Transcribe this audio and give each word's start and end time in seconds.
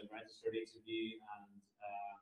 I've 0.00 0.08
registered 0.08 0.56
and 0.56 1.46
uh, 1.76 2.14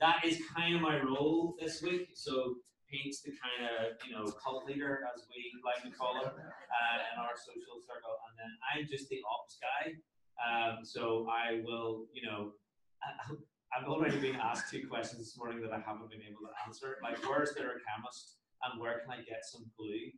that 0.00 0.24
is 0.24 0.40
kind 0.52 0.76
of 0.76 0.80
my 0.84 1.00
role 1.00 1.56
this 1.56 1.80
week. 1.80 2.12
So 2.12 2.60
Pete's 2.90 3.22
the 3.22 3.32
kind 3.32 3.64
of 3.64 3.96
you 4.04 4.12
know 4.12 4.28
cult 4.36 4.68
leader, 4.68 5.08
as 5.08 5.24
we 5.32 5.40
like 5.64 5.80
to 5.88 5.90
call 5.96 6.20
him, 6.20 6.28
uh, 6.28 6.98
in 7.08 7.16
our 7.16 7.32
social 7.32 7.80
circle, 7.88 8.14
and 8.28 8.34
then 8.36 8.50
I'm 8.68 8.84
just 8.84 9.08
the 9.08 9.24
ops 9.24 9.56
guy. 9.56 9.96
Um, 10.36 10.84
so 10.84 11.26
I 11.30 11.62
will, 11.64 12.06
you 12.12 12.26
know, 12.26 12.52
I've 13.72 13.88
already 13.88 14.20
been 14.20 14.36
asked 14.36 14.70
two 14.70 14.86
questions 14.86 15.18
this 15.18 15.38
morning 15.38 15.62
that 15.62 15.72
I 15.72 15.80
haven't 15.80 16.10
been 16.10 16.22
able 16.22 16.44
to 16.44 16.52
answer. 16.66 16.98
Like, 17.02 17.18
where's 17.24 17.54
there 17.54 17.72
a 17.72 17.80
chemist, 17.80 18.36
and 18.62 18.80
where 18.80 19.00
can 19.00 19.10
I 19.10 19.24
get 19.24 19.42
some 19.48 19.64
glue? 19.78 20.12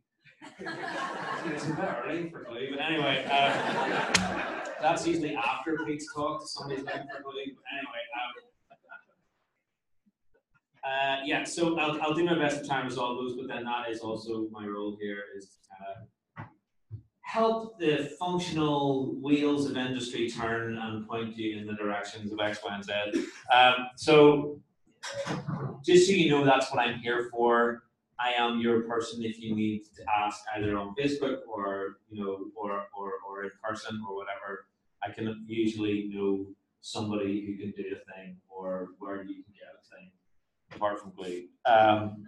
It's 0.59 1.65
a 1.65 1.69
bit 1.69 1.89
early 2.05 2.29
for 2.29 2.43
glue, 2.43 2.69
but 2.71 2.81
anyway, 2.81 3.25
um, 3.25 4.61
that's 4.81 5.05
usually 5.07 5.35
after 5.35 5.77
Pete's 5.85 6.13
talk. 6.13 6.41
To 6.41 6.47
somebody's 6.47 6.85
looking 6.85 7.07
for 7.15 7.23
glue. 7.23 7.33
But 7.55 7.65
anyway, 7.73 8.03
um, 8.15 8.47
uh, 10.83 11.17
yeah, 11.25 11.43
so 11.43 11.77
I'll, 11.77 12.01
I'll 12.01 12.13
do 12.13 12.23
my 12.23 12.35
best 12.35 12.61
to 12.61 12.67
try 12.67 12.79
and 12.79 12.89
resolve 12.89 13.17
those, 13.17 13.35
but 13.35 13.47
then 13.47 13.65
that 13.65 13.89
is 13.89 13.99
also 13.99 14.47
my 14.51 14.65
role 14.65 14.97
here 14.99 15.23
is 15.35 15.57
of 15.89 16.07
help 17.21 17.77
the 17.77 18.09
functional 18.17 19.13
wheels 19.15 19.69
of 19.69 19.75
industry 19.75 20.29
turn 20.29 20.77
and 20.77 21.07
point 21.07 21.35
you 21.37 21.57
in 21.57 21.67
the 21.67 21.73
directions 21.73 22.31
of 22.31 22.39
X, 22.39 22.59
Y, 22.63 22.73
and 22.73 22.83
Z. 22.83 23.27
Um, 23.53 23.87
so 23.95 24.61
just 25.83 26.07
so 26.07 26.13
you 26.13 26.29
know, 26.29 26.45
that's 26.45 26.71
what 26.71 26.79
I'm 26.79 26.99
here 26.99 27.27
for. 27.31 27.83
I 28.19 28.33
am 28.33 28.59
your 28.59 28.81
person 28.81 29.23
if 29.23 29.39
you 29.39 29.55
need 29.55 29.83
to 29.95 30.03
ask 30.23 30.39
either 30.55 30.77
on 30.77 30.95
Facebook 30.95 31.39
or 31.47 31.97
you 32.09 32.23
know 32.23 32.37
or 32.55 32.85
or, 32.97 33.13
or 33.27 33.43
in 33.43 33.51
person 33.63 34.01
or 34.07 34.15
whatever. 34.15 34.65
I 35.03 35.11
can 35.11 35.45
usually 35.47 36.09
know 36.11 36.47
somebody 36.81 37.45
who 37.45 37.57
can 37.57 37.71
do 37.77 37.83
a 37.95 38.13
thing 38.13 38.37
or 38.49 38.89
where 38.99 39.17
you 39.23 39.43
can 39.43 39.53
get 39.53 39.69
a 39.75 39.95
thing 39.95 40.11
apart 40.73 40.99
from 40.99 41.11
glue. 41.15 41.47
Um, 41.65 42.27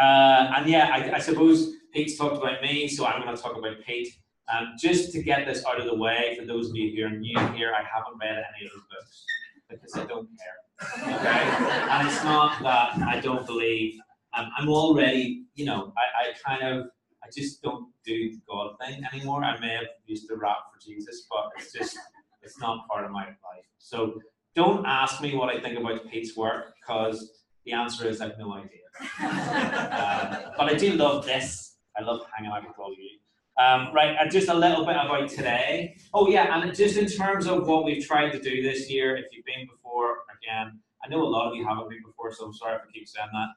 uh, 0.00 0.52
and 0.56 0.68
yeah, 0.68 0.90
I, 0.92 1.16
I, 1.16 1.18
suppose 1.18 1.72
Pete's 1.92 2.16
talked 2.16 2.36
about 2.36 2.62
me, 2.62 2.88
so 2.88 3.06
I'm 3.06 3.22
going 3.22 3.34
to 3.34 3.42
talk 3.42 3.56
about 3.56 3.76
Pete. 3.86 4.14
Um, 4.52 4.74
just 4.80 5.12
to 5.12 5.22
get 5.22 5.46
this 5.46 5.64
out 5.66 5.80
of 5.80 5.86
the 5.86 5.94
way, 5.94 6.36
for 6.38 6.46
those 6.46 6.70
of 6.70 6.76
you 6.76 6.94
who 6.94 7.06
are 7.06 7.18
new 7.18 7.38
here, 7.54 7.72
I 7.74 7.82
haven't 7.82 8.18
read 8.20 8.36
any 8.36 8.66
of 8.66 8.72
his 8.72 8.82
books 8.90 9.24
because 9.68 9.96
I 9.96 10.04
don't 10.06 10.28
care. 10.38 11.16
Okay, 11.18 11.66
and 11.90 12.08
it's 12.08 12.22
not 12.24 12.62
that 12.62 12.98
I 13.02 13.20
don't 13.20 13.46
believe 13.46 13.98
um, 14.38 14.50
I'm 14.56 14.68
already, 14.68 15.44
you 15.54 15.64
know, 15.64 15.92
I, 15.96 16.28
I 16.28 16.56
kind 16.56 16.62
of, 16.62 16.86
I 17.24 17.28
just 17.34 17.62
don't 17.62 17.88
do 18.04 18.30
the 18.30 18.40
God 18.48 18.76
thing 18.80 19.02
anymore. 19.12 19.42
I 19.42 19.58
may 19.58 19.74
have 19.74 19.86
used 20.06 20.28
the 20.28 20.36
rap 20.36 20.58
for 20.72 20.80
Jesus, 20.80 21.26
but 21.30 21.50
it's 21.58 21.72
just, 21.72 21.98
it's 22.42 22.58
not 22.60 22.86
part 22.88 23.04
of 23.04 23.10
my 23.10 23.24
life. 23.24 23.66
So 23.78 24.20
don't 24.54 24.86
ask 24.86 25.20
me 25.20 25.34
what 25.34 25.54
I 25.54 25.60
think 25.60 25.78
about 25.78 26.08
Pete's 26.10 26.36
work 26.36 26.74
because 26.80 27.42
the 27.64 27.72
answer 27.72 28.08
is 28.08 28.20
I 28.20 28.28
have 28.28 28.38
no 28.38 28.54
idea. 28.54 28.86
uh, 29.20 30.52
but 30.56 30.68
I 30.68 30.74
do 30.74 30.92
love 30.92 31.24
this. 31.24 31.76
I 31.98 32.02
love 32.02 32.20
hanging 32.34 32.52
out 32.52 32.66
with 32.66 32.78
all 32.78 32.92
of 32.92 32.98
you. 32.98 33.18
Um, 33.62 33.92
right, 33.92 34.16
and 34.20 34.30
just 34.30 34.48
a 34.48 34.54
little 34.54 34.86
bit 34.86 34.94
about 34.94 35.28
today. 35.28 35.96
Oh 36.14 36.28
yeah, 36.28 36.62
and 36.62 36.72
just 36.72 36.96
in 36.96 37.06
terms 37.06 37.48
of 37.48 37.66
what 37.66 37.84
we've 37.84 38.06
tried 38.06 38.30
to 38.30 38.38
do 38.38 38.62
this 38.62 38.88
year, 38.88 39.16
if 39.16 39.26
you've 39.32 39.44
been 39.44 39.66
before, 39.66 40.18
again, 40.40 40.78
I 41.04 41.08
know 41.08 41.22
a 41.22 41.26
lot 41.26 41.50
of 41.50 41.56
you 41.56 41.66
haven't 41.66 41.90
been 41.90 42.02
before, 42.06 42.32
so 42.32 42.46
I'm 42.46 42.54
sorry 42.54 42.76
if 42.76 42.82
I 42.82 42.92
keep 42.92 43.08
saying 43.08 43.26
that 43.32 43.48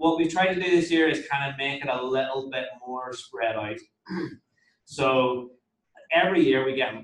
what 0.00 0.16
we've 0.16 0.32
tried 0.32 0.54
to 0.54 0.54
do 0.54 0.70
this 0.70 0.90
year 0.90 1.08
is 1.08 1.28
kind 1.30 1.50
of 1.50 1.58
make 1.58 1.84
it 1.84 1.90
a 1.90 2.02
little 2.02 2.48
bit 2.50 2.64
more 2.86 3.12
spread 3.12 3.54
out. 3.54 3.76
so 4.86 5.50
every 6.10 6.42
year 6.42 6.64
we 6.64 6.74
get 6.74 6.94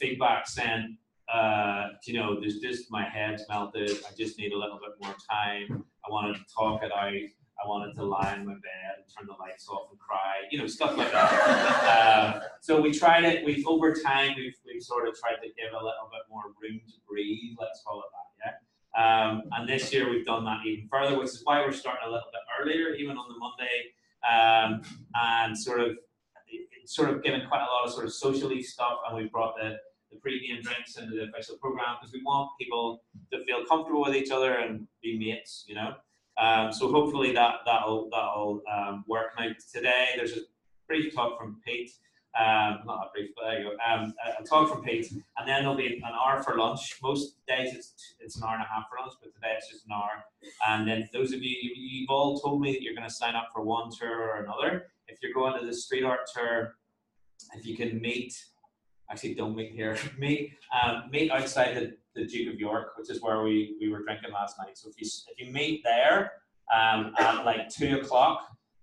feedback 0.00 0.46
saying, 0.46 0.96
uh, 1.32 1.88
you 2.06 2.14
know, 2.14 2.38
there's 2.38 2.60
just 2.60 2.92
my 2.92 3.08
head's 3.08 3.42
melted. 3.48 3.90
I 3.90 4.14
just 4.16 4.38
need 4.38 4.52
a 4.52 4.56
little 4.56 4.78
bit 4.78 4.92
more 5.04 5.16
time. 5.28 5.84
I 6.06 6.12
wanted 6.12 6.36
to 6.36 6.42
talk 6.54 6.84
it 6.84 6.92
out. 6.92 7.08
I 7.12 7.68
wanted 7.68 7.92
to 7.96 8.04
lie 8.04 8.36
in 8.36 8.46
my 8.46 8.52
bed 8.52 8.92
and 8.98 9.04
turn 9.18 9.26
the 9.26 9.34
lights 9.42 9.68
off 9.68 9.88
and 9.90 9.98
cry, 9.98 10.46
you 10.52 10.58
know, 10.58 10.68
stuff 10.68 10.96
like 10.96 11.10
that. 11.10 11.32
uh, 11.32 12.40
so 12.60 12.80
we 12.80 12.92
tried 12.92 13.24
it. 13.24 13.44
We've 13.44 13.66
over 13.66 13.92
time 13.94 14.34
we've 14.36 14.54
we've 14.64 14.82
sort 14.82 15.08
of 15.08 15.18
tried 15.18 15.42
to 15.42 15.48
give 15.48 15.72
a 15.72 15.76
little 15.76 16.08
bit 16.08 16.22
more 16.30 16.44
room 16.62 16.80
to 16.86 16.94
breathe. 17.08 17.56
Let's 17.60 17.82
call 17.84 17.98
it 17.98 18.10
that. 18.12 18.33
Um, 18.96 19.42
and 19.52 19.68
this 19.68 19.92
year 19.92 20.08
we've 20.08 20.24
done 20.24 20.44
that 20.44 20.60
even 20.66 20.88
further, 20.88 21.18
which 21.18 21.28
is 21.28 21.42
why 21.44 21.60
we're 21.60 21.72
starting 21.72 22.06
a 22.06 22.10
little 22.10 22.28
bit 22.32 22.42
earlier, 22.60 22.94
even 22.94 23.16
on 23.16 23.26
the 23.28 23.38
Monday, 23.38 23.92
um, 24.30 24.82
and 25.14 25.58
sort 25.58 25.80
of 25.80 25.96
sort 26.86 27.08
of 27.08 27.22
given 27.22 27.42
quite 27.48 27.62
a 27.62 27.64
lot 27.64 27.86
of 27.86 27.92
sort 27.92 28.04
of 28.04 28.12
socially 28.12 28.62
stuff, 28.62 28.98
and 29.08 29.16
we've 29.16 29.32
brought 29.32 29.54
the 29.56 29.76
the 30.14 30.20
premium 30.20 30.62
drinks 30.62 30.96
into 30.96 31.14
the 31.14 31.24
official 31.24 31.56
program 31.56 31.96
because 32.00 32.12
we 32.12 32.22
want 32.22 32.50
people 32.60 33.02
to 33.32 33.44
feel 33.44 33.64
comfortable 33.68 34.02
with 34.02 34.14
each 34.14 34.30
other 34.30 34.54
and 34.54 34.86
be 35.02 35.18
mates, 35.18 35.64
you 35.66 35.74
know. 35.74 35.94
Um, 36.38 36.72
so 36.72 36.90
hopefully 36.90 37.32
that 37.32 37.56
that'll 37.66 38.08
that'll 38.10 38.62
um, 38.72 39.04
work. 39.06 39.32
Now 39.38 39.48
today 39.72 40.10
there's 40.16 40.32
a 40.32 40.40
brief 40.88 41.14
talk 41.14 41.38
from 41.38 41.60
Pete 41.64 41.90
um, 42.38 42.80
not 42.84 43.06
a 43.06 43.10
brief, 43.12 43.30
but 43.36 43.44
there 43.44 43.60
you 43.60 43.70
go. 43.70 43.76
Um, 43.88 44.12
a, 44.26 44.42
a 44.42 44.44
talk 44.44 44.68
from 44.68 44.82
Pete, 44.82 45.12
and 45.12 45.48
then 45.48 45.62
there'll 45.62 45.76
be 45.76 45.86
an 45.86 46.02
hour 46.04 46.42
for 46.42 46.56
lunch. 46.56 46.98
Most 47.02 47.36
days 47.46 47.74
it's 47.74 47.94
it's 48.18 48.36
an 48.36 48.42
hour 48.44 48.54
and 48.54 48.62
a 48.62 48.66
half 48.66 48.84
for 48.90 48.98
lunch, 49.00 49.14
but 49.22 49.32
today 49.32 49.54
it's 49.56 49.70
just 49.70 49.86
an 49.86 49.92
hour. 49.92 50.24
And 50.66 50.86
then 50.88 51.08
those 51.12 51.32
of 51.32 51.42
you, 51.42 51.56
you've 51.76 52.10
all 52.10 52.38
told 52.38 52.60
me 52.60 52.72
that 52.72 52.82
you're 52.82 52.94
going 52.94 53.08
to 53.08 53.14
sign 53.14 53.36
up 53.36 53.50
for 53.54 53.62
one 53.62 53.90
tour 53.96 54.10
or 54.10 54.42
another. 54.42 54.86
If 55.06 55.18
you're 55.22 55.32
going 55.32 55.58
to 55.60 55.64
the 55.64 55.74
street 55.74 56.02
art 56.02 56.20
tour, 56.34 56.74
if 57.54 57.64
you 57.66 57.76
can 57.76 58.00
meet, 58.00 58.34
actually 59.10 59.34
don't 59.34 59.54
meet 59.54 59.70
here, 59.70 59.96
meet 60.18 60.54
um, 60.82 61.04
meet 61.12 61.30
outside 61.30 61.76
the, 61.76 61.96
the 62.16 62.26
Duke 62.26 62.54
of 62.54 62.58
York, 62.58 62.98
which 62.98 63.10
is 63.10 63.22
where 63.22 63.42
we, 63.42 63.76
we 63.80 63.90
were 63.90 64.02
drinking 64.02 64.32
last 64.32 64.56
night. 64.58 64.76
So 64.76 64.88
if 64.88 65.00
you 65.00 65.08
if 65.28 65.46
you 65.46 65.52
meet 65.52 65.84
there 65.84 66.32
um, 66.74 67.14
at 67.18 67.44
like 67.44 67.68
two 67.68 67.98
o'clock, 67.98 68.40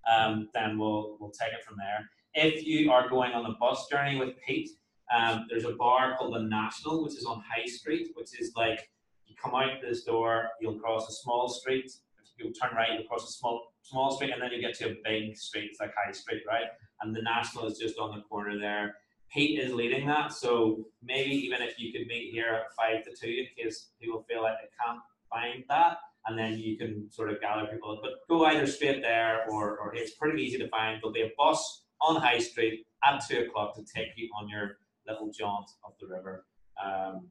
um, 0.09 0.47
then 0.53 0.77
we'll 0.77 1.17
we'll 1.19 1.31
take 1.31 1.51
it 1.51 1.65
from 1.65 1.75
there. 1.77 2.09
If 2.33 2.65
you 2.65 2.91
are 2.91 3.09
going 3.09 3.33
on 3.33 3.45
a 3.45 3.53
bus 3.59 3.87
journey 3.89 4.17
with 4.17 4.35
Pete, 4.45 4.69
um, 5.13 5.47
there's 5.49 5.65
a 5.65 5.73
bar 5.73 6.15
called 6.17 6.33
the 6.35 6.43
National, 6.43 7.03
which 7.03 7.15
is 7.15 7.25
on 7.25 7.43
High 7.53 7.65
Street, 7.65 8.09
which 8.13 8.39
is 8.39 8.53
like 8.55 8.89
you 9.25 9.35
come 9.41 9.53
out 9.53 9.81
this 9.81 10.03
door, 10.03 10.47
you'll 10.61 10.79
cross 10.79 11.09
a 11.09 11.11
small 11.11 11.49
street. 11.49 11.85
If 11.85 12.45
you 12.45 12.53
turn 12.53 12.73
right, 12.75 12.93
you'll 12.93 13.07
cross 13.07 13.27
a 13.27 13.33
small 13.33 13.73
small 13.81 14.15
street, 14.15 14.31
and 14.31 14.41
then 14.41 14.51
you 14.51 14.61
get 14.61 14.75
to 14.75 14.91
a 14.91 14.95
big 15.03 15.35
street. 15.35 15.69
It's 15.71 15.81
like 15.81 15.91
High 16.05 16.13
Street, 16.13 16.43
right? 16.47 16.67
And 17.01 17.13
the 17.13 17.21
National 17.21 17.65
is 17.65 17.77
just 17.77 17.99
on 17.99 18.15
the 18.15 18.21
corner 18.23 18.57
there. 18.57 18.95
Pete 19.33 19.59
is 19.59 19.73
leading 19.73 20.07
that, 20.07 20.31
so 20.31 20.85
maybe 21.03 21.31
even 21.31 21.61
if 21.61 21.79
you 21.79 21.91
could 21.91 22.07
meet 22.07 22.31
here 22.31 22.53
at 22.53 22.75
five 22.75 23.03
to 23.05 23.11
two, 23.15 23.27
in 23.29 23.47
case 23.57 23.89
people 23.99 24.25
feel 24.29 24.41
like 24.41 24.55
they 24.61 24.69
can't 24.85 24.99
find 25.29 25.63
that, 25.69 25.97
and 26.27 26.37
then 26.37 26.57
you 26.57 26.77
can 26.77 27.09
sort 27.11 27.29
of 27.29 27.41
gather 27.41 27.67
people. 27.67 27.99
But 28.01 28.11
go 28.29 28.45
either 28.45 28.67
straight 28.67 29.01
there, 29.01 29.45
or, 29.49 29.77
or 29.77 29.95
it's 29.95 30.15
pretty 30.15 30.41
easy 30.41 30.57
to 30.59 30.69
find. 30.69 31.01
There'll 31.01 31.13
be 31.13 31.21
a 31.21 31.31
bus 31.37 31.83
on 32.01 32.21
High 32.21 32.39
Street 32.39 32.85
at 33.03 33.23
two 33.27 33.39
o'clock 33.39 33.75
to 33.75 33.83
take 33.83 34.09
you 34.15 34.29
on 34.37 34.49
your 34.49 34.77
little 35.07 35.31
jaunt 35.31 35.69
up 35.85 35.97
the 35.99 36.07
river. 36.07 36.45
Um, 36.83 37.27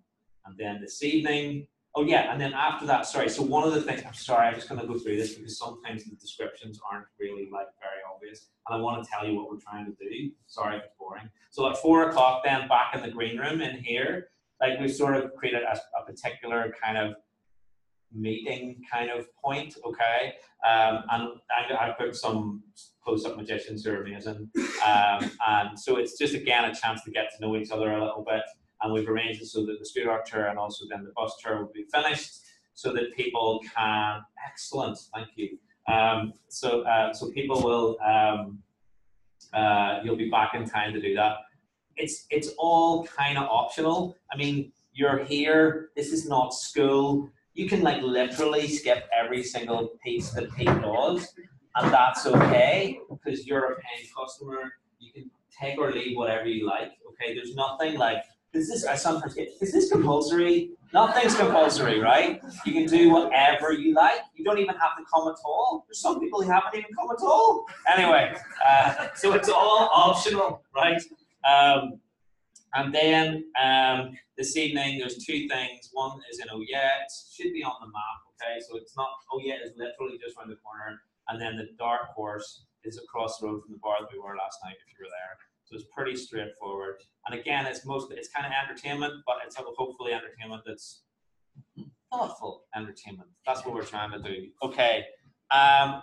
and 0.47 0.57
then 0.57 0.81
this 0.81 1.03
evening, 1.03 1.67
oh 1.95 2.05
yeah, 2.05 2.33
and 2.33 2.41
then 2.41 2.53
after 2.55 2.87
that, 2.87 3.07
sorry. 3.07 3.29
So 3.29 3.43
one 3.43 3.65
of 3.67 3.75
the 3.75 3.83
things, 3.83 4.03
I'm 4.07 4.15
sorry, 4.15 4.49
I'm 4.49 4.55
just 4.55 4.69
going 4.69 4.81
to 4.81 4.87
go 4.87 4.99
through 4.99 5.17
this 5.17 5.35
because 5.35 5.59
sometimes 5.59 6.05
the 6.05 6.17
descriptions 6.17 6.81
aren't 6.91 7.07
really 7.19 7.49
like 7.53 7.67
very 7.81 8.01
obvious, 8.13 8.49
and 8.69 8.77
I 8.77 8.81
want 8.81 9.03
to 9.03 9.11
tell 9.11 9.27
you 9.27 9.35
what 9.37 9.51
we're 9.51 9.59
trying 9.59 9.87
to 9.87 9.93
do. 9.93 10.31
Sorry 10.47 10.77
if 10.77 10.85
it's 10.85 10.95
boring. 10.99 11.29
So 11.51 11.69
at 11.69 11.77
four 11.79 12.09
o'clock, 12.09 12.43
then 12.45 12.69
back 12.69 12.95
in 12.95 13.03
the 13.03 13.11
green 13.11 13.39
room 13.39 13.61
in 13.61 13.83
here, 13.83 14.29
like 14.61 14.79
we've 14.79 14.95
sort 14.95 15.17
of 15.17 15.35
created 15.35 15.63
a, 15.63 15.79
a 15.99 16.05
particular 16.05 16.75
kind 16.83 16.97
of 16.97 17.15
meeting 18.13 18.83
kind 18.91 19.11
of 19.11 19.27
point, 19.37 19.77
okay? 19.85 20.35
Um, 20.67 21.05
and 21.11 21.29
I, 21.51 21.89
I 21.89 21.95
put 21.99 22.17
some 22.17 22.63
close-up 23.03 23.37
magicians 23.37 23.85
who 23.85 23.93
are 23.93 24.03
amazing. 24.03 24.51
Um, 24.87 25.31
and 25.47 25.79
so 25.79 25.97
it's 25.97 26.19
just, 26.19 26.35
again, 26.35 26.65
a 26.65 26.75
chance 26.75 27.03
to 27.05 27.11
get 27.11 27.31
to 27.35 27.41
know 27.41 27.57
each 27.57 27.71
other 27.71 27.93
a 27.93 28.05
little 28.05 28.25
bit. 28.27 28.43
And 28.83 28.93
we've 28.93 29.09
arranged 29.09 29.43
it 29.43 29.47
so 29.47 29.65
that 29.67 29.79
the 29.79 29.85
street 29.85 30.07
art 30.07 30.27
tour 30.27 30.47
and 30.47 30.59
also 30.59 30.87
then 30.89 31.05
the 31.05 31.13
bus 31.15 31.37
tour 31.43 31.59
will 31.59 31.73
be 31.73 31.85
finished 31.93 32.41
so 32.75 32.93
that 32.93 33.15
people 33.15 33.61
can, 33.75 34.23
excellent, 34.47 34.99
thank 35.15 35.29
you. 35.37 35.59
Um, 35.93 36.33
so, 36.49 36.83
uh, 36.83 37.13
so 37.13 37.31
people 37.31 37.63
will, 37.63 37.99
um, 38.01 38.59
uh, 39.53 40.01
you'll 40.03 40.17
be 40.17 40.31
back 40.31 40.55
in 40.55 40.65
time 40.65 40.95
to 40.95 41.01
do 41.01 41.15
that. 41.15 41.37
It's, 41.97 42.27
it's 42.31 42.51
all 42.57 43.05
kind 43.05 43.37
of 43.37 43.45
optional. 43.51 44.17
I 44.33 44.37
mean, 44.37 44.73
you're 44.93 45.25
here, 45.25 45.91
this 45.95 46.13
is 46.13 46.27
not 46.29 46.55
school 46.55 47.31
you 47.61 47.69
can 47.69 47.83
like 47.83 48.01
literally 48.03 48.67
skip 48.67 49.07
every 49.13 49.43
single 49.43 49.91
piece 50.03 50.31
that 50.31 50.51
Pete 50.57 50.81
does, 50.81 51.35
and 51.77 51.93
that's 51.93 52.27
okay 52.27 52.99
because 53.11 53.47
you're 53.47 53.73
a 53.73 53.77
paying 53.77 54.09
customer. 54.19 54.63
You 54.99 55.13
can 55.13 55.31
take 55.61 55.79
or 55.79 55.93
leave 55.93 56.17
whatever 56.17 56.49
you 56.49 56.67
like. 56.67 56.93
Okay, 57.11 57.35
there's 57.35 57.55
nothing 57.55 57.99
like 57.99 58.23
is 58.55 58.69
this. 58.71 58.87
I 58.87 58.95
sometimes 58.95 59.35
get 59.35 59.49
is 59.61 59.73
this 59.73 59.91
compulsory? 59.93 60.71
Nothing's 60.95 61.37
compulsory, 61.37 62.01
right? 62.01 62.41
You 62.65 62.73
can 62.73 62.87
do 62.87 63.11
whatever 63.11 63.73
you 63.73 63.95
like. 63.95 64.23
You 64.35 64.43
don't 64.43 64.59
even 64.59 64.75
have 64.75 64.97
to 64.99 65.05
come 65.13 65.29
at 65.29 65.37
all. 65.45 65.85
There's 65.87 66.01
some 66.01 66.19
people 66.19 66.43
who 66.43 66.51
haven't 66.51 66.75
even 66.75 66.91
come 66.99 67.11
at 67.11 67.23
all. 67.23 67.67
Anyway, 67.95 68.35
uh, 68.67 69.09
so 69.15 69.35
it's 69.35 69.51
all 69.51 69.91
optional, 69.93 70.63
right? 70.75 71.01
Um, 71.47 72.01
And 72.75 72.95
then 72.95 73.45
um, 73.61 74.13
this 74.39 74.57
evening, 74.57 74.99
there's 74.99 75.25
two 75.25 75.49
things. 75.49 75.91
One 75.93 76.21
is 76.31 76.39
in 76.39 76.47
Oh 76.53 76.63
Yeah, 76.67 77.03
it 77.03 77.13
should 77.35 77.53
be 77.53 77.65
on 77.65 77.75
the 77.81 77.87
map, 77.87 78.21
okay? 78.35 78.61
So 78.69 78.77
it's 78.77 78.97
not, 78.97 79.09
Oh 79.33 79.41
Yeah 79.43 79.57
is 79.65 79.73
literally 79.77 80.19
just 80.19 80.37
around 80.39 80.51
the 80.51 80.57
corner. 80.57 81.01
And 81.29 81.41
then 81.41 81.57
the 81.57 81.69
dark 81.79 82.15
horse 82.15 82.65
is 82.85 82.99
across 82.99 83.39
the 83.39 83.47
road 83.47 83.63
from 83.63 83.73
the 83.73 83.79
bar 83.79 83.97
that 84.01 84.09
we 84.13 84.19
were 84.19 84.37
last 84.37 84.59
night, 84.65 84.75
if 84.75 84.99
you 84.99 85.05
were 85.05 85.11
there. 85.11 85.37
So 85.65 85.77
it's 85.77 85.87
pretty 85.95 86.17
straightforward. 86.17 86.97
And 87.27 87.39
again, 87.39 87.67
it's 87.67 87.87
mostly, 87.87 88.17
it's 88.17 88.29
kind 88.29 88.47
of 88.47 88.53
entertainment, 88.53 89.15
but 89.27 89.37
it's 89.47 89.57
hopefully 89.57 90.13
entertainment 90.13 90.63
that's 90.67 91.03
thoughtful 92.11 92.65
entertainment. 92.75 93.29
That's 93.47 93.65
what 93.65 93.75
we're 93.75 93.85
trying 93.85 94.11
to 94.13 94.19
do. 94.19 94.49
Okay. 94.63 95.05
Um, 95.51 96.03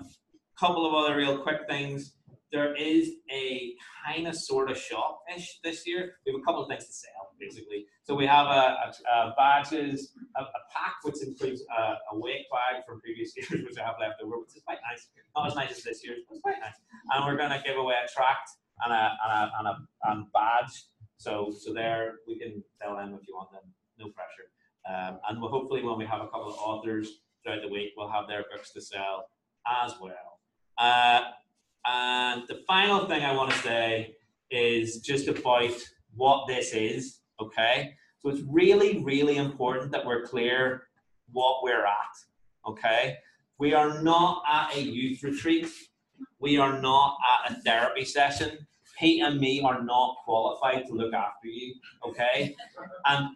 couple 0.60 0.86
of 0.86 0.94
other 0.94 1.16
real 1.16 1.38
quick 1.38 1.62
things. 1.70 2.14
There 2.52 2.76
is 2.76 3.12
a 3.32 3.74
kind 4.06 4.28
of 4.28 4.36
sort 4.36 4.72
of 4.72 4.78
shop 4.78 5.20
ish 5.36 5.60
this 5.64 5.86
year. 5.86 6.14
We 6.26 6.32
have 6.32 6.42
a 6.42 6.44
couple 6.46 6.64
of 6.64 6.70
things 6.70 6.86
to 6.86 6.94
sell, 6.94 7.34
basically. 7.40 7.86
So 8.04 8.16
we 8.16 8.26
have 8.26 8.48
a, 8.48 8.50
a, 8.50 8.94
a 9.12 9.34
badges, 9.38 10.14
a, 10.38 10.42
a, 10.42 10.62
pack 10.74 10.96
which 11.04 11.22
includes 11.22 11.62
a, 11.78 11.82
a 12.14 12.20
weight 12.20 12.46
bag 12.52 12.84
from 12.88 13.02
previous 13.02 13.34
years, 13.38 13.50
which 13.50 13.78
I 13.78 13.86
have 13.86 13.96
left 14.00 14.22
over, 14.24 14.40
which 14.40 14.56
is 14.56 14.62
quite 14.66 14.80
nice. 14.90 15.08
Not 15.36 15.48
as 15.48 15.56
nice 15.56 15.72
as 15.72 15.84
this 15.84 16.06
year's, 16.06 16.20
but 16.28 16.36
it's 16.36 16.42
quite 16.42 16.60
nice. 16.62 16.80
And 17.12 17.26
we're 17.26 17.38
going 17.38 17.52
to 17.52 17.62
give 17.66 17.78
away 17.78 17.96
a 18.04 18.08
tract 18.08 18.50
and 18.86 18.94
a, 18.94 19.18
and 19.24 19.34
a, 19.34 19.52
and 19.60 19.68
a 19.68 20.12
and 20.12 20.26
badge. 20.34 20.86
So 21.18 21.52
so 21.52 21.74
there 21.74 22.16
we 22.28 22.38
can 22.40 22.64
tell 22.82 22.96
them 22.96 23.18
if 23.20 23.28
you 23.28 23.36
want 23.36 23.52
them, 23.52 23.64
no 24.00 24.10
pressure. 24.12 24.48
Um, 24.88 25.20
and 25.28 25.42
we'll 25.42 25.52
hopefully 25.52 25.84
when 25.84 25.98
we 25.98 26.06
have 26.06 26.22
a 26.22 26.28
couple 26.28 26.48
of 26.48 26.56
authors 26.56 27.10
throughout 27.44 27.62
the 27.62 27.70
week, 27.70 27.94
we'll 27.98 28.12
have 28.12 28.28
their 28.28 28.46
books 28.52 28.72
to 28.74 28.82
sell 28.82 29.30
as 29.84 29.94
well. 30.02 30.40
Uh, 30.78 31.22
and 31.88 32.44
the 32.48 32.62
final 32.68 33.06
thing 33.08 33.24
I 33.24 33.34
want 33.34 33.52
to 33.52 33.58
say 33.60 34.16
is 34.52 35.00
just 35.00 35.28
about 35.28 35.72
what 36.16 36.48
this 36.48 36.74
is, 36.74 37.20
okay? 37.40 37.94
So 38.20 38.30
it's 38.30 38.42
really, 38.48 39.04
really 39.04 39.38
important 39.38 39.92
that 39.92 40.06
we're 40.06 40.26
clear 40.26 40.88
what 41.32 41.64
we're 41.64 41.86
at, 41.86 42.68
okay? 42.68 43.18
We 43.58 43.74
are 43.74 44.02
not 44.02 44.44
at 44.48 44.76
a 44.76 44.82
youth 44.82 45.24
retreat. 45.24 45.68
We 46.40 46.58
are 46.58 46.80
not 46.82 47.18
at 47.46 47.52
a 47.52 47.62
therapy 47.62 48.06
session. 48.06 48.68
Pete 49.00 49.24
and 49.24 49.40
me 49.40 49.62
are 49.62 49.84
not 49.84 50.18
qualified 50.26 50.88
to 50.88 50.94
look 50.94 51.14
after 51.14 51.48
you, 51.48 51.76
okay? 52.06 52.56
And 53.06 53.30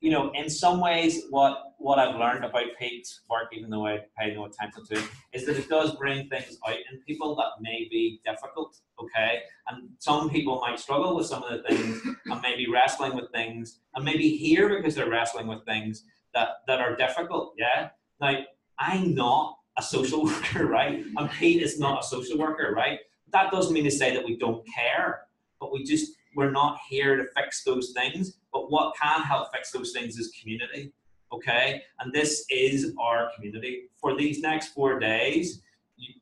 you 0.00 0.10
know, 0.10 0.32
in 0.32 0.48
some 0.48 0.80
ways, 0.80 1.24
what 1.30 1.74
what 1.78 1.98
I've 1.98 2.16
learned 2.16 2.44
about 2.44 2.64
Pete's 2.78 3.20
work, 3.30 3.48
even 3.52 3.70
though 3.70 3.86
I 3.86 4.00
pay 4.18 4.34
no 4.34 4.46
attention 4.46 4.84
to 4.86 4.94
it, 4.98 5.04
is 5.32 5.46
that 5.46 5.56
it 5.56 5.68
does 5.68 5.94
bring 5.96 6.28
things 6.28 6.58
out 6.66 6.74
in 6.74 7.00
people 7.06 7.34
that 7.36 7.60
may 7.60 7.86
be 7.90 8.20
difficult. 8.24 8.76
Okay, 9.00 9.40
and 9.68 9.90
some 9.98 10.30
people 10.30 10.60
might 10.60 10.78
struggle 10.78 11.16
with 11.16 11.26
some 11.26 11.42
of 11.42 11.50
the 11.50 11.68
things, 11.68 12.00
and 12.26 12.40
maybe 12.42 12.66
wrestling 12.70 13.14
with 13.14 13.30
things, 13.32 13.80
and 13.94 14.04
maybe 14.04 14.36
here 14.36 14.68
because 14.68 14.94
they're 14.94 15.10
wrestling 15.10 15.46
with 15.46 15.64
things 15.66 16.04
that 16.34 16.48
that 16.66 16.80
are 16.80 16.96
difficult. 16.96 17.54
Yeah. 17.58 17.90
Now, 18.20 18.38
I'm 18.78 19.14
not 19.14 19.58
a 19.78 19.82
social 19.82 20.24
worker, 20.24 20.66
right? 20.66 21.04
And 21.16 21.30
Pete 21.30 21.62
is 21.62 21.78
not 21.78 22.04
a 22.04 22.06
social 22.06 22.38
worker, 22.38 22.72
right? 22.74 23.00
That 23.32 23.50
doesn't 23.50 23.72
mean 23.72 23.84
to 23.84 23.90
say 23.90 24.14
that 24.14 24.24
we 24.24 24.36
don't 24.36 24.66
care, 24.74 25.22
but 25.60 25.72
we 25.72 25.84
just 25.84 26.12
we're 26.34 26.50
not 26.50 26.78
here 26.88 27.16
to 27.16 27.24
fix 27.36 27.64
those 27.64 27.92
things. 27.94 28.38
But 28.52 28.70
what 28.70 28.94
can 28.96 29.22
help 29.22 29.52
fix 29.54 29.70
those 29.70 29.92
things 29.92 30.18
is 30.18 30.32
community. 30.40 30.92
Okay, 31.32 31.82
and 32.00 32.12
this 32.12 32.44
is 32.50 32.92
our 33.00 33.30
community. 33.36 33.82
For 34.00 34.16
these 34.16 34.40
next 34.40 34.68
four 34.68 34.98
days, 34.98 35.62
you, 35.96 36.14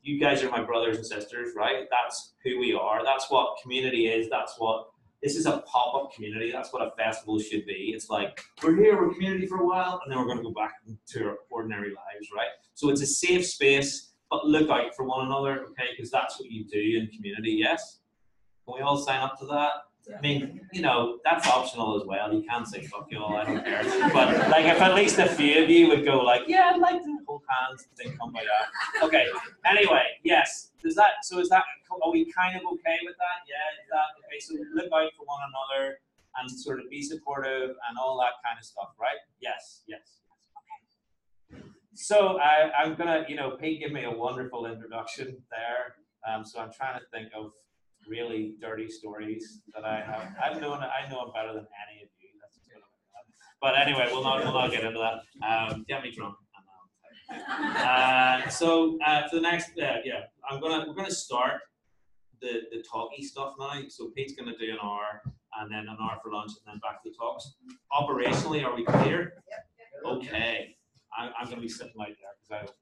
you 0.00 0.18
guys 0.18 0.42
are 0.42 0.50
my 0.50 0.62
brothers 0.62 0.96
and 0.96 1.04
sisters, 1.04 1.50
right? 1.54 1.86
That's 1.90 2.32
who 2.42 2.58
we 2.58 2.72
are. 2.72 3.04
That's 3.04 3.30
what 3.30 3.58
community 3.62 4.06
is. 4.06 4.30
That's 4.30 4.54
what 4.56 4.88
this 5.22 5.36
is 5.36 5.46
a 5.46 5.58
pop-up 5.66 6.14
community. 6.14 6.52
That's 6.52 6.72
what 6.72 6.86
a 6.86 6.90
festival 6.96 7.38
should 7.38 7.66
be. 7.66 7.92
It's 7.94 8.08
like 8.08 8.44
we're 8.62 8.76
here, 8.76 8.96
we're 8.96 9.12
community 9.12 9.46
for 9.46 9.58
a 9.58 9.66
while, 9.66 10.00
and 10.02 10.10
then 10.10 10.18
we're 10.18 10.26
going 10.26 10.38
to 10.38 10.44
go 10.44 10.52
back 10.52 10.74
to 11.08 11.24
our 11.24 11.36
ordinary 11.50 11.88
lives, 11.88 12.28
right? 12.34 12.48
So 12.74 12.88
it's 12.90 13.02
a 13.02 13.06
safe 13.06 13.46
space, 13.46 14.12
but 14.30 14.46
look 14.46 14.70
out 14.70 14.94
for 14.94 15.04
one 15.04 15.26
another, 15.26 15.64
okay? 15.70 15.88
Because 15.94 16.10
that's 16.10 16.38
what 16.38 16.50
you 16.50 16.64
do 16.64 16.78
in 16.78 17.08
community. 17.08 17.52
Yes. 17.52 18.00
Can 18.66 18.74
we 18.74 18.80
all 18.80 18.96
sign 18.96 19.20
up 19.20 19.38
to 19.38 19.46
that? 19.46 19.70
I 20.16 20.20
mean, 20.20 20.60
you 20.72 20.82
know, 20.82 21.18
that's 21.24 21.48
optional 21.48 22.00
as 22.00 22.06
well. 22.06 22.32
You 22.32 22.42
can 22.48 22.64
say 22.64 22.82
fuck 22.82 23.06
you 23.10 23.18
all, 23.18 23.36
I 23.36 23.44
don't 23.44 23.64
care. 23.64 23.82
But 24.12 24.50
like 24.50 24.66
if 24.66 24.80
at 24.80 24.94
least 24.94 25.18
a 25.18 25.26
few 25.26 25.64
of 25.64 25.70
you 25.70 25.88
would 25.88 26.04
go 26.04 26.18
like, 26.18 26.42
yeah, 26.46 26.70
I'd 26.72 26.80
like 26.80 27.02
to 27.02 27.18
hold 27.26 27.42
hands 27.48 27.86
and 27.88 28.10
then 28.10 28.18
come 28.18 28.32
by 28.32 28.44
that. 28.44 29.04
Okay. 29.04 29.26
Anyway, 29.64 30.04
yes. 30.22 30.70
Does 30.82 30.94
that 30.94 31.24
so 31.24 31.40
is 31.40 31.48
that 31.48 31.64
are 31.90 32.12
we 32.12 32.30
kind 32.30 32.54
of 32.56 32.62
okay 32.74 32.98
with 33.04 33.16
that? 33.16 33.38
Yeah, 33.48 33.82
is 33.82 33.88
that 33.90 34.06
okay. 34.20 34.38
So 34.38 34.54
look 34.74 34.92
out 34.92 35.10
for 35.16 35.24
one 35.24 35.40
another 35.48 35.98
and 36.38 36.50
sort 36.50 36.78
of 36.78 36.88
be 36.88 37.02
supportive 37.02 37.70
and 37.70 37.98
all 37.98 38.16
that 38.20 38.34
kind 38.46 38.58
of 38.58 38.64
stuff, 38.64 38.90
right? 39.00 39.18
Yes, 39.40 39.82
yes. 39.88 40.20
Okay. 41.52 41.62
So 41.94 42.38
I, 42.38 42.70
I'm 42.78 42.94
gonna, 42.94 43.24
you 43.28 43.34
know, 43.34 43.52
Pete 43.52 43.80
gave 43.80 43.92
me 43.92 44.04
a 44.04 44.10
wonderful 44.10 44.66
introduction 44.66 45.36
there. 45.50 45.96
Um, 46.28 46.44
so 46.44 46.60
I'm 46.60 46.70
trying 46.72 46.98
to 47.00 47.06
think 47.12 47.30
of 47.36 47.52
really 48.08 48.54
dirty 48.60 48.88
stories 48.88 49.60
that 49.74 49.84
I 49.84 50.00
have. 50.00 50.34
I've 50.42 50.60
known 50.60 50.78
I 50.82 51.08
know 51.10 51.24
them 51.24 51.32
better 51.34 51.52
than 51.52 51.66
any 51.88 52.02
of 52.02 52.08
you. 52.20 52.28
That's 52.40 52.56
just 52.56 52.70
but 53.60 53.76
anyway, 53.76 54.08
we'll 54.10 54.22
not 54.22 54.44
we'll 54.44 54.52
not 54.52 54.70
get 54.70 54.84
into 54.84 54.98
that. 54.98 55.46
Um, 55.46 55.84
get 55.88 56.02
me 56.02 56.10
drunk. 56.10 56.36
Uh, 57.58 58.48
so 58.48 58.98
uh, 59.04 59.28
for 59.28 59.36
the 59.36 59.42
next, 59.42 59.70
uh, 59.78 59.96
yeah, 60.04 60.24
I'm 60.48 60.60
gonna 60.60 60.84
we're 60.86 60.94
gonna 60.94 61.10
start 61.10 61.60
the 62.40 62.62
the 62.70 62.84
talky 62.88 63.22
stuff 63.22 63.54
now. 63.58 63.80
So 63.88 64.10
Pete's 64.14 64.34
gonna 64.34 64.56
do 64.58 64.70
an 64.70 64.78
hour, 64.82 65.22
and 65.58 65.72
then 65.72 65.88
an 65.88 65.96
hour 66.00 66.18
for 66.22 66.32
lunch, 66.32 66.52
and 66.64 66.74
then 66.74 66.80
back 66.80 67.02
to 67.02 67.10
the 67.10 67.16
talks. 67.16 67.54
Operationally, 67.92 68.64
are 68.64 68.74
we 68.74 68.84
clear? 68.84 69.42
Okay, 70.04 70.76
I, 71.16 71.30
I'm 71.38 71.48
gonna 71.48 71.60
be 71.60 71.68
sitting 71.68 71.94
right 71.98 72.14
there 72.20 72.58
because 72.60 72.68
I 72.68 72.72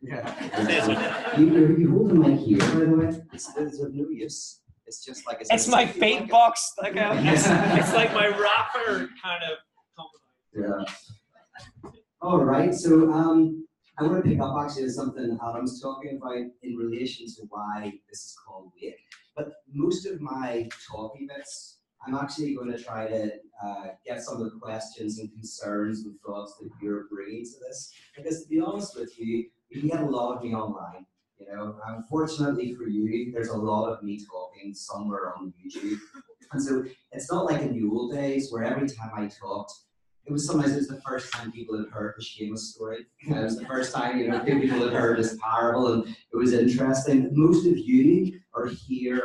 yeah. 0.00 1.38
you, 1.38 1.76
you 1.76 1.90
hold 1.90 2.10
the 2.10 2.14
mic 2.14 2.40
here, 2.40 2.58
by 2.58 2.84
the 2.84 2.96
way. 2.96 3.22
It's, 3.32 3.50
it's 3.56 3.80
of 3.80 3.94
no 3.94 4.08
use. 4.08 4.60
It's 4.86 5.04
just 5.04 5.26
like 5.26 5.38
it's, 5.40 5.68
my 5.68 5.86
fate 5.86 6.22
like 6.22 6.30
box. 6.30 6.72
Like 6.80 6.96
a, 6.96 7.12
it's, 7.24 7.46
it's 7.46 7.94
like 7.94 8.12
my 8.12 8.28
rapper 8.28 9.08
kind 9.22 9.42
of. 9.44 9.58
Yeah. 10.54 11.92
All 12.20 12.44
right. 12.44 12.74
So 12.74 13.10
um, 13.10 13.66
I 13.98 14.04
want 14.04 14.22
to 14.22 14.30
pick 14.30 14.40
up 14.40 14.54
actually 14.60 14.90
something 14.90 15.38
Adam's 15.48 15.80
talking 15.80 16.18
about 16.20 16.44
in 16.62 16.76
relation 16.76 17.26
to 17.26 17.42
why 17.48 17.92
this 18.10 18.18
is 18.18 18.36
called 18.44 18.72
Wake. 18.80 18.96
But 19.34 19.52
most 19.72 20.04
of 20.06 20.20
my 20.20 20.68
talking 20.90 21.26
bits 21.26 21.78
I'm 22.06 22.14
actually 22.14 22.54
going 22.54 22.72
to 22.72 22.82
try 22.82 23.06
to 23.06 23.30
uh, 23.64 23.86
get 24.04 24.22
some 24.22 24.42
of 24.42 24.52
the 24.52 24.58
questions 24.58 25.18
and 25.20 25.32
concerns 25.32 26.04
and 26.04 26.18
thoughts 26.26 26.56
that 26.60 26.68
you're 26.80 27.04
bringing 27.04 27.44
to 27.44 27.60
this. 27.60 27.92
Because 28.16 28.42
to 28.42 28.48
be 28.48 28.60
honest 28.60 28.98
with 28.98 29.16
you, 29.18 29.46
can 29.72 29.88
get 29.88 30.00
a 30.00 30.06
lot 30.06 30.36
of 30.36 30.42
me 30.42 30.54
online. 30.54 31.06
You 31.38 31.46
know, 31.54 31.76
unfortunately 31.86 32.74
for 32.74 32.84
you, 32.84 33.32
there's 33.32 33.48
a 33.48 33.56
lot 33.56 33.90
of 33.90 34.02
me 34.02 34.20
talking 34.24 34.74
somewhere 34.74 35.34
on 35.36 35.52
YouTube. 35.64 35.98
And 36.52 36.62
so 36.62 36.84
it's 37.10 37.30
not 37.32 37.46
like 37.46 37.62
in 37.62 37.72
the 37.72 37.88
old 37.88 38.12
days 38.12 38.52
where 38.52 38.64
every 38.64 38.88
time 38.88 39.10
I 39.16 39.26
talked, 39.26 39.72
it 40.24 40.32
was 40.32 40.46
sometimes 40.46 40.72
it 40.72 40.76
was 40.76 40.88
the 40.88 41.00
first 41.00 41.32
time 41.32 41.50
people 41.50 41.76
had 41.76 41.88
heard 41.88 42.14
the 42.16 42.24
Seamus 42.24 42.58
story. 42.58 43.06
You 43.22 43.34
know, 43.34 43.40
it 43.40 43.44
was 43.44 43.58
the 43.58 43.66
first 43.66 43.92
time 43.92 44.18
you 44.18 44.28
know 44.28 44.40
people 44.40 44.80
had 44.80 44.92
heard 44.92 45.18
this 45.18 45.36
parable, 45.42 45.92
and 45.92 46.06
it 46.06 46.36
was 46.36 46.52
interesting. 46.52 47.30
Most 47.32 47.66
of 47.66 47.76
you 47.76 48.40
are 48.54 48.66
here 48.66 49.24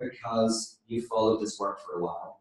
because 0.00 0.80
you 0.88 1.02
followed 1.02 1.40
this 1.40 1.60
work 1.60 1.80
for 1.80 2.00
a 2.00 2.02
while. 2.02 2.40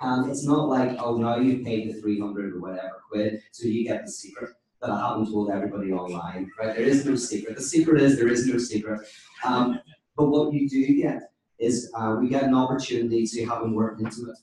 And 0.00 0.30
it's 0.30 0.44
not 0.44 0.68
like, 0.68 0.96
oh, 0.98 1.16
now 1.16 1.36
you've 1.36 1.64
paid 1.64 1.88
the 1.88 2.00
300 2.00 2.54
or 2.54 2.60
whatever 2.60 3.02
quid, 3.10 3.40
so 3.52 3.68
you 3.68 3.84
get 3.84 4.04
the 4.04 4.10
secret 4.10 4.50
that 4.82 4.90
I 4.90 5.08
haven't 5.08 5.30
told 5.30 5.50
everybody 5.50 5.92
online, 5.92 6.50
right? 6.58 6.74
There 6.76 6.84
is 6.84 7.06
no 7.06 7.14
secret. 7.14 7.56
The 7.56 7.62
secret 7.62 8.02
is 8.02 8.18
there 8.18 8.28
is 8.28 8.46
no 8.46 8.58
secret. 8.58 9.00
Um, 9.44 9.80
but 10.16 10.26
what 10.26 10.52
you 10.52 10.68
do 10.68 10.94
get 10.94 11.30
is 11.58 11.90
uh, 11.96 12.16
we 12.20 12.28
get 12.28 12.42
an 12.42 12.54
opportunity 12.54 13.24
to 13.24 13.46
have 13.46 13.62
a 13.62 13.66
more 13.66 13.96
intimate 13.98 14.36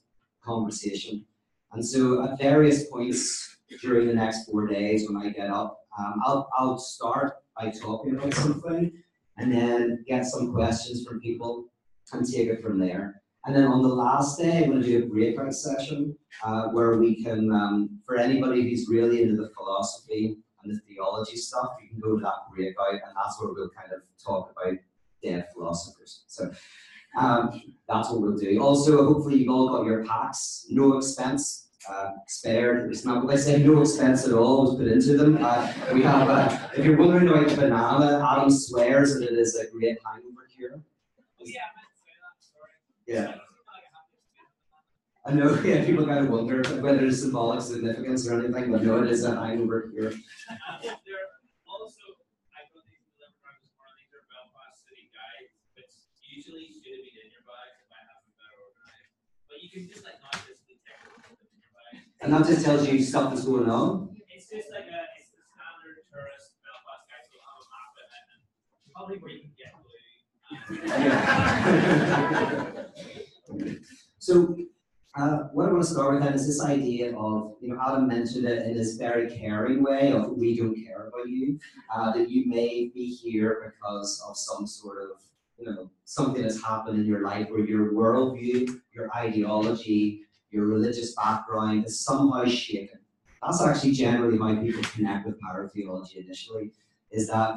conversation. 0.44 1.26
And 1.74 1.86
so 1.86 2.24
at 2.24 2.40
various 2.40 2.90
points 2.90 3.58
during 3.82 4.08
the 4.08 4.14
next 4.14 4.46
four 4.46 4.66
days 4.66 5.08
when 5.08 5.22
I 5.22 5.30
get 5.30 5.50
up, 5.50 5.80
um, 5.98 6.22
I'll, 6.26 6.50
I'll 6.58 6.78
start 6.80 7.34
by 7.58 7.70
talking 7.70 8.16
about 8.16 8.34
something 8.34 8.92
and 9.38 9.52
then 9.52 10.06
get 10.08 10.26
some 10.26 10.54
questions 10.54 11.06
from 11.06 11.20
people 11.20 11.66
and 12.14 12.26
take 12.26 12.48
it 12.48 12.64
from 12.64 12.80
there. 12.80 13.19
And 13.50 13.58
then 13.58 13.66
on 13.66 13.82
the 13.82 13.88
last 13.88 14.38
day, 14.38 14.64
I'm 14.64 14.70
going 14.70 14.84
to 14.84 14.88
do 14.88 15.06
a 15.06 15.08
breakout 15.08 15.56
session 15.56 16.16
uh, 16.44 16.68
where 16.68 16.98
we 16.98 17.24
can, 17.24 17.52
um, 17.52 18.00
for 18.06 18.16
anybody 18.16 18.62
who's 18.62 18.88
really 18.88 19.24
into 19.24 19.38
the 19.38 19.50
philosophy 19.58 20.38
and 20.62 20.72
the 20.72 20.80
theology 20.82 21.36
stuff, 21.36 21.70
you 21.82 21.90
can 21.90 22.00
go 22.00 22.16
to 22.16 22.22
that 22.22 22.56
breakout, 22.56 22.94
and 22.94 23.16
that's 23.16 23.42
where 23.42 23.52
we'll 23.52 23.72
kind 23.72 23.92
of 23.92 24.02
talk 24.24 24.52
about 24.52 24.78
dead 25.24 25.48
philosophers. 25.52 26.26
So 26.28 26.52
um, 27.20 27.60
that's 27.88 28.12
what 28.12 28.22
we'll 28.22 28.38
do. 28.38 28.62
Also, 28.62 29.04
hopefully, 29.04 29.38
you've 29.38 29.50
all 29.50 29.70
got 29.70 29.84
your 29.84 30.06
packs, 30.06 30.68
no 30.70 30.98
expense. 30.98 31.66
Uh, 31.90 32.12
spared. 32.28 32.92
It's 32.92 33.06
not. 33.06 33.28
I 33.32 33.38
say 33.38 33.64
no 33.64 33.82
expense 33.82 34.28
at 34.28 34.34
all 34.34 34.66
was 34.66 34.76
put 34.76 34.88
into 34.88 35.16
them. 35.16 35.40
Uh, 35.42 35.74
we 35.94 36.04
have. 36.04 36.30
Uh, 36.30 36.68
if 36.76 36.86
you're 36.86 36.98
wondering 36.98 37.30
about 37.30 37.56
banana, 37.56 38.22
Adam 38.30 38.52
swears 38.52 39.14
that 39.14 39.24
it 39.24 39.40
is 39.40 39.56
a 39.56 39.66
great 39.72 39.98
hangover 40.06 40.46
cure. 40.54 40.82
Yeah. 41.40 41.62
Yeah. 43.10 43.34
I 45.26 45.34
know, 45.34 45.50
yeah, 45.66 45.84
people 45.84 46.06
kind 46.06 46.26
of 46.26 46.30
wonder 46.30 46.62
whether 46.78 47.02
there's 47.02 47.26
symbolic 47.26 47.62
significance 47.66 48.30
or 48.30 48.38
anything, 48.38 48.70
but 48.72 48.86
no, 48.86 49.02
it 49.02 49.10
is 49.10 49.26
a 49.26 49.34
hang 49.34 49.66
over 49.66 49.90
here. 49.98 50.14
There 50.86 51.26
also, 51.66 52.06
I 52.54 52.70
thought 52.70 52.86
these 52.86 53.02
delivered 53.10 53.42
by 53.42 53.58
this 53.58 53.74
morning, 53.82 53.98
these 53.98 54.14
are 54.14 54.22
Belfast 54.30 54.86
City 54.86 55.10
guides, 55.10 55.58
which 55.74 55.90
usually 56.22 56.70
should 56.70 57.02
have 57.02 57.06
been 57.10 57.18
in 57.18 57.34
your 57.34 57.42
bag 57.50 57.82
if 57.82 57.90
I 57.90 57.98
have 58.14 58.22
them 58.22 58.34
better 58.38 58.62
organized. 58.62 59.18
But 59.50 59.58
you 59.58 59.70
can 59.74 59.90
just 59.90 60.06
like 60.06 60.22
not 60.22 60.38
physically 60.46 60.78
take 60.86 61.02
and 61.02 61.34
in 61.34 61.58
your 61.58 61.74
bag. 61.74 62.06
And 62.22 62.30
that 62.30 62.46
just 62.46 62.62
tells 62.62 62.86
you 62.86 63.02
stuff 63.02 63.34
is 63.34 63.42
going 63.42 63.74
on. 63.74 64.14
It's 64.30 64.54
just 64.54 64.70
like 64.70 64.86
a, 64.86 65.02
it's 65.18 65.34
the 65.34 65.42
standard 65.50 66.06
tourist 66.14 66.62
Belfast 66.62 67.10
guide, 67.10 67.26
so 67.26 67.42
it'll 67.42 67.50
have 67.50 67.58
a 67.58 67.70
map 67.74 67.94
it 67.98 68.06
and 68.38 68.42
probably 68.94 69.18
where 69.18 69.34
you 69.34 69.50
can. 69.50 69.59
So, 74.22 74.58
uh, 75.16 75.44
what 75.54 75.70
I 75.70 75.72
want 75.72 75.84
to 75.84 75.90
start 75.90 76.14
with 76.14 76.24
then 76.24 76.34
is 76.34 76.46
this 76.46 76.64
idea 76.64 77.18
of, 77.18 77.56
you 77.62 77.70
know, 77.70 77.80
Adam 77.82 78.08
mentioned 78.08 78.46
it 78.46 78.68
in 78.68 78.78
this 78.78 78.96
very 78.96 79.30
caring 79.30 79.82
way 79.82 80.12
of 80.12 80.38
we 80.38 80.58
don't 80.58 80.76
care 80.76 81.08
about 81.08 81.28
you, 81.28 81.60
uh, 81.94 82.12
that 82.12 82.30
you 82.30 82.46
may 82.46 82.92
be 82.94 83.08
here 83.08 83.74
because 83.74 84.24
of 84.28 84.38
some 84.38 84.68
sort 84.68 85.02
of, 85.02 85.18
you 85.58 85.66
know, 85.66 85.90
something 86.06 86.44
that's 86.44 86.62
happened 86.62 87.00
in 87.00 87.06
your 87.06 87.24
life 87.24 87.50
where 87.50 87.66
your 87.66 87.94
worldview, 87.94 88.80
your 88.94 89.10
ideology, 89.16 90.22
your 90.52 90.66
religious 90.66 91.16
background 91.16 91.86
is 91.86 92.00
somehow 92.00 92.46
shaken. 92.46 93.00
That's 93.42 93.62
actually 93.62 93.94
generally 93.94 94.38
how 94.38 94.62
people 94.62 94.84
connect 94.84 95.26
with 95.26 95.42
pyrotheology 95.42 96.24
initially, 96.24 96.72
is 97.10 97.28
that 97.28 97.56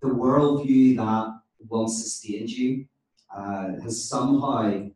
the 0.00 0.08
worldview 0.08 0.96
that 0.96 1.40
once 1.68 2.02
sustained 2.02 2.50
you 2.50 2.86
uh, 3.34 3.72
has 3.82 4.08
somehow 4.08 4.88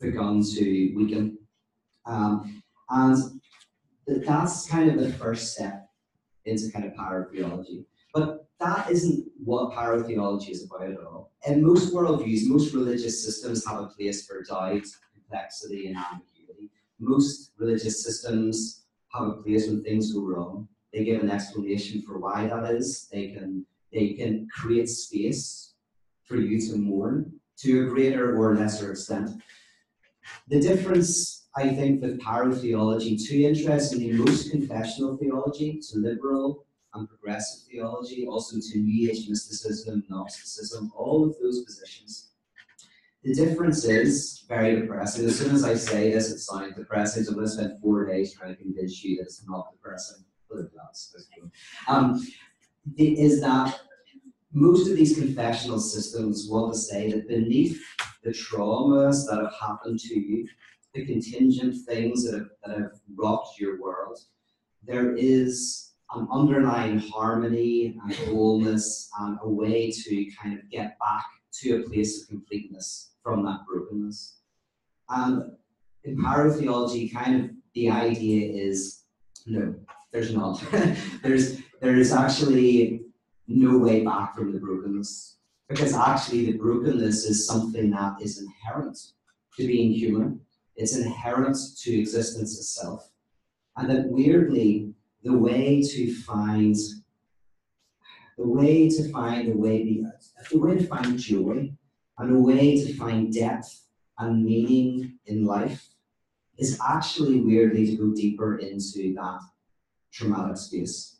begun 0.00 0.42
to 0.42 0.94
weaken. 0.94 1.38
Um, 2.06 2.62
and 2.90 3.16
that's 4.06 4.66
kind 4.66 4.90
of 4.90 5.00
the 5.00 5.12
first 5.12 5.54
step 5.54 5.88
into 6.44 6.70
kind 6.70 6.84
of 6.84 6.92
pyrotheology. 6.92 7.84
But 8.12 8.46
that 8.60 8.90
isn't 8.90 9.26
what 9.42 9.72
pyrotheology 9.72 10.50
is 10.50 10.64
about 10.64 10.90
at 10.90 10.98
all. 10.98 11.32
In 11.46 11.64
most 11.64 11.92
worldviews, 11.92 12.46
most 12.46 12.74
religious 12.74 13.24
systems 13.24 13.66
have 13.66 13.80
a 13.80 13.86
place 13.86 14.26
for 14.26 14.42
doubt, 14.42 14.84
complexity, 15.14 15.88
and 15.88 15.96
ambiguity. 15.96 16.70
Most 16.98 17.52
religious 17.58 18.02
systems 18.02 18.84
have 19.12 19.28
a 19.28 19.32
place 19.42 19.66
when 19.66 19.82
things 19.82 20.12
go 20.12 20.22
wrong. 20.22 20.68
They 20.92 21.04
give 21.04 21.22
an 21.22 21.30
explanation 21.30 22.02
for 22.02 22.18
why 22.18 22.46
that 22.46 22.70
is. 22.70 23.08
They 23.12 23.28
can 23.28 23.66
they 23.92 24.14
can 24.14 24.48
create 24.52 24.88
space 24.88 25.73
for 26.26 26.36
you 26.36 26.60
to 26.68 26.76
mourn 26.76 27.32
to 27.58 27.86
a 27.86 27.88
greater 27.88 28.36
or 28.36 28.56
lesser 28.56 28.92
extent. 28.92 29.30
The 30.48 30.60
difference, 30.60 31.46
I 31.56 31.68
think, 31.68 32.02
with 32.02 32.20
pyrotheology, 32.20 33.22
too 33.22 33.40
interestingly, 33.40 34.12
most 34.12 34.50
confessional 34.50 35.16
theology 35.16 35.80
to 35.90 35.98
liberal 35.98 36.66
and 36.94 37.08
progressive 37.08 37.66
theology, 37.70 38.26
also 38.26 38.56
to 38.58 38.78
New 38.78 39.10
Age 39.10 39.28
mysticism, 39.28 40.04
Gnosticism, 40.08 40.92
all 40.96 41.24
of 41.28 41.36
those 41.42 41.64
positions. 41.64 42.30
The 43.22 43.34
difference 43.34 43.84
is 43.84 44.44
very 44.48 44.80
depressing. 44.80 45.24
As 45.24 45.38
soon 45.38 45.54
as 45.54 45.64
I 45.64 45.74
say 45.74 46.12
this, 46.12 46.30
it 46.30 46.38
sounds 46.40 46.76
depressing. 46.76 47.24
So 47.24 47.30
I'm 47.30 47.36
going 47.36 47.46
to 47.46 47.52
spend 47.52 47.80
four 47.80 48.06
days 48.06 48.34
trying 48.34 48.54
to 48.54 48.62
convince 48.62 49.02
you 49.02 49.16
that 49.16 49.22
it's 49.22 49.42
not 49.48 49.72
depressing. 49.72 50.24
But 50.50 50.58
it 50.58 50.72
does. 50.74 51.16
Um, 51.88 52.22
is 52.98 53.40
that 53.40 53.80
most 54.54 54.88
of 54.88 54.96
these 54.96 55.18
confessional 55.18 55.80
systems 55.80 56.46
want 56.48 56.72
to 56.72 56.78
say 56.78 57.10
that 57.10 57.28
beneath 57.28 57.82
the 58.22 58.30
traumas 58.30 59.26
that 59.28 59.40
have 59.42 59.54
happened 59.60 59.98
to 59.98 60.14
you, 60.14 60.48
the 60.94 61.04
contingent 61.04 61.74
things 61.86 62.24
that 62.24 62.38
have, 62.38 62.48
that 62.64 62.78
have 62.78 62.92
rocked 63.16 63.58
your 63.58 63.80
world, 63.80 64.18
there 64.86 65.16
is 65.16 65.94
an 66.14 66.28
underlying 66.30 66.98
harmony 66.98 67.98
and 68.04 68.14
wholeness 68.28 69.10
and 69.20 69.38
a 69.42 69.48
way 69.48 69.90
to 69.90 70.26
kind 70.40 70.56
of 70.56 70.70
get 70.70 70.96
back 71.00 71.24
to 71.52 71.80
a 71.80 71.88
place 71.88 72.22
of 72.22 72.28
completeness 72.28 73.14
from 73.24 73.44
that 73.44 73.60
brokenness. 73.66 74.38
And 75.08 75.52
in 76.04 76.16
pyrotheology, 76.16 77.12
kind 77.12 77.44
of 77.44 77.50
the 77.74 77.90
idea 77.90 78.52
is 78.52 79.02
no, 79.46 79.74
there's 80.12 80.32
not. 80.32 80.62
there's 81.22 81.58
there 81.80 81.96
is 81.96 82.12
actually 82.12 83.03
no 83.46 83.78
way 83.78 84.04
back 84.04 84.34
from 84.34 84.52
the 84.52 84.58
brokenness. 84.58 85.36
Because 85.68 85.94
actually, 85.94 86.46
the 86.46 86.58
brokenness 86.58 87.24
is 87.24 87.46
something 87.46 87.90
that 87.90 88.20
is 88.20 88.38
inherent 88.38 88.98
to 89.56 89.66
being 89.66 89.92
human, 89.92 90.40
it's 90.76 90.96
inherent 90.96 91.56
to 91.82 91.98
existence 91.98 92.58
itself. 92.58 93.10
And 93.76 93.88
that 93.90 94.08
weirdly, 94.08 94.92
the 95.22 95.36
way 95.36 95.82
to 95.82 96.14
find 96.22 96.76
the 98.36 98.46
way 98.46 98.88
to 98.88 99.10
find 99.12 99.52
a 99.52 99.56
way 99.56 99.84
the, 99.84 100.04
the 100.50 100.58
way 100.58 100.76
to 100.76 100.86
find 100.86 101.18
joy 101.18 101.72
and 102.18 102.36
a 102.36 102.38
way 102.38 102.84
to 102.84 102.92
find 102.94 103.32
depth 103.32 103.86
and 104.18 104.44
meaning 104.44 105.18
in 105.26 105.44
life 105.44 105.86
is 106.58 106.78
actually 106.86 107.40
weirdly 107.40 107.86
to 107.86 107.96
go 107.96 108.14
deeper 108.14 108.58
into 108.58 109.14
that 109.14 109.40
traumatic 110.12 110.56
space 110.56 111.13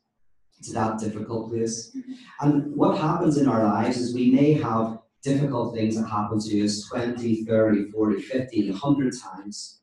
to 0.62 0.73
that 0.73 0.99
difficult 0.99 1.50
place. 1.50 1.96
And 2.40 2.75
what 2.75 2.99
happens 2.99 3.37
in 3.37 3.49
our 3.49 3.64
lives 3.64 3.99
is 3.99 4.14
we 4.14 4.30
may 4.30 4.54
have 4.54 4.99
difficult 5.23 5.75
things 5.75 5.96
that 5.96 6.06
happen 6.06 6.38
to 6.38 6.64
us 6.64 6.87
20, 6.88 7.44
30, 7.44 7.90
40, 7.90 8.23
50, 8.23 8.70
100 8.70 9.14
times. 9.18 9.80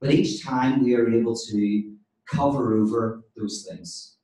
But 0.00 0.12
each 0.12 0.44
time 0.44 0.84
we 0.84 0.94
are 0.94 1.08
able 1.08 1.36
to 1.36 1.94
cover 2.26 2.74
over 2.78 3.24
those 3.36 3.66
things. 3.68 4.16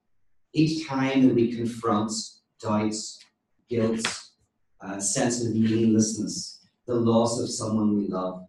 Each 0.53 0.87
time 0.87 1.26
that 1.26 1.35
we 1.35 1.55
confront 1.55 2.12
doubts, 2.61 3.19
guilt, 3.69 4.07
uh, 4.81 5.00
sense 5.00 5.45
of 5.45 5.55
meaninglessness, 5.55 6.67
the 6.87 6.95
loss 6.95 7.41
of 7.41 7.50
someone 7.50 7.97
we 7.97 8.07
love, 8.07 8.47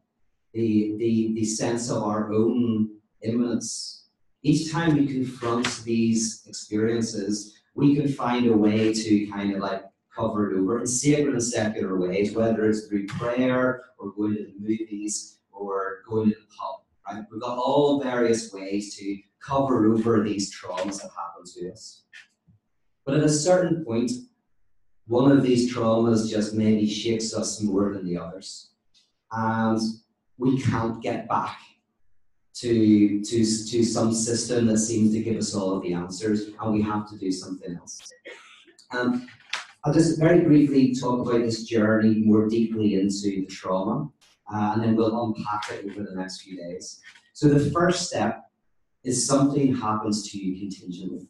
the, 0.54 0.96
the, 1.00 1.34
the 1.36 1.46
sense 1.46 1.90
of 1.90 2.04
our 2.04 2.32
own 2.32 2.90
imminence, 3.24 4.05
each 4.46 4.72
time 4.72 4.96
we 4.96 5.08
confront 5.08 5.84
these 5.84 6.44
experiences, 6.48 7.58
we 7.74 7.96
can 7.96 8.08
find 8.08 8.46
a 8.46 8.56
way 8.56 8.94
to 8.94 9.28
kind 9.32 9.52
of 9.56 9.60
like 9.60 9.84
cover 10.16 10.52
it 10.52 10.60
over 10.60 10.80
in 10.80 10.86
sacred 10.86 11.34
and 11.34 11.44
secular 11.44 11.98
ways, 12.00 12.36
whether 12.36 12.70
it's 12.70 12.86
through 12.86 13.08
prayer 13.08 13.86
or 13.98 14.12
going 14.12 14.36
to 14.36 14.44
the 14.44 14.54
movies 14.60 15.40
or 15.52 16.04
going 16.08 16.30
to 16.30 16.36
the 16.36 16.46
pub. 16.56 16.82
Right? 17.08 17.26
We've 17.32 17.42
got 17.42 17.58
all 17.58 18.00
various 18.04 18.54
ways 18.54 18.96
to 18.98 19.18
cover 19.44 19.92
over 19.92 20.22
these 20.22 20.56
traumas 20.56 21.02
that 21.02 21.10
happen 21.18 21.46
to 21.56 21.72
us. 21.72 22.04
But 23.04 23.16
at 23.16 23.24
a 23.24 23.30
certain 23.30 23.84
point, 23.84 24.12
one 25.08 25.32
of 25.32 25.42
these 25.42 25.74
traumas 25.74 26.30
just 26.30 26.54
maybe 26.54 26.88
shakes 26.88 27.34
us 27.34 27.64
more 27.64 27.92
than 27.92 28.06
the 28.06 28.20
others. 28.20 28.70
And 29.32 29.82
we 30.38 30.62
can't 30.62 31.02
get 31.02 31.28
back 31.28 31.58
to, 32.56 33.22
to, 33.22 33.38
to 33.38 33.84
some 33.84 34.14
system 34.14 34.66
that 34.68 34.78
seems 34.78 35.12
to 35.14 35.22
give 35.22 35.38
us 35.38 35.54
all 35.54 35.76
of 35.76 35.84
the 35.84 35.94
answers, 35.94 36.50
and 36.60 36.74
we 36.74 36.82
have 36.82 37.10
to 37.10 37.18
do 37.18 37.32
something 37.32 37.76
else. 37.76 38.02
Um, 38.92 39.28
I'll 39.84 39.94
just 39.94 40.20
very 40.20 40.42
briefly 40.42 40.96
talk 40.96 41.28
about 41.28 41.42
this 41.42 41.64
journey 41.64 42.16
more 42.26 42.48
deeply 42.48 42.96
into 42.96 43.22
the 43.24 43.46
trauma, 43.46 44.10
uh, 44.52 44.72
and 44.74 44.84
then 44.84 44.96
we'll 44.96 45.26
unpack 45.26 45.70
it 45.72 45.86
over 45.86 46.04
the 46.04 46.16
next 46.16 46.42
few 46.42 46.58
days. 46.58 47.02
So 47.34 47.50
the 47.50 47.70
first 47.72 48.08
step 48.08 48.50
is 49.04 49.28
something 49.28 49.76
happens 49.76 50.32
to 50.32 50.38
you 50.38 50.58
contingently. 50.60 51.28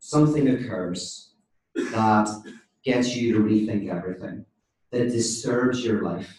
Something 0.00 0.48
occurs 0.48 1.32
that 1.74 2.28
gets 2.84 3.14
you 3.14 3.34
to 3.34 3.40
rethink 3.40 3.88
everything, 3.88 4.44
that 4.90 5.10
disturbs 5.10 5.84
your 5.84 6.02
life, 6.02 6.36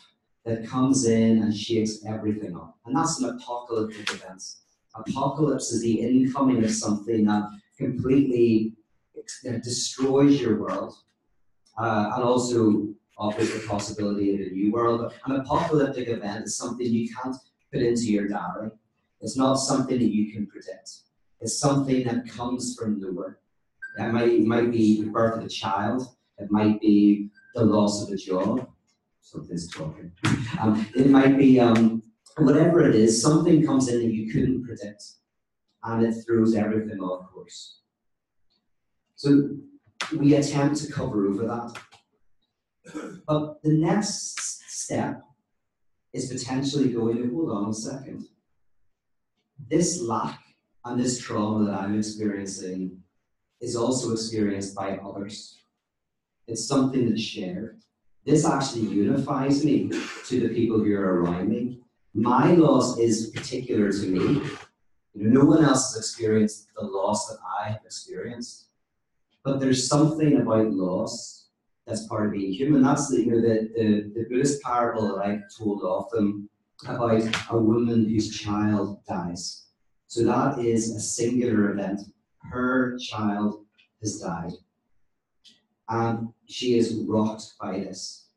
that 0.50 0.68
comes 0.68 1.06
in 1.06 1.44
and 1.44 1.56
shakes 1.56 2.04
everything 2.06 2.56
up. 2.56 2.78
And 2.86 2.96
that's 2.96 3.22
an 3.22 3.30
apocalyptic 3.30 4.12
event. 4.14 4.44
Apocalypse 4.96 5.72
is 5.72 5.82
the 5.84 6.02
incoming 6.02 6.64
of 6.64 6.72
something 6.72 7.26
that 7.26 7.44
completely 7.78 8.74
destroys 9.64 10.42
your 10.42 10.60
world 10.60 10.96
uh, 11.78 12.12
and 12.16 12.24
also 12.24 12.88
offers 13.18 13.54
the 13.54 13.68
possibility 13.68 14.34
of 14.34 14.40
a 14.40 14.50
new 14.52 14.72
world. 14.72 15.14
An 15.26 15.36
apocalyptic 15.36 16.08
event 16.08 16.46
is 16.46 16.58
something 16.58 16.86
you 16.88 17.08
can't 17.14 17.36
put 17.72 17.82
into 17.82 18.06
your 18.06 18.28
diary. 18.28 18.72
It's 19.22 19.38
not 19.38 19.56
something 19.56 20.00
that 20.00 20.12
you 20.12 20.34
can 20.34 20.48
predict. 20.48 20.90
It's 21.42 21.60
something 21.60 22.06
that 22.06 22.28
comes 22.28 22.76
from 22.76 23.00
nowhere. 23.00 23.40
It 23.98 24.12
might, 24.12 24.30
it 24.30 24.46
might 24.46 24.72
be 24.72 25.02
the 25.02 25.10
birth 25.10 25.38
of 25.38 25.46
a 25.46 25.50
child. 25.50 26.08
It 26.38 26.50
might 26.50 26.82
be 26.82 27.30
the 27.54 27.64
loss 27.64 28.02
of 28.02 28.14
a 28.14 28.18
job 28.18 28.68
something's 29.32 29.70
talking. 29.72 30.12
Um, 30.60 30.88
it 30.96 31.10
might 31.10 31.38
be 31.38 31.60
um, 31.60 32.04
whatever 32.38 32.82
it 32.82 32.96
is, 32.96 33.22
something 33.22 33.66
comes 33.66 33.88
in 33.88 34.00
that 34.00 34.14
you 34.14 34.32
couldn't 34.32 34.66
predict, 34.66 35.04
and 35.84 36.06
it 36.06 36.16
throws 36.26 36.56
everything 36.56 37.00
off 37.00 37.32
course. 37.32 37.82
So 39.16 39.58
we 40.18 40.36
attempt 40.36 40.78
to 40.82 40.92
cover 40.92 41.28
over 41.28 41.46
that. 41.46 41.80
But 43.28 43.62
the 43.62 43.74
next 43.74 44.64
step 44.68 45.22
is 46.14 46.32
potentially 46.32 46.90
going, 46.90 47.18
to 47.18 47.30
hold 47.30 47.52
on 47.52 47.70
a 47.70 47.74
second. 47.74 48.26
this 49.70 50.02
lack 50.02 50.40
and 50.86 51.00
this 51.00 51.20
trauma 51.20 51.66
that 51.66 51.82
I'm 51.82 51.98
experiencing 51.98 53.04
is 53.62 53.76
also 53.76 54.14
experienced 54.14 54.74
by 54.74 54.98
others. 54.98 55.60
It's 56.48 56.68
something 56.68 57.08
that's 57.08 57.22
shared. 57.22 57.82
This 58.30 58.46
actually 58.46 58.82
unifies 58.82 59.66
me 59.66 59.90
to 60.28 60.40
the 60.40 60.54
people 60.54 60.78
who 60.84 60.96
are 60.96 61.24
around 61.24 61.50
me. 61.50 61.80
My 62.14 62.52
loss 62.52 63.00
is 63.00 63.32
particular 63.32 63.92
to 63.92 64.06
me. 64.06 64.48
No 65.16 65.46
one 65.46 65.66
else 65.66 65.96
has 65.96 65.98
experienced 65.98 66.68
the 66.76 66.86
loss 66.86 67.28
that 67.28 67.40
I 67.60 67.70
have 67.70 67.82
experienced. 67.84 68.68
But 69.44 69.60
there's 69.60 69.88
something 69.88 70.38
about 70.38 70.70
loss 70.70 71.48
that's 71.88 72.06
part 72.06 72.28
of 72.28 72.34
being 72.34 72.54
human. 72.54 72.84
That's 72.84 73.10
the, 73.10 73.20
you 73.20 73.32
know, 73.32 73.42
the, 73.42 73.72
the, 73.76 74.12
the 74.14 74.26
Buddhist 74.30 74.62
parable 74.62 75.08
that 75.08 75.26
I've 75.26 75.42
told 75.58 75.82
often 75.82 76.48
about 76.86 77.24
a 77.50 77.58
woman 77.58 78.08
whose 78.08 78.30
child 78.30 79.00
dies. 79.08 79.66
So 80.06 80.24
that 80.26 80.60
is 80.60 80.92
a 80.92 81.00
singular 81.00 81.72
event. 81.72 82.02
Her 82.52 82.96
child 83.00 83.66
has 84.04 84.20
died. 84.20 84.52
And 85.90 86.30
she 86.46 86.78
is 86.78 87.04
rocked 87.08 87.54
by 87.60 87.80
this. 87.80 88.28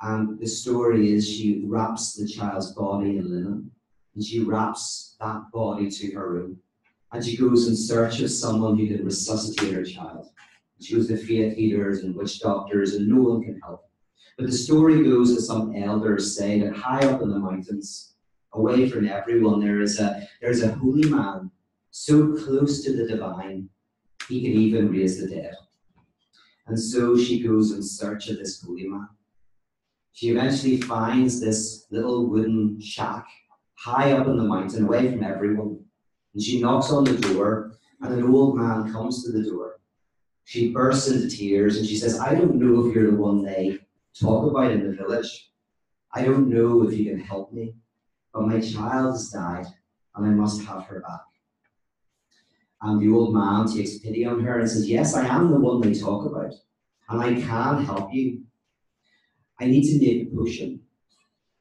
And 0.00 0.38
the 0.38 0.46
story 0.46 1.12
is 1.12 1.28
she 1.28 1.62
wraps 1.66 2.14
the 2.14 2.26
child's 2.26 2.72
body 2.72 3.18
in 3.18 3.30
linen 3.30 3.70
and 4.14 4.24
she 4.24 4.40
wraps 4.40 5.16
that 5.20 5.50
body 5.52 5.90
to 5.90 6.12
her 6.12 6.30
room. 6.32 6.58
And 7.12 7.24
she 7.24 7.36
goes 7.36 7.68
in 7.68 7.76
search 7.76 8.20
of 8.20 8.30
someone 8.30 8.76
who 8.76 8.86
can 8.86 9.04
resuscitate 9.04 9.72
her 9.72 9.84
child. 9.84 10.28
She 10.80 10.94
goes 10.94 11.08
to 11.08 11.16
faith 11.16 11.56
healers 11.56 12.00
and 12.02 12.14
witch 12.14 12.40
doctors, 12.40 12.94
and 12.94 13.08
no 13.08 13.22
one 13.22 13.42
can 13.42 13.60
help. 13.60 13.88
But 14.36 14.46
the 14.46 14.52
story 14.52 15.02
goes 15.04 15.34
that 15.34 15.42
some 15.42 15.74
elders 15.76 16.36
say 16.36 16.60
that 16.60 16.74
high 16.74 17.06
up 17.06 17.22
in 17.22 17.30
the 17.30 17.38
mountains, 17.38 18.14
away 18.52 18.88
from 18.88 19.08
everyone, 19.08 19.60
there 19.60 19.80
is 19.80 20.00
a 20.00 20.28
there's 20.40 20.62
a 20.62 20.74
holy 20.74 21.08
man 21.08 21.50
so 21.90 22.36
close 22.36 22.82
to 22.84 22.92
the 22.92 23.06
divine, 23.06 23.68
he 24.28 24.42
can 24.42 24.52
even 24.52 24.90
raise 24.90 25.20
the 25.20 25.28
dead. 25.28 25.54
And 26.66 26.78
so 26.78 27.16
she 27.16 27.42
goes 27.42 27.72
in 27.72 27.82
search 27.82 28.28
of 28.28 28.38
this 28.38 28.62
holy 28.62 28.88
man. 28.88 29.08
She 30.12 30.30
eventually 30.30 30.80
finds 30.80 31.40
this 31.40 31.86
little 31.90 32.28
wooden 32.30 32.80
shack 32.80 33.26
high 33.74 34.12
up 34.12 34.26
in 34.26 34.36
the 34.36 34.44
mountain, 34.44 34.84
away 34.84 35.10
from 35.10 35.22
everyone. 35.22 35.84
And 36.32 36.42
she 36.42 36.60
knocks 36.60 36.90
on 36.90 37.04
the 37.04 37.18
door, 37.18 37.72
and 38.00 38.14
an 38.14 38.24
old 38.24 38.56
man 38.56 38.92
comes 38.92 39.24
to 39.24 39.32
the 39.32 39.42
door. 39.42 39.80
She 40.44 40.72
bursts 40.72 41.08
into 41.08 41.34
tears 41.34 41.76
and 41.78 41.86
she 41.86 41.96
says, 41.96 42.18
I 42.18 42.34
don't 42.34 42.56
know 42.56 42.86
if 42.86 42.94
you're 42.94 43.10
the 43.10 43.16
one 43.16 43.42
they 43.42 43.78
talk 44.18 44.50
about 44.50 44.70
in 44.70 44.86
the 44.86 44.96
village. 44.96 45.50
I 46.12 46.22
don't 46.22 46.48
know 46.48 46.86
if 46.86 46.96
you 46.96 47.10
can 47.10 47.18
help 47.18 47.52
me, 47.52 47.74
but 48.32 48.46
my 48.46 48.60
child 48.60 49.12
has 49.14 49.30
died 49.30 49.66
and 50.14 50.26
I 50.26 50.30
must 50.30 50.62
have 50.64 50.84
her 50.84 51.00
back. 51.00 51.20
And 52.82 53.00
the 53.00 53.12
old 53.12 53.34
man 53.34 53.66
takes 53.66 53.98
pity 53.98 54.24
on 54.26 54.44
her 54.44 54.60
and 54.60 54.70
says, 54.70 54.88
Yes, 54.88 55.14
I 55.14 55.26
am 55.26 55.50
the 55.50 55.58
one 55.58 55.80
they 55.80 55.98
talk 55.98 56.26
about, 56.26 56.52
and 57.08 57.22
I 57.22 57.40
can 57.40 57.84
help 57.84 58.12
you. 58.12 58.42
I 59.60 59.66
need 59.66 59.84
to 59.84 59.98
make 59.98 60.28
a 60.28 60.36
potion, 60.36 60.80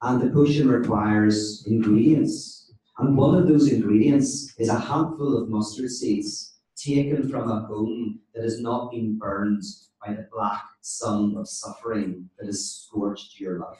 and 0.01 0.21
the 0.21 0.29
potion 0.29 0.67
requires 0.67 1.63
ingredients. 1.67 2.71
And 2.97 3.17
one 3.17 3.35
of 3.35 3.47
those 3.47 3.71
ingredients 3.71 4.53
is 4.59 4.69
a 4.69 4.79
handful 4.79 5.37
of 5.37 5.49
mustard 5.49 5.89
seeds 5.89 6.59
taken 6.75 7.29
from 7.29 7.49
a 7.49 7.61
bone 7.61 8.19
that 8.33 8.43
has 8.43 8.59
not 8.61 8.91
been 8.91 9.17
burned 9.17 9.63
by 10.05 10.13
the 10.13 10.27
black 10.31 10.63
sun 10.81 11.35
of 11.37 11.47
suffering 11.47 12.29
that 12.37 12.47
has 12.47 12.87
scorched 12.87 13.39
your 13.39 13.59
life. 13.59 13.79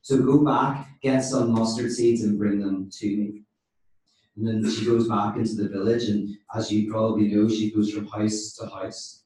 So 0.00 0.18
go 0.22 0.44
back, 0.44 0.88
get 1.02 1.20
some 1.20 1.52
mustard 1.52 1.92
seeds, 1.92 2.22
and 2.22 2.38
bring 2.38 2.60
them 2.60 2.88
to 2.90 3.06
me. 3.06 3.42
And 4.38 4.46
then 4.46 4.70
she 4.70 4.86
goes 4.86 5.08
back 5.08 5.36
into 5.36 5.56
the 5.56 5.68
village, 5.68 6.04
and 6.04 6.36
as 6.54 6.70
you 6.70 6.90
probably 6.90 7.26
know, 7.34 7.48
she 7.48 7.72
goes 7.72 7.90
from 7.90 8.06
house 8.06 8.54
to 8.54 8.66
house. 8.66 9.24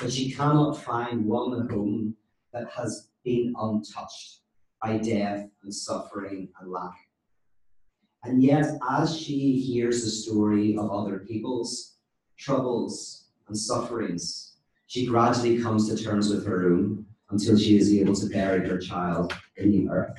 But 0.00 0.10
she 0.10 0.32
cannot 0.32 0.82
find 0.82 1.26
one 1.26 1.68
home 1.68 2.16
that 2.54 2.70
has 2.70 3.08
been 3.22 3.54
untouched 3.58 4.40
by 4.82 4.96
death 4.96 5.46
and 5.62 5.74
suffering 5.74 6.48
and 6.58 6.70
lack. 6.70 6.94
And 8.24 8.42
yet, 8.42 8.78
as 8.90 9.18
she 9.18 9.58
hears 9.58 10.02
the 10.04 10.10
story 10.10 10.74
of 10.76 10.90
other 10.90 11.18
people's 11.18 11.96
troubles 12.38 13.26
and 13.48 13.56
sufferings, 13.56 14.54
she 14.86 15.04
gradually 15.04 15.60
comes 15.60 15.86
to 15.88 16.02
terms 16.02 16.30
with 16.30 16.46
her 16.46 16.72
own 16.72 17.04
until 17.28 17.58
she 17.58 17.76
is 17.76 17.92
able 17.92 18.14
to 18.14 18.26
bury 18.26 18.66
her 18.66 18.78
child 18.78 19.34
in 19.56 19.70
the 19.70 19.88
earth. 19.90 20.16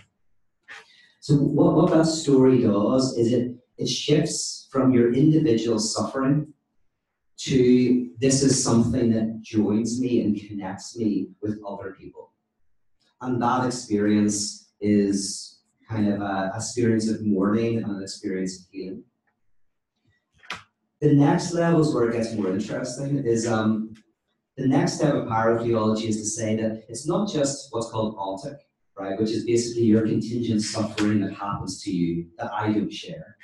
So, 1.22 1.36
what, 1.36 1.76
what 1.76 1.92
that 1.92 2.06
story 2.06 2.62
does 2.62 3.18
is 3.18 3.34
it, 3.34 3.57
it 3.78 3.88
shifts 3.88 4.68
from 4.72 4.92
your 4.92 5.14
individual 5.14 5.80
suffering 5.80 6.54
to 7.38 8.10
this 8.20 8.42
is 8.42 8.64
something 8.64 9.12
that 9.12 9.42
joins 9.42 10.02
me 10.02 10.22
and 10.22 10.42
connects 10.48 10.98
me 10.98 11.30
with 11.42 11.60
other 11.68 11.96
people. 12.00 12.34
And 13.22 13.42
that 13.42 13.66
experience 13.66 14.72
is 14.82 15.60
kind 15.90 16.08
of 16.12 16.22
a 16.22 16.52
experience 16.56 17.10
of 17.10 17.24
mourning 17.24 17.78
and 17.78 17.92
an 17.92 18.02
experience 18.02 18.60
of 18.60 18.66
healing. 18.72 19.04
The 21.00 21.14
next 21.14 21.54
level 21.54 21.82
is 21.82 21.94
where 21.94 22.10
it 22.10 22.14
gets 22.14 22.34
more 22.34 22.50
interesting. 22.50 23.18
Is 23.20 23.48
um, 23.48 23.94
the 24.58 24.68
next 24.68 24.94
step 24.94 25.14
of 25.14 25.26
pyrotheology 25.26 26.06
is 26.06 26.18
to 26.18 26.26
say 26.26 26.56
that 26.56 26.86
it's 26.90 27.08
not 27.08 27.32
just 27.32 27.68
what's 27.70 27.92
called 27.92 28.18
ontic, 28.18 28.58
right, 28.98 29.20
which 29.20 29.30
is 29.30 29.46
basically 29.46 29.84
your 29.84 30.08
contingent 30.08 30.64
suffering 30.64 31.22
that 31.22 31.34
happens 31.34 31.84
to 31.84 31.92
you 31.92 32.28
that 32.40 32.52
I 32.52 32.72
don't 32.74 32.92
share. 32.92 33.38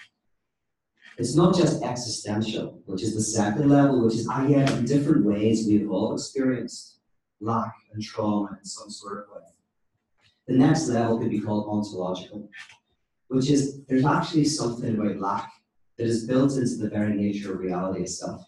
It's 1.17 1.35
not 1.35 1.55
just 1.55 1.83
existential, 1.83 2.81
which 2.85 3.03
is 3.03 3.13
the 3.13 3.21
second 3.21 3.69
level, 3.69 4.03
which 4.03 4.15
is 4.15 4.27
ah, 4.27 4.43
I 4.43 4.47
get 4.47 4.71
in 4.71 4.85
different 4.85 5.25
ways 5.25 5.67
we've 5.67 5.89
all 5.89 6.13
experienced 6.13 6.99
lack 7.39 7.73
and 7.93 8.01
trauma 8.01 8.57
in 8.57 8.65
some 8.65 8.89
sort 8.89 9.19
of 9.19 9.35
way. 9.35 9.47
The 10.47 10.57
next 10.57 10.87
level 10.87 11.19
could 11.19 11.29
be 11.29 11.39
called 11.39 11.67
ontological, 11.69 12.49
which 13.27 13.49
is 13.49 13.83
there's 13.85 14.05
actually 14.05 14.45
something 14.45 14.95
about 14.95 15.19
lack 15.19 15.51
that 15.97 16.07
is 16.07 16.25
built 16.25 16.53
into 16.53 16.75
the 16.75 16.89
very 16.89 17.13
nature 17.15 17.53
of 17.53 17.59
reality 17.59 18.01
itself. 18.01 18.45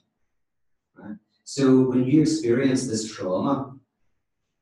Right? 0.95 1.15
So 1.43 1.82
when 1.82 2.06
you 2.06 2.21
experience 2.21 2.88
this 2.88 3.13
trauma, 3.13 3.75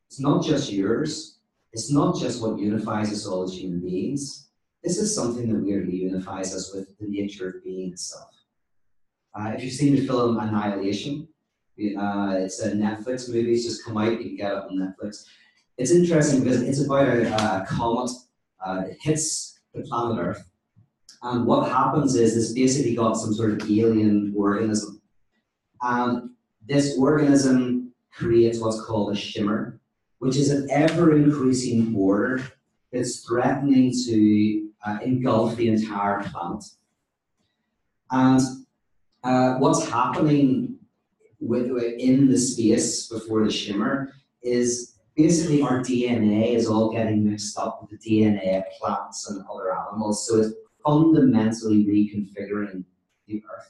it's 0.07 0.19
not 0.19 0.43
just 0.43 0.71
yours, 0.71 1.39
it's 1.71 1.91
not 1.91 2.19
just 2.19 2.41
what 2.41 2.59
unifies 2.59 3.11
us 3.11 3.25
all 3.25 3.43
as 3.43 3.57
human 3.57 3.79
beings. 3.79 4.49
This 4.83 4.97
is 4.97 5.15
something 5.15 5.51
that 5.51 5.63
weirdly 5.63 5.95
unifies 5.95 6.53
us 6.53 6.73
with 6.73 6.97
the 6.99 7.07
nature 7.07 7.49
of 7.49 7.63
being 7.63 7.93
itself. 7.93 8.29
Uh, 9.33 9.53
if 9.55 9.63
you've 9.63 9.73
seen 9.73 9.95
the 9.95 10.05
film 10.05 10.37
Annihilation, 10.37 11.27
uh, 11.97 12.35
it's 12.37 12.59
a 12.59 12.71
Netflix 12.71 13.29
movie, 13.29 13.53
it's 13.53 13.63
just 13.63 13.85
come 13.85 13.97
out, 13.97 14.11
you 14.11 14.17
can 14.17 14.35
get 14.35 14.51
it 14.51 14.57
on 14.57 14.77
Netflix. 14.77 15.25
It's 15.77 15.91
interesting 15.91 16.43
because 16.43 16.61
it's 16.61 16.85
about 16.85 17.07
a, 17.07 17.33
a 17.33 17.65
comet, 17.65 18.11
uh, 18.63 18.83
it 18.89 18.97
hits 19.01 19.61
the 19.73 19.81
planet 19.83 20.19
Earth, 20.19 20.49
and 21.23 21.45
what 21.45 21.69
happens 21.69 22.15
is 22.15 22.35
it's 22.35 22.51
basically 22.51 22.93
got 22.95 23.13
some 23.13 23.33
sort 23.33 23.51
of 23.51 23.61
alien 23.71 24.33
organism. 24.35 25.01
And 25.81 26.31
this 26.67 26.97
organism 26.99 27.93
creates 28.11 28.59
what's 28.59 28.83
called 28.85 29.13
a 29.13 29.15
shimmer, 29.15 29.79
which 30.19 30.35
is 30.35 30.51
an 30.51 30.69
ever 30.69 31.15
increasing 31.15 31.93
border 31.93 32.43
that's 32.91 33.25
threatening 33.25 33.91
to 34.05 34.69
uh, 34.85 34.99
engulf 35.03 35.55
the 35.55 35.69
entire 35.69 36.23
planet. 36.23 36.63
And 38.11 38.41
uh, 39.23 39.55
what's 39.55 39.89
happening 39.89 40.77
with, 41.39 41.67
in 41.99 42.29
the 42.29 42.37
space 42.37 43.07
before 43.07 43.43
the 43.43 43.51
shimmer 43.51 44.13
is 44.41 44.95
basically 45.15 45.61
our 45.61 45.79
DNA 45.79 46.53
is 46.53 46.67
all 46.67 46.91
getting 46.91 47.29
mixed 47.29 47.57
up 47.57 47.81
with 47.81 47.91
the 47.91 47.97
DNA 47.97 48.57
of 48.57 48.63
plants 48.79 49.29
and 49.29 49.43
other 49.51 49.73
animals. 49.75 50.27
So 50.27 50.41
it's 50.41 50.53
fundamentally 50.85 51.85
reconfiguring 51.85 52.83
the 53.27 53.43
Earth. 53.55 53.69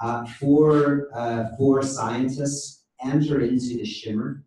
Uh, 0.00 0.26
four, 0.26 1.08
uh, 1.14 1.56
four 1.56 1.82
scientists 1.82 2.82
enter 3.02 3.40
into 3.40 3.76
the 3.76 3.84
shimmer 3.84 4.44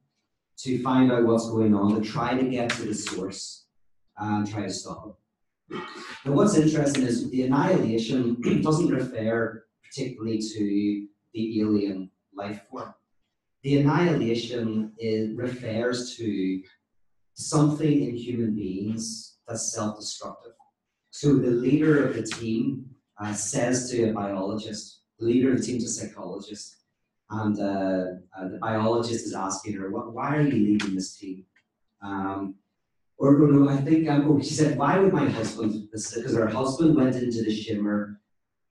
to 0.57 0.81
find 0.81 1.11
out 1.11 1.25
what's 1.25 1.49
going 1.49 1.73
on, 1.73 2.01
to 2.01 2.07
try 2.07 2.35
to 2.35 2.49
get 2.49 2.69
to 2.71 2.83
the 2.83 2.93
source 2.93 3.65
and 4.17 4.49
try 4.49 4.63
to 4.63 4.69
stop 4.69 5.07
it. 5.07 5.26
And 5.69 6.35
what's 6.35 6.57
interesting 6.57 7.03
is 7.03 7.29
the 7.29 7.43
annihilation 7.43 8.37
doesn't 8.61 8.89
refer 8.89 9.65
particularly 9.83 10.39
to 10.39 11.07
the 11.33 11.61
alien 11.61 12.09
life 12.33 12.61
form. 12.69 12.93
The 13.63 13.79
annihilation 13.79 14.93
refers 15.35 16.15
to 16.17 16.61
something 17.33 18.09
in 18.09 18.15
human 18.15 18.55
beings 18.55 19.37
that's 19.47 19.73
self-destructive. 19.73 20.53
So 21.11 21.35
the 21.35 21.51
leader 21.51 22.05
of 22.05 22.15
the 22.15 22.23
team 22.23 22.85
uh, 23.19 23.33
says 23.33 23.89
to 23.91 24.09
a 24.09 24.13
biologist, 24.13 25.01
the 25.19 25.25
leader 25.25 25.51
of 25.51 25.57
the 25.59 25.63
team 25.63 25.77
is 25.77 25.85
a 25.85 26.07
psychologist, 26.07 26.77
and 27.29 27.59
uh, 27.59 28.05
uh, 28.37 28.47
the 28.49 28.59
biologist 28.61 29.25
is 29.25 29.33
asking 29.33 29.73
her, 29.73 29.89
why 29.89 30.35
are 30.35 30.41
you 30.41 30.51
leading 30.51 30.95
this 30.95 31.17
team? 31.17 31.45
Um, 32.01 32.55
or, 33.17 33.37
no, 33.37 33.69
I 33.69 33.77
think, 33.77 34.07
um, 34.09 34.29
oh, 34.29 34.41
she 34.41 34.53
said, 34.53 34.77
why 34.77 34.99
would 34.99 35.13
my 35.13 35.27
husband, 35.27 35.89
because 35.91 36.35
her 36.35 36.47
husband 36.47 36.95
went 36.95 37.15
into 37.15 37.43
the 37.43 37.55
shimmer 37.55 38.21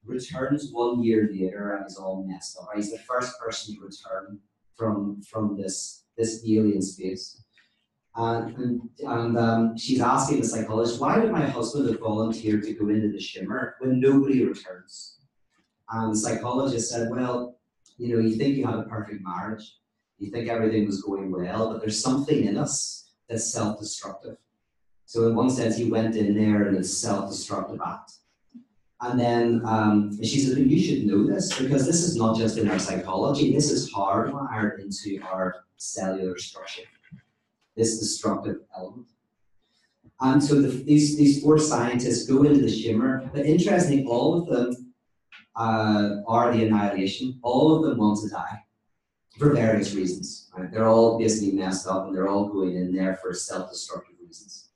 returns 0.07 0.69
one 0.71 1.03
year 1.03 1.29
later 1.31 1.75
and 1.75 1.85
is 1.85 1.97
all 1.97 2.25
messed 2.27 2.57
up. 2.57 2.67
Right? 2.67 2.77
He's 2.77 2.91
the 2.91 2.99
first 2.99 3.39
person 3.39 3.75
to 3.75 3.81
return 3.81 4.39
from 4.75 5.21
from 5.21 5.57
this 5.57 6.03
this 6.17 6.43
alien 6.47 6.81
space. 6.81 7.43
And, 8.15 8.55
and, 8.57 8.81
and 9.01 9.37
um, 9.37 9.77
she's 9.77 10.01
asking 10.01 10.41
the 10.41 10.47
psychologist, 10.47 10.99
why 10.99 11.19
would 11.19 11.31
my 11.31 11.45
husband 11.45 11.87
have 11.87 11.99
volunteered 11.99 12.63
to 12.63 12.73
go 12.73 12.89
into 12.89 13.11
the 13.11 13.19
shimmer 13.19 13.75
when 13.79 13.99
nobody 13.99 14.43
returns? 14.43 15.19
And 15.91 16.13
the 16.13 16.17
psychologist 16.17 16.89
said, 16.89 17.09
well, 17.11 17.59
you 17.99 18.15
know, 18.15 18.19
you 18.19 18.35
think 18.35 18.55
you 18.55 18.65
had 18.65 18.79
a 18.79 18.83
perfect 18.83 19.21
marriage, 19.23 19.75
you 20.17 20.31
think 20.31 20.47
everything 20.49 20.87
was 20.87 21.03
going 21.03 21.31
well, 21.31 21.71
but 21.71 21.79
there's 21.79 22.01
something 22.01 22.45
in 22.45 22.57
us 22.57 23.06
that's 23.27 23.51
self-destructive. 23.51 24.37
So 25.05 25.27
in 25.27 25.35
one 25.35 25.49
sense, 25.49 25.77
he 25.77 25.89
went 25.89 26.15
in 26.15 26.35
there 26.35 26.67
and 26.67 26.77
it's 26.77 26.97
self-destructive 26.97 27.79
act. 27.85 28.13
And 28.99 29.19
then 29.19 29.61
um, 29.65 30.23
she 30.23 30.39
said, 30.39 30.57
you 30.57 30.79
should 30.79 31.05
know 31.05 31.25
this 31.25 31.57
because 31.57 31.85
this 31.85 32.01
is 32.01 32.15
not 32.15 32.37
just 32.37 32.57
in 32.57 32.69
our 32.69 32.79
psychology, 32.79 33.53
this 33.53 33.71
is 33.71 33.93
hardwired 33.93 34.79
into 34.79 35.21
our 35.23 35.65
cellular 35.77 36.37
structure 36.37 36.83
this 37.77 37.99
destructive 37.99 38.57
element. 38.75 39.07
And 40.19 40.43
so 40.43 40.59
the, 40.59 40.69
these, 40.69 41.15
these 41.15 41.43
four 41.43 41.59
scientists 41.59 42.25
go 42.27 42.43
into 42.43 42.59
the 42.59 42.71
shimmer, 42.71 43.29
but 43.33 43.45
interestingly, 43.45 44.03
all 44.05 44.41
of 44.41 44.47
them 44.47 44.93
uh, 45.55 46.15
are 46.27 46.51
the 46.51 46.65
annihilation. 46.65 47.39
All 47.43 47.75
of 47.75 47.83
them 47.83 47.99
want 47.99 48.19
to 48.23 48.29
die 48.29 48.63
for 49.37 49.53
various 49.53 49.93
reasons. 49.93 50.49
Right? 50.57 50.71
They're 50.71 50.87
all 50.87 51.17
basically 51.17 51.51
messed 51.51 51.87
up 51.87 52.07
and 52.07 52.15
they're 52.15 52.27
all 52.27 52.49
going 52.49 52.75
in 52.75 52.93
there 52.93 53.15
for 53.21 53.33
self-destructive 53.33 54.15
reasons. 54.23 54.69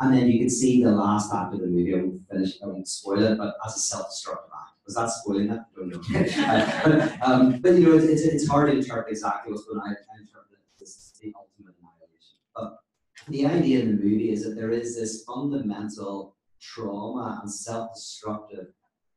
And 0.00 0.14
then 0.14 0.28
you 0.28 0.38
can 0.38 0.50
see 0.50 0.82
the 0.82 0.90
last 0.90 1.32
act 1.32 1.54
of 1.54 1.60
the 1.60 1.66
movie, 1.66 1.94
I 1.94 1.98
won't 1.98 2.28
finish, 2.28 2.62
I 2.62 2.66
won't 2.66 2.88
spoil 2.88 3.22
it, 3.22 3.38
but 3.38 3.54
as 3.66 3.76
a 3.76 3.78
self-destructive 3.78 4.50
act. 4.52 4.74
Was 4.86 4.96
that 4.96 5.08
spoiling 5.10 5.50
it? 5.50 5.60
I 5.60 5.78
don't 5.78 5.90
know. 5.90 6.78
but, 6.84 7.22
um, 7.26 7.58
but 7.60 7.72
you 7.74 7.88
know, 7.88 7.96
it's, 7.96 8.22
it's, 8.22 8.46
hard 8.46 8.70
to 8.70 8.76
interpret 8.76 9.10
exactly 9.10 9.50
what's 9.52 9.64
going 9.64 9.78
on. 9.78 9.88
I, 9.88 10.20
interpret 10.20 10.58
as 10.82 11.12
the 11.22 11.32
ultimate 11.34 11.74
annihilation. 11.80 12.36
But 12.54 12.80
the 13.28 13.46
idea 13.46 13.80
in 13.80 13.96
the 13.96 14.02
movie 14.02 14.30
is 14.30 14.44
that 14.44 14.56
there 14.56 14.70
is 14.70 14.96
this 14.96 15.24
fundamental 15.24 16.36
trauma 16.60 17.38
and 17.40 17.50
self-destructive 17.50 18.66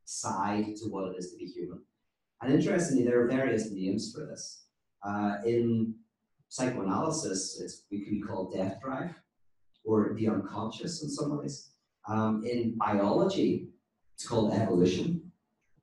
side 0.05 0.75
to 0.77 0.85
what 0.85 1.11
it 1.11 1.17
is 1.17 1.31
to 1.31 1.37
be 1.37 1.45
human. 1.45 1.81
And 2.41 2.53
interestingly, 2.53 3.03
there 3.03 3.21
are 3.21 3.27
various 3.27 3.69
names 3.71 4.13
for 4.13 4.25
this. 4.25 4.66
Uh, 5.03 5.35
in 5.45 5.95
psychoanalysis, 6.49 7.59
it's, 7.61 7.83
it 7.91 8.03
can 8.05 8.13
be 8.13 8.21
called 8.21 8.53
death 8.53 8.79
drive 8.81 9.13
or 9.83 10.13
the 10.15 10.27
unconscious 10.27 11.03
in 11.03 11.09
some 11.09 11.37
ways. 11.37 11.69
Um, 12.07 12.43
in 12.45 12.77
biology, 12.77 13.69
it's 14.15 14.27
called 14.27 14.53
evolution. 14.53 15.31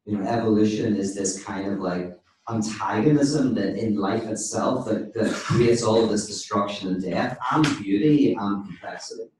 You 0.04 0.18
know, 0.18 0.28
evolution 0.28 0.96
is 0.96 1.14
this 1.14 1.42
kind 1.42 1.66
of 1.72 1.78
like 1.80 2.18
antagonism 2.48 3.54
that 3.54 3.76
in 3.76 3.96
life 3.96 4.24
itself 4.24 4.86
that, 4.86 5.14
that 5.14 5.32
creates 5.32 5.82
all 5.82 6.06
this 6.06 6.26
destruction 6.26 6.88
and 6.88 7.02
death 7.02 7.38
and 7.52 7.64
beauty 7.82 8.34
and 8.34 8.66
complexity. 8.66 9.30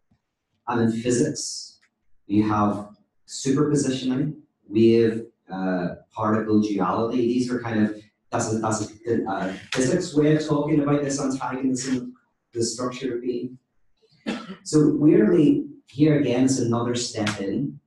And 0.69 0.81
in 0.83 0.93
physics, 1.03 1.79
you 2.27 2.49
have 2.49 2.89
superpositioning, 3.29 4.37
wave, 4.69 5.27
uh, 5.53 5.97
particle 6.15 6.63
duality. 6.63 7.19
These 7.19 7.51
are 7.51 7.61
kind 7.61 7.85
of 7.85 8.03
that's 8.35 8.53
a, 8.53 8.59
that's 8.59 8.93
a 9.07 9.31
uh, 9.31 9.53
physics 9.73 10.13
way 10.13 10.35
of 10.35 10.45
talking 10.45 10.81
about 10.81 11.03
this 11.03 11.21
antagonism, 11.21 12.15
the 12.53 12.65
structure 12.65 13.15
of 13.15 13.23
being. 13.23 13.57
So 14.65 14.93
weirdly, 14.95 15.67
here 15.87 16.19
again 16.19 16.45
is 16.45 16.59
another 16.59 16.97
step 16.97 17.41
in 17.41 17.79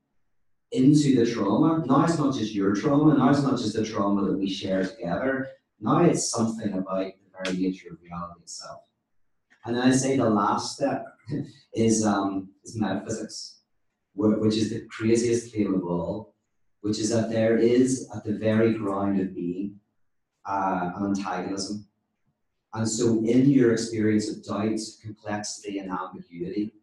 into 0.71 1.15
the 1.17 1.29
trauma. 1.29 1.83
Now 1.85 2.05
it's 2.05 2.17
not 2.17 2.33
just 2.33 2.53
your 2.53 2.73
trauma, 2.73 3.17
now 3.17 3.29
it's 3.29 3.41
not 3.41 3.57
just 3.57 3.75
the 3.75 3.83
trauma 3.85 4.23
that 4.25 4.37
we 4.37 4.49
share 4.49 4.85
together. 4.85 5.49
Now 5.81 5.99
it's 6.03 6.31
something 6.31 6.73
about 6.73 7.07
the 7.07 7.43
very 7.43 7.57
nature 7.57 7.89
of 7.91 7.97
reality 8.01 8.41
itself. 8.43 8.83
And 9.65 9.75
then 9.75 9.83
I 9.83 9.91
say 9.91 10.15
the 10.15 10.29
last 10.29 10.77
step 10.77 11.05
is, 11.73 12.05
um, 12.05 12.49
is 12.63 12.77
metaphysics, 12.77 13.59
which 14.13 14.55
is 14.55 14.69
the 14.69 14.87
craziest 14.89 15.53
claim 15.53 15.73
of 15.73 15.83
all, 15.83 16.35
which 16.79 16.99
is 16.99 17.09
that 17.09 17.29
there 17.29 17.57
is 17.57 18.09
at 18.15 18.23
the 18.23 18.37
very 18.37 18.73
ground 18.73 19.19
of 19.19 19.35
being 19.35 19.79
uh, 20.47 20.91
an 20.95 21.05
antagonism. 21.05 21.85
And 22.73 22.87
so, 22.87 23.23
in 23.25 23.49
your 23.49 23.71
experience 23.71 24.29
of 24.29 24.43
doubt, 24.43 24.79
complexity, 25.01 25.79
and 25.79 25.91
ambiguity, 25.91 26.73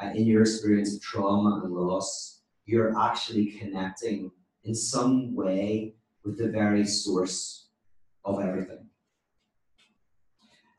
uh, 0.00 0.10
in 0.10 0.26
your 0.26 0.42
experience 0.42 0.94
of 0.94 1.02
trauma 1.02 1.62
and 1.64 1.72
loss, 1.72 2.42
you're 2.66 2.98
actually 2.98 3.46
connecting 3.52 4.30
in 4.64 4.74
some 4.74 5.34
way 5.34 5.94
with 6.24 6.38
the 6.38 6.48
very 6.48 6.84
source 6.84 7.68
of 8.24 8.40
everything. 8.40 8.86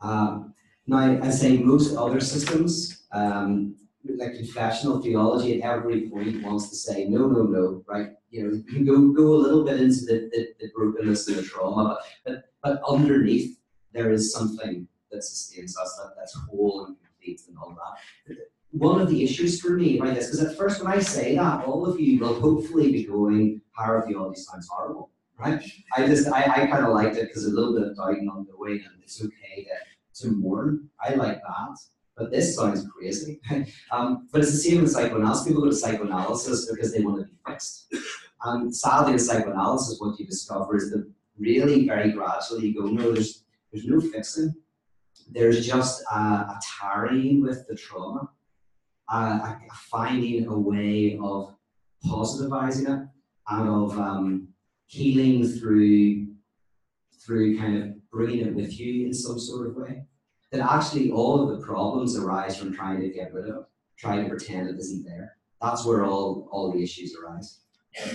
Um, 0.02 0.54
now, 0.86 1.20
I 1.22 1.30
say 1.30 1.58
most 1.58 1.96
other 1.96 2.20
systems, 2.20 3.08
um, 3.12 3.76
like 4.18 4.36
confessional 4.36 5.02
theology, 5.02 5.62
at 5.62 5.70
every 5.70 6.10
point 6.10 6.44
wants 6.44 6.70
to 6.70 6.76
say, 6.76 7.06
no, 7.06 7.28
no, 7.28 7.44
no, 7.44 7.84
right? 7.88 8.10
You 8.32 8.44
know, 8.44 8.54
you 8.54 8.64
can 8.64 8.86
go, 8.86 9.10
go 9.10 9.34
a 9.36 9.44
little 9.44 9.64
bit 9.64 9.80
into 9.80 10.02
the, 10.06 10.30
the, 10.32 10.48
the 10.60 10.72
brokenness 10.76 11.28
and 11.28 11.38
the 11.38 11.44
trauma, 11.44 11.98
but, 12.26 12.36
but, 12.64 12.80
but 12.80 12.82
underneath, 12.88 13.58
there 13.94 14.12
is 14.12 14.34
something 14.34 14.88
that 15.12 15.24
sustains 15.24 15.78
us, 15.78 15.96
that, 15.98 16.14
that's 16.18 16.38
whole 16.50 16.86
and 16.86 16.96
complete 17.00 17.42
and 17.48 17.58
all 17.58 17.72
that 17.72 18.00
one 18.72 19.02
of 19.02 19.10
the 19.10 19.24
issues 19.24 19.60
for 19.60 19.72
me 19.72 20.00
right 20.00 20.14
this 20.14 20.28
because 20.28 20.44
at 20.44 20.58
first 20.58 20.84
when 20.84 20.92
I 20.92 21.00
say 21.00 21.36
that, 21.36 21.66
all 21.66 21.86
of 21.86 22.00
you 22.00 22.20
will 22.20 22.40
hopefully 22.40 22.92
be 22.92 23.04
going, 23.04 23.62
pyrotheology 23.78 24.38
sounds 24.38 24.68
horrible, 24.68 25.10
right? 25.38 25.62
I 25.96 26.06
just 26.06 26.28
I, 26.28 26.44
I 26.44 26.68
kind 26.68 26.86
of 26.86 26.94
liked 26.94 27.18
it 27.18 27.28
because 27.28 27.46
a 27.46 27.50
little 27.50 27.74
bit 27.74 27.88
of 27.88 27.98
doubting 27.98 28.30
on 28.30 28.46
the 28.50 28.58
way, 28.58 28.74
and 28.74 29.02
it's 29.02 29.24
okay 29.24 29.66
to, 29.66 30.22
to 30.22 30.32
mourn. 30.36 30.90
I 31.02 31.16
like 31.16 31.42
that. 31.42 31.78
But 32.20 32.32
this 32.32 32.56
sounds 32.56 32.86
crazy. 32.88 33.40
um, 33.92 34.28
but 34.32 34.42
it's 34.42 34.52
the 34.52 34.58
same 34.58 34.80
in 34.80 34.88
psychoanalysis. 34.88 35.48
People 35.48 35.64
go 35.64 35.70
to 35.70 35.76
psychoanalysis 35.76 36.70
because 36.70 36.94
they 36.94 37.02
want 37.02 37.20
to 37.22 37.26
be 37.26 37.34
fixed. 37.48 37.94
And 38.44 38.76
sadly, 38.76 39.14
in 39.14 39.20
psychoanalysis, 39.20 40.00
what 40.00 40.20
you 40.20 40.26
discover 40.26 40.76
is 40.76 40.92
that 40.92 41.10
really 41.38 41.88
very 41.88 42.12
gradually 42.12 42.68
you 42.68 42.82
go, 42.82 42.88
no, 42.88 43.14
there's 43.14 43.46
there's 43.72 43.86
no 43.86 44.02
fixing. 44.02 44.54
There's 45.32 45.66
just 45.66 46.04
a, 46.12 46.18
a 46.18 46.60
tarrying 46.80 47.42
with 47.42 47.68
the 47.68 47.76
trauma 47.76 48.30
uh, 49.10 49.56
finding 49.74 50.48
a 50.48 50.58
way 50.58 51.18
of 51.22 51.56
positivizing 52.06 53.04
it 53.04 53.08
and 53.50 53.70
of 53.70 53.98
um, 53.98 54.48
healing 54.86 55.48
through 55.48 56.28
through 57.20 57.58
kind 57.58 57.78
of 57.78 58.10
bringing 58.10 58.48
it 58.48 58.56
with 58.56 58.80
you 58.80 59.06
in 59.06 59.14
some 59.14 59.40
sort 59.40 59.68
of 59.68 59.76
way. 59.76 60.04
That 60.52 60.62
actually 60.62 61.12
all 61.12 61.42
of 61.42 61.58
the 61.60 61.66
problems 61.66 62.18
arise 62.18 62.58
from 62.58 62.74
trying 62.74 63.02
to 63.02 63.10
get 63.10 63.34
rid 63.34 63.50
of 63.50 63.66
trying 63.98 64.24
to 64.24 64.30
pretend 64.30 64.70
it 64.70 64.80
isn't 64.80 65.06
there. 65.06 65.36
That's 65.62 65.86
where 65.86 66.06
all, 66.06 66.48
all 66.52 66.72
the 66.72 66.82
issues 66.82 67.16
arise. 67.16 67.60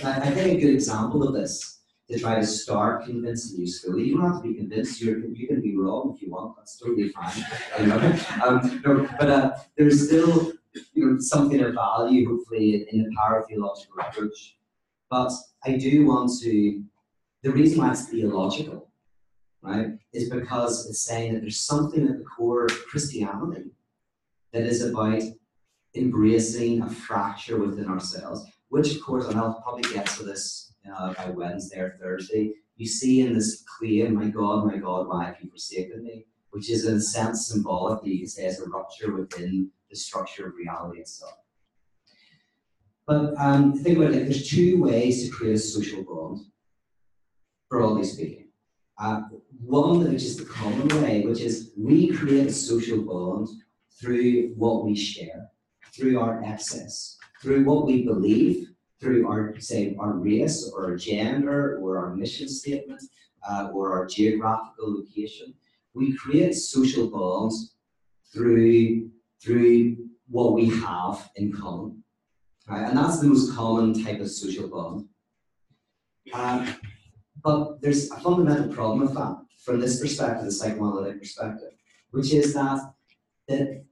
I, 0.03 0.19
I 0.19 0.31
think 0.31 0.57
a 0.57 0.61
good 0.61 0.73
example 0.73 1.27
of 1.27 1.33
this 1.33 1.75
to 2.09 2.19
try 2.19 2.35
to 2.35 2.45
start 2.45 3.05
convincing 3.05 3.59
you 3.59 3.67
slowly. 3.67 4.05
You 4.05 4.17
don't 4.17 4.31
have 4.31 4.41
to 4.41 4.47
be 4.49 4.55
convinced. 4.55 5.01
You're, 5.01 5.25
you 5.25 5.47
can 5.47 5.61
be 5.61 5.75
wrong 5.75 6.13
if 6.15 6.21
you 6.21 6.31
want. 6.31 6.55
That's 6.57 6.77
totally 6.77 7.09
fine. 7.09 7.45
You 7.79 7.87
know? 7.87 8.19
um, 8.45 9.09
but 9.19 9.29
uh, 9.29 9.51
there's 9.77 10.07
still 10.07 10.53
you 10.93 11.11
know, 11.11 11.19
something 11.19 11.61
of 11.61 11.73
value, 11.73 12.27
hopefully, 12.29 12.87
in 12.91 13.03
the 13.03 13.09
pyrotheological 13.15 14.07
approach. 14.07 14.57
But 15.09 15.31
I 15.63 15.77
do 15.77 16.05
want 16.05 16.31
to, 16.41 16.83
the 17.43 17.51
reason 17.51 17.79
why 17.79 17.91
it's 17.91 18.07
theological, 18.07 18.89
right, 19.65 19.87
is 20.13 20.29
because 20.29 20.87
it's 20.87 21.01
saying 21.01 21.33
that 21.33 21.41
there's 21.41 21.59
something 21.59 22.07
at 22.07 22.17
the 22.17 22.23
core 22.23 22.65
of 22.65 22.85
Christianity 22.87 23.71
that 24.53 24.63
is 24.63 24.83
about 24.83 25.21
embracing 25.95 26.81
a 26.81 26.89
fracture 26.89 27.59
within 27.59 27.87
ourselves, 27.87 28.45
which, 28.69 28.95
of 28.95 29.01
course, 29.01 29.25
and 29.27 29.39
I'll 29.39 29.61
probably 29.61 29.93
get 29.93 30.05
to 30.07 30.23
this 30.23 30.73
uh, 30.93 31.13
by 31.13 31.29
Wednesday 31.29 31.79
or 31.79 31.97
Thursday, 31.99 32.53
you 32.77 32.87
see 32.87 33.21
in 33.21 33.33
this 33.33 33.63
claim, 33.77 34.15
my 34.15 34.27
God, 34.27 34.65
my 34.65 34.77
God, 34.77 35.07
why 35.07 35.25
have 35.25 35.37
you 35.41 35.49
forsaken 35.49 36.03
me? 36.03 36.25
Which 36.51 36.69
is 36.69 36.85
in 36.85 36.95
a 36.95 37.01
sense 37.01 37.47
symbolic, 37.47 38.05
you 38.05 38.19
can 38.19 38.27
say, 38.27 38.47
a 38.47 38.69
rupture 38.69 39.13
within 39.13 39.71
the 39.89 39.95
structure 39.95 40.47
of 40.47 40.55
reality 40.55 40.99
itself. 40.99 41.37
But 43.07 43.33
um, 43.37 43.77
think 43.77 43.97
about 43.97 44.13
it, 44.13 44.23
there's 44.23 44.49
two 44.49 44.81
ways 44.81 45.23
to 45.23 45.35
create 45.35 45.55
a 45.55 45.59
social 45.59 46.03
bond, 46.03 46.45
broadly 47.69 48.03
speaking. 48.03 48.44
Uh, 48.97 49.21
one, 49.59 49.99
which 50.11 50.23
is 50.23 50.37
the 50.37 50.45
common 50.45 50.87
way, 51.01 51.21
which 51.25 51.41
is 51.41 51.71
we 51.77 52.07
create 52.07 52.47
a 52.47 52.53
social 52.53 53.01
bond 53.01 53.49
through 53.99 54.53
what 54.55 54.85
we 54.85 54.95
share, 54.95 55.49
through 55.93 56.19
our 56.19 56.43
excess, 56.43 57.17
through 57.41 57.63
what 57.63 57.85
we 57.85 58.03
believe, 58.03 58.69
through 59.01 59.27
our, 59.27 59.53
say, 59.59 59.95
our 59.99 60.13
race 60.13 60.71
or 60.73 60.85
our 60.85 60.95
gender 60.95 61.77
or 61.81 61.97
our 61.97 62.15
mission 62.15 62.47
statement 62.47 63.01
uh, 63.47 63.69
or 63.73 63.93
our 63.93 64.05
geographical 64.05 64.95
location. 64.95 65.53
We 65.93 66.15
create 66.15 66.53
social 66.55 67.09
bonds 67.09 67.75
through 68.33 69.09
through 69.41 69.97
what 70.27 70.53
we 70.53 70.69
have 70.69 71.29
in 71.35 71.51
common. 71.51 72.03
Right? 72.67 72.87
And 72.87 72.97
that's 72.97 73.19
the 73.19 73.27
most 73.27 73.55
common 73.55 74.03
type 74.03 74.19
of 74.19 74.29
social 74.31 74.67
bond. 74.67 75.07
Um, 76.33 76.75
but 77.45 77.79
there's 77.79 78.09
a 78.09 78.19
fundamental 78.21 78.73
problem 78.73 79.01
with 79.01 79.13
that 79.13 79.37
from 79.63 79.79
this 79.79 80.01
perspective, 80.01 80.45
the 80.45 80.51
psychoanalytic 80.51 81.19
perspective, 81.19 81.73
which 82.09 82.33
is 82.33 82.55
that 82.55 82.79
that, 83.47 83.83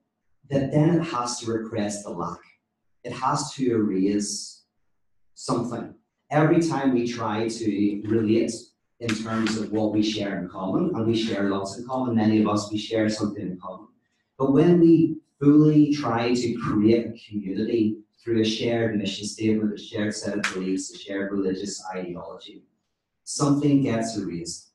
that 0.50 0.72
then 0.72 0.96
it 1.00 1.04
has 1.04 1.39
to 1.39 1.52
repress 1.52 2.04
the 2.04 2.10
lack. 2.10 2.39
It 3.04 3.13
has 3.13 3.54
to 3.54 3.72
erase 3.72 4.63
something. 5.36 5.94
Every 6.32 6.62
time 6.68 6.96
we 6.96 7.08
try 7.08 7.48
to 7.48 8.02
relate 8.06 8.54
in 9.00 9.10
terms 9.10 9.58
of 9.58 9.72
what 9.72 9.94
we 9.94 10.02
share 10.02 10.39
in 10.39 10.50
common, 10.50 10.96
and 10.96 11.06
we 11.06 11.16
share 11.16 11.52
lots 11.52 11.78
in 11.78 11.86
common, 11.86 12.16
many 12.16 12.42
of 12.42 12.48
us, 12.48 12.72
we 12.72 12.80
share 12.80 13.08
something 13.08 13.44
in 13.44 13.60
common. 13.62 13.89
But 14.39 14.54
when 14.54 14.80
we 14.80 15.18
fully 15.39 15.94
try 15.94 16.34
to 16.34 16.54
create 16.56 17.06
a 17.06 17.30
community 17.30 17.98
through 18.20 18.42
a 18.42 18.46
shared 18.46 18.98
mission 18.98 19.28
statement, 19.28 19.74
a 19.74 19.78
shared 19.78 20.16
set 20.16 20.38
of 20.38 20.54
beliefs, 20.54 20.92
a 20.92 20.98
shared 20.98 21.32
religious 21.32 21.84
ideology, 21.94 22.63
something 23.34 23.82
gets 23.82 24.15
erased. 24.17 24.69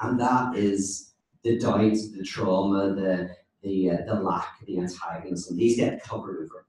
And 0.00 0.20
that 0.20 0.54
is 0.56 1.12
the 1.42 1.58
doubt, 1.58 1.96
the 2.16 2.24
trauma, 2.24 2.94
the, 2.94 3.30
the, 3.62 3.90
uh, 3.90 3.96
the 4.06 4.20
lack, 4.20 4.64
the 4.66 4.78
antagonism. 4.78 5.56
These 5.56 5.76
get 5.76 6.02
covered 6.02 6.44
over. 6.44 6.66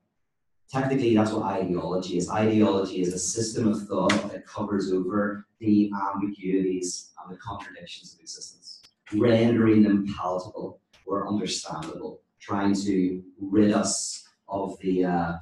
Technically, 0.71 1.13
that's 1.13 1.32
what 1.32 1.43
ideology 1.43 2.17
is. 2.17 2.30
Ideology 2.30 3.02
is 3.02 3.13
a 3.13 3.19
system 3.19 3.67
of 3.67 3.86
thought 3.88 4.32
that 4.32 4.47
covers 4.47 4.93
over 4.93 5.45
the 5.60 5.91
ambiguities 6.13 7.12
and 7.21 7.36
the 7.36 7.39
contradictions 7.39 8.13
of 8.13 8.21
existence, 8.21 8.82
rendering 9.13 9.84
them 9.84 10.08
palatable 10.17 10.80
or 11.06 11.28
understandable, 11.28 12.21
trying 12.39 12.74
to 12.74 13.21
rid 13.41 13.74
us 13.74 14.26
of 14.47 14.80
the 14.80 15.04
uh, 15.04 15.34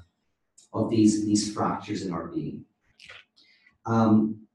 of 0.74 0.90
these 0.90 1.26
these 1.26 1.54
fractures 1.54 2.04
in 2.06 2.12
our 2.12 2.28
being. 2.28 2.66
Um, 3.86 4.48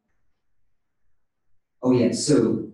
oh 1.85 1.93
yeah, 1.93 2.11
so 2.11 2.71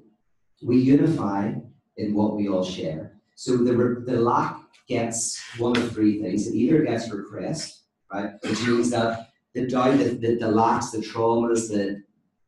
we 0.63 0.79
unify 0.79 1.53
in 1.97 2.15
what 2.15 2.37
we 2.37 2.49
all 2.49 2.65
share. 2.65 3.21
So 3.35 3.57
the 3.59 4.05
the 4.07 4.21
lack 4.21 4.57
gets 4.89 5.41
one 5.59 5.77
of 5.77 5.93
three 5.93 6.23
things. 6.23 6.47
It 6.47 6.55
either 6.55 6.83
gets 6.85 7.11
repressed, 7.11 7.85
right, 8.13 8.33
which 8.43 8.67
means 8.67 8.91
that 8.91 9.29
the 9.55 9.67
doubt, 9.67 9.99
the, 9.99 10.05
the, 10.15 10.37
the 10.37 10.49
lacks, 10.49 10.91
the 10.91 10.99
traumas, 10.99 11.69
the 11.69 12.03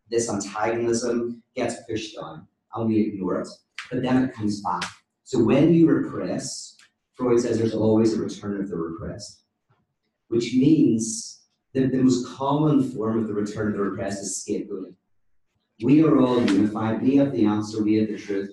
this 0.08 0.30
antagonism 0.30 1.42
gets 1.56 1.76
pushed 1.88 2.16
down, 2.16 2.46
and 2.74 2.88
we 2.88 3.00
ignore 3.00 3.40
it. 3.40 3.48
But 3.90 4.02
then 4.02 4.24
it 4.24 4.34
comes 4.34 4.62
back. 4.62 4.84
So 5.24 5.42
when 5.42 5.74
you 5.74 5.88
repress, 5.88 6.76
Freud 7.14 7.40
says 7.40 7.58
there's 7.58 7.74
always 7.74 8.14
a 8.14 8.20
return 8.20 8.60
of 8.60 8.68
the 8.68 8.76
repressed, 8.76 9.42
which 10.28 10.54
means 10.54 11.42
that 11.74 11.90
the 11.90 12.02
most 12.02 12.28
common 12.36 12.82
form 12.92 13.18
of 13.18 13.26
the 13.26 13.34
return 13.34 13.68
of 13.68 13.72
the 13.72 13.80
repressed 13.80 14.22
is 14.22 14.44
scapegoating. 14.46 14.94
We 15.82 16.04
are 16.04 16.18
all 16.20 16.40
unified. 16.40 17.02
We 17.02 17.16
have 17.16 17.32
the 17.32 17.46
answer. 17.46 17.82
We 17.82 17.96
have 17.96 18.08
the 18.08 18.18
truth. 18.18 18.52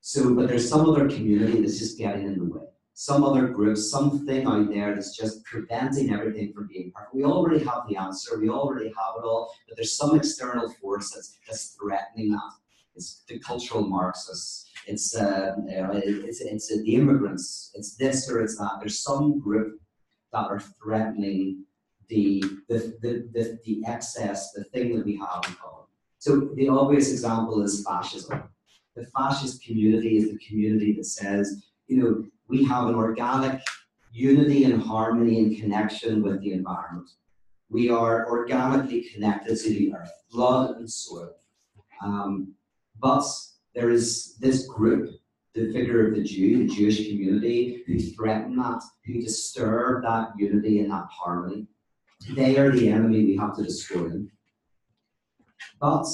So, 0.00 0.34
but 0.34 0.48
there's 0.48 0.68
some 0.68 0.88
other 0.88 1.08
community 1.08 1.60
that's 1.60 1.78
just 1.78 1.98
getting 1.98 2.26
in 2.26 2.38
the 2.38 2.44
way. 2.44 2.64
Some 2.94 3.24
other 3.24 3.48
group, 3.48 3.76
something 3.78 4.46
out 4.46 4.68
there 4.68 4.94
that's 4.94 5.16
just 5.16 5.44
preventing 5.44 6.12
everything 6.12 6.52
from 6.52 6.68
being 6.68 6.92
perfect. 6.94 7.14
We 7.14 7.24
already 7.24 7.64
have 7.64 7.88
the 7.88 7.96
answer. 7.96 8.38
We 8.38 8.50
already 8.50 8.88
have 8.88 9.14
it 9.18 9.24
all. 9.24 9.52
But 9.66 9.76
there's 9.76 9.96
some 9.96 10.16
external 10.16 10.68
force 10.80 11.12
that's, 11.12 11.38
that's 11.46 11.76
threatening 11.80 12.32
that. 12.32 12.52
It's 12.94 13.22
the 13.28 13.38
cultural 13.38 13.86
Marxists. 13.86 14.70
It's 14.86 15.16
uh, 15.16 15.54
it's 15.66 16.40
it's 16.40 16.72
uh, 16.72 16.76
the 16.84 16.94
immigrants. 16.94 17.70
It's 17.74 17.96
this 17.96 18.28
or 18.30 18.40
it's 18.40 18.56
that. 18.58 18.78
There's 18.80 18.98
some 18.98 19.38
group 19.38 19.80
that 20.32 20.46
are 20.46 20.60
threatening 20.60 21.64
the 22.08 22.42
the, 22.68 22.94
the, 23.00 23.28
the, 23.32 23.58
the 23.64 23.82
excess, 23.86 24.52
the 24.52 24.64
thing 24.64 24.96
that 24.96 25.06
we 25.06 25.16
have 25.16 25.44
in 25.46 25.54
common. 25.54 25.79
So 26.20 26.50
the 26.54 26.68
obvious 26.68 27.10
example 27.10 27.62
is 27.62 27.82
fascism. 27.82 28.42
The 28.94 29.06
fascist 29.06 29.64
community 29.64 30.18
is 30.18 30.30
the 30.30 30.38
community 30.46 30.92
that 30.96 31.06
says, 31.06 31.64
you 31.88 31.96
know, 31.96 32.24
we 32.46 32.62
have 32.66 32.88
an 32.88 32.94
organic 32.94 33.62
unity 34.12 34.64
and 34.64 34.82
harmony 34.82 35.38
and 35.38 35.58
connection 35.58 36.22
with 36.22 36.42
the 36.42 36.52
environment. 36.52 37.08
We 37.70 37.88
are 37.88 38.28
organically 38.28 39.08
connected 39.10 39.56
to 39.60 39.68
the 39.70 39.94
earth, 39.94 40.12
blood 40.30 40.76
and 40.76 40.90
soil. 40.90 41.36
Um, 42.04 42.52
but 43.00 43.24
there 43.74 43.88
is 43.88 44.36
this 44.40 44.66
group, 44.66 45.14
the 45.54 45.72
figure 45.72 46.06
of 46.06 46.14
the 46.14 46.22
Jew, 46.22 46.68
the 46.68 46.74
Jewish 46.74 46.98
community, 47.08 47.82
who 47.86 47.98
threaten 47.98 48.56
that, 48.56 48.82
who 49.06 49.22
disturb 49.22 50.02
that 50.02 50.32
unity 50.36 50.80
and 50.80 50.90
that 50.90 51.06
harmony. 51.10 51.66
They 52.34 52.58
are 52.58 52.70
the 52.70 52.90
enemy 52.90 53.24
we 53.24 53.36
have 53.38 53.56
to 53.56 53.62
destroy 53.62 54.08
them. 54.08 54.30
But 55.80 56.06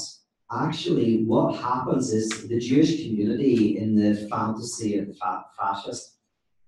actually, 0.52 1.24
what 1.24 1.56
happens 1.56 2.12
is 2.12 2.48
the 2.48 2.60
Jewish 2.60 3.02
community 3.04 3.78
in 3.78 3.96
the 3.96 4.28
fantasy 4.28 4.98
of 4.98 5.08
the 5.08 5.14
fa- 5.14 5.44
fascist 5.58 6.18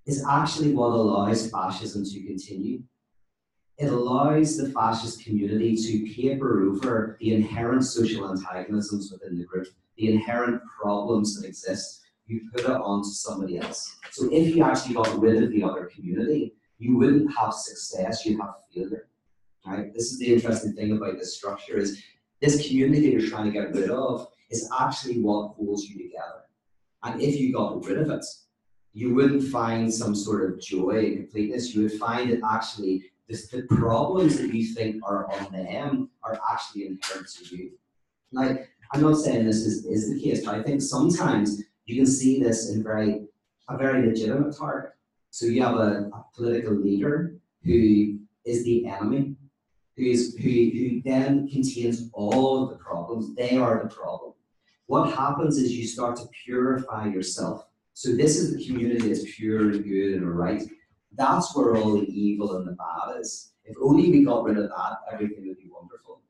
is 0.07 0.25
actually 0.29 0.73
what 0.73 0.91
allows 0.91 1.51
fascism 1.51 2.05
to 2.05 2.27
continue. 2.27 2.83
It 3.77 3.93
allows 3.93 4.57
the 4.57 4.71
fascist 4.71 5.23
community 5.23 5.77
to 5.77 6.13
paper 6.13 6.65
over 6.65 7.17
the 7.21 7.35
inherent 7.35 7.85
social 7.85 8.29
antagonisms 8.29 9.13
within 9.13 9.39
the 9.39 9.45
group, 9.45 9.69
the 9.97 10.11
inherent 10.11 10.61
problems 10.81 11.41
that 11.41 11.47
exist. 11.47 12.01
You 12.27 12.41
put 12.53 12.63
it 12.63 12.71
onto 12.71 13.11
somebody 13.11 13.59
else. 13.59 13.97
So 14.11 14.29
if 14.33 14.57
you 14.57 14.65
actually 14.65 14.95
got 14.95 15.19
rid 15.21 15.43
of 15.43 15.51
the 15.51 15.63
other 15.63 15.87
community, 15.95 16.55
you 16.79 16.97
wouldn't 16.97 17.33
have 17.37 17.55
success, 17.55 18.27
you'd 18.27 18.41
have 18.41 18.55
failure. 18.75 19.09
Right? 19.65 19.93
This 19.95 20.11
is 20.11 20.19
the 20.19 20.35
interesting 20.35 20.75
thing 20.75 20.93
about 20.97 21.19
this 21.19 21.37
structure 21.37 21.79
is 21.79 22.03
this 22.41 22.67
community 22.67 23.09
you're 23.09 23.29
trying 23.29 23.47
to 23.47 23.51
get 23.51 23.75
rid 23.75 23.91
of 23.91 24.29
is 24.51 24.71
actually 24.79 25.21
what 25.21 25.55
holds 25.55 25.89
you 25.89 26.03
together. 26.03 26.45
And 27.03 27.21
if 27.21 27.39
you 27.39 27.53
got 27.53 27.85
rid 27.85 27.99
of 27.99 28.11
it, 28.11 28.25
you 28.93 29.15
wouldn't 29.15 29.45
find 29.45 29.93
some 29.93 30.15
sort 30.15 30.51
of 30.51 30.61
joy 30.61 31.07
and 31.07 31.17
completeness. 31.17 31.75
You 31.75 31.83
would 31.83 31.93
find 31.93 32.31
that 32.31 32.41
actually 32.51 33.05
the 33.29 33.67
problems 33.69 34.39
that 34.39 34.53
you 34.53 34.75
think 34.75 35.03
are 35.05 35.31
on 35.31 35.53
them 35.53 36.11
are 36.23 36.41
actually 36.51 36.87
inherent 36.87 37.29
to 37.29 37.57
you. 37.57 37.73
Like, 38.33 38.69
I'm 38.93 39.03
not 39.03 39.19
saying 39.19 39.45
this 39.45 39.59
is, 39.59 39.85
is 39.85 40.13
the 40.13 40.21
case, 40.21 40.45
but 40.45 40.55
I 40.55 40.63
think 40.63 40.81
sometimes 40.81 41.63
you 41.85 41.97
can 41.97 42.07
see 42.07 42.43
this 42.43 42.71
in 42.71 42.83
very 42.83 43.27
a 43.69 43.77
very 43.77 44.07
legitimate 44.07 44.57
target. 44.57 44.93
So 45.31 45.45
you 45.45 45.63
have 45.63 45.77
a, 45.77 46.11
a 46.13 46.25
political 46.35 46.73
leader 46.73 47.35
who 47.63 48.19
is 48.47 48.65
the 48.65 48.87
enemy 48.87 49.37
who, 49.99 50.05
is, 50.05 50.37
who, 50.37 50.49
who 50.49 51.03
then 51.05 51.49
contains 51.49 52.09
all 52.13 52.63
of 52.63 52.71
the 52.71 52.77
problems. 52.77 53.35
They 53.35 53.57
are 53.57 53.83
the 53.83 53.93
problem. 53.93 54.33
What 54.87 55.13
happens 55.13 55.59
is 55.59 55.73
you 55.73 55.87
start 55.87 56.17
to 56.17 56.29
purify 56.45 57.07
yourself. 57.09 57.67
So 57.95 58.15
this 58.15 58.37
is 58.37 58.57
the 58.57 58.65
community 58.65 59.09
that's 59.09 59.37
pure 59.37 59.71
and 59.71 59.85
good 59.85 60.15
and 60.15 60.39
right. 60.39 60.63
That's 61.17 61.55
where 61.55 61.77
all 61.77 61.99
the 61.99 62.07
evil 62.07 62.57
and 62.57 62.67
the 62.67 62.73
bad 62.73 63.21
is. 63.21 63.53
If 63.65 63.77
only 63.83 64.11
we 64.11 64.25
got 64.25 64.45
rid 64.45 64.57
of 64.57 64.69
that, 64.69 64.99
everything 65.13 65.49
would 65.49 65.59
be 65.59 65.69
wonderful. 65.69 66.23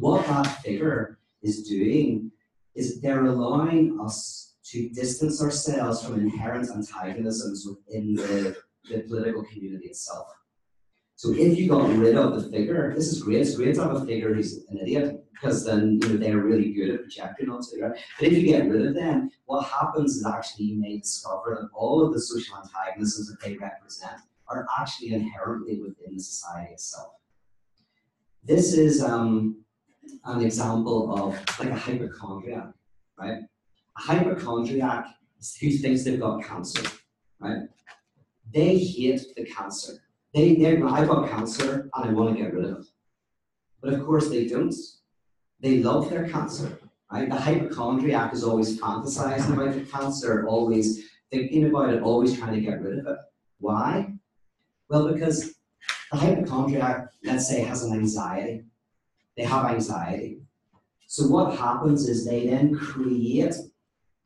What 0.00 0.26
that 0.26 0.62
figure 0.62 1.18
is 1.42 1.68
doing 1.68 2.32
is 2.74 3.02
they're 3.02 3.26
allowing 3.26 4.00
us 4.00 4.54
to 4.64 4.88
distance 4.88 5.42
ourselves 5.42 6.02
from 6.02 6.18
inherent 6.18 6.70
antagonisms 6.70 7.68
within 7.68 8.14
the, 8.14 8.56
the 8.88 9.00
political 9.00 9.44
community 9.44 9.88
itself. 9.88 10.28
So 11.16 11.32
if 11.32 11.58
you 11.58 11.68
got 11.68 11.88
rid 11.96 12.16
of 12.16 12.34
the 12.34 12.50
figure, 12.50 12.92
this 12.94 13.08
is 13.08 13.22
great. 13.22 13.42
It's 13.42 13.56
great 13.56 13.74
to 13.76 13.82
have 13.82 13.94
a 13.94 14.04
figure 14.04 14.34
who's 14.34 14.64
an 14.70 14.78
idiot 14.78 15.24
because 15.32 15.64
then 15.64 15.98
you 16.02 16.08
know 16.08 16.16
they're 16.16 16.38
really 16.38 16.72
good 16.72 16.90
at 16.90 17.02
projecting 17.02 17.50
onto 17.50 17.76
you. 17.76 17.92
But 18.18 18.28
if 18.28 18.32
you 18.32 18.46
get 18.46 18.68
rid 18.68 18.86
of 18.86 18.94
them, 18.94 19.30
what 19.44 19.64
happens 19.66 20.16
is 20.16 20.26
actually 20.26 20.66
you 20.66 20.80
may 20.80 20.98
discover 20.98 21.58
that 21.60 21.68
all 21.76 22.04
of 22.04 22.12
the 22.12 22.20
social 22.20 22.56
antagonisms 22.56 23.28
that 23.28 23.40
they 23.40 23.56
represent 23.56 24.20
are 24.48 24.66
actually 24.78 25.14
inherently 25.14 25.80
within 25.80 26.14
the 26.16 26.22
society 26.22 26.72
itself. 26.72 27.14
This 28.44 28.74
is 28.74 29.02
um, 29.02 29.62
an 30.24 30.42
example 30.42 31.14
of 31.14 31.60
like 31.60 31.70
a 31.70 31.76
hypochondriac, 31.76 32.72
right? 33.18 33.38
A 33.96 34.00
hypochondriac 34.00 35.06
who 35.60 35.70
thinks 35.70 36.04
they've 36.04 36.20
got 36.20 36.44
cancer, 36.44 36.82
right? 37.40 37.62
They 38.52 38.78
hate 38.78 39.22
the 39.36 39.44
cancer 39.44 39.94
they, 40.34 40.56
they're, 40.56 40.86
I've 40.86 41.08
got 41.08 41.28
cancer 41.28 41.90
and 41.94 42.10
I 42.10 42.12
want 42.12 42.36
to 42.36 42.42
get 42.42 42.54
rid 42.54 42.64
of 42.64 42.78
it. 42.78 42.86
But 43.80 43.94
of 43.94 44.04
course 44.04 44.28
they 44.28 44.46
don't. 44.46 44.74
They 45.60 45.78
love 45.78 46.10
their 46.10 46.28
cancer, 46.28 46.78
right? 47.10 47.28
The 47.28 47.36
hypochondriac 47.36 48.32
is 48.32 48.44
always 48.44 48.80
fantasizing 48.80 49.52
about 49.52 49.74
the 49.74 49.82
cancer, 49.82 50.46
always 50.48 51.04
thinking 51.30 51.68
about 51.68 51.92
it, 51.92 52.02
always 52.02 52.36
trying 52.36 52.54
to 52.54 52.60
get 52.60 52.80
rid 52.82 52.98
of 52.98 53.06
it. 53.06 53.18
Why? 53.58 54.12
Well, 54.88 55.12
because 55.12 55.54
the 56.10 56.18
hypochondriac, 56.18 57.08
let's 57.24 57.48
say, 57.48 57.62
has 57.62 57.84
an 57.84 57.92
anxiety. 57.92 58.64
They 59.36 59.44
have 59.44 59.66
anxiety. 59.66 60.42
So 61.06 61.26
what 61.26 61.58
happens 61.58 62.08
is 62.08 62.24
they 62.24 62.46
then 62.46 62.74
create 62.74 63.54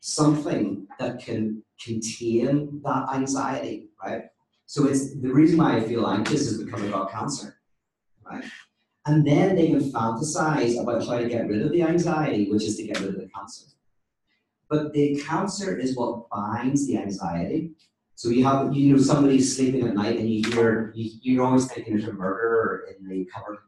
something 0.00 0.86
that 0.98 1.18
can 1.18 1.62
contain 1.84 2.80
that 2.84 3.08
anxiety, 3.12 3.88
right? 4.02 4.24
So 4.66 4.86
it's 4.86 5.14
the 5.14 5.32
reason 5.32 5.58
why 5.58 5.76
I 5.76 5.80
feel 5.80 6.06
anxious 6.06 6.42
is 6.42 6.62
because 6.62 6.82
I've 6.82 6.92
got 6.92 7.10
cancer, 7.10 7.56
right? 8.28 8.44
And 9.06 9.24
then 9.24 9.54
they 9.54 9.68
can 9.68 9.92
fantasize 9.92 10.80
about 10.80 11.06
how 11.06 11.18
to 11.18 11.28
get 11.28 11.48
rid 11.48 11.62
of 11.62 11.70
the 11.70 11.82
anxiety, 11.82 12.50
which 12.50 12.64
is 12.64 12.76
to 12.76 12.86
get 12.86 12.98
rid 13.00 13.10
of 13.10 13.20
the 13.20 13.28
cancer. 13.28 13.66
But 14.68 14.92
the 14.92 15.22
cancer 15.24 15.78
is 15.78 15.96
what 15.96 16.28
binds 16.28 16.88
the 16.88 16.98
anxiety. 16.98 17.70
So 18.16 18.30
you 18.30 18.44
have, 18.44 18.74
you 18.74 18.92
know, 18.92 19.00
somebody 19.00 19.40
sleeping 19.40 19.86
at 19.86 19.94
night 19.94 20.18
and 20.18 20.28
you 20.28 20.50
hear, 20.50 20.92
you, 20.96 21.10
you're 21.22 21.44
always 21.44 21.70
thinking 21.70 21.96
there's 21.96 22.08
a 22.08 22.12
murderer 22.12 22.86
in 22.90 23.08
the 23.08 23.26
cupboard, 23.26 23.58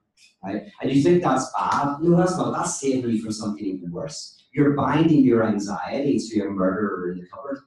right? 0.43 0.63
And 0.81 0.91
you 0.91 1.03
think 1.03 1.23
that's 1.23 1.53
bad. 1.53 1.99
No, 2.01 2.17
that's 2.17 2.37
not. 2.37 2.57
That's 2.57 2.81
saving 2.81 3.09
you 3.09 3.23
from 3.23 3.33
something 3.33 3.65
even 3.65 3.93
worse. 3.93 4.43
You're 4.53 4.73
binding 4.73 5.23
your 5.23 5.45
anxiety 5.47 6.19
to 6.19 6.37
your 6.37 6.51
murderer 6.51 7.13
in 7.13 7.19
the 7.19 7.27
cupboard. 7.27 7.61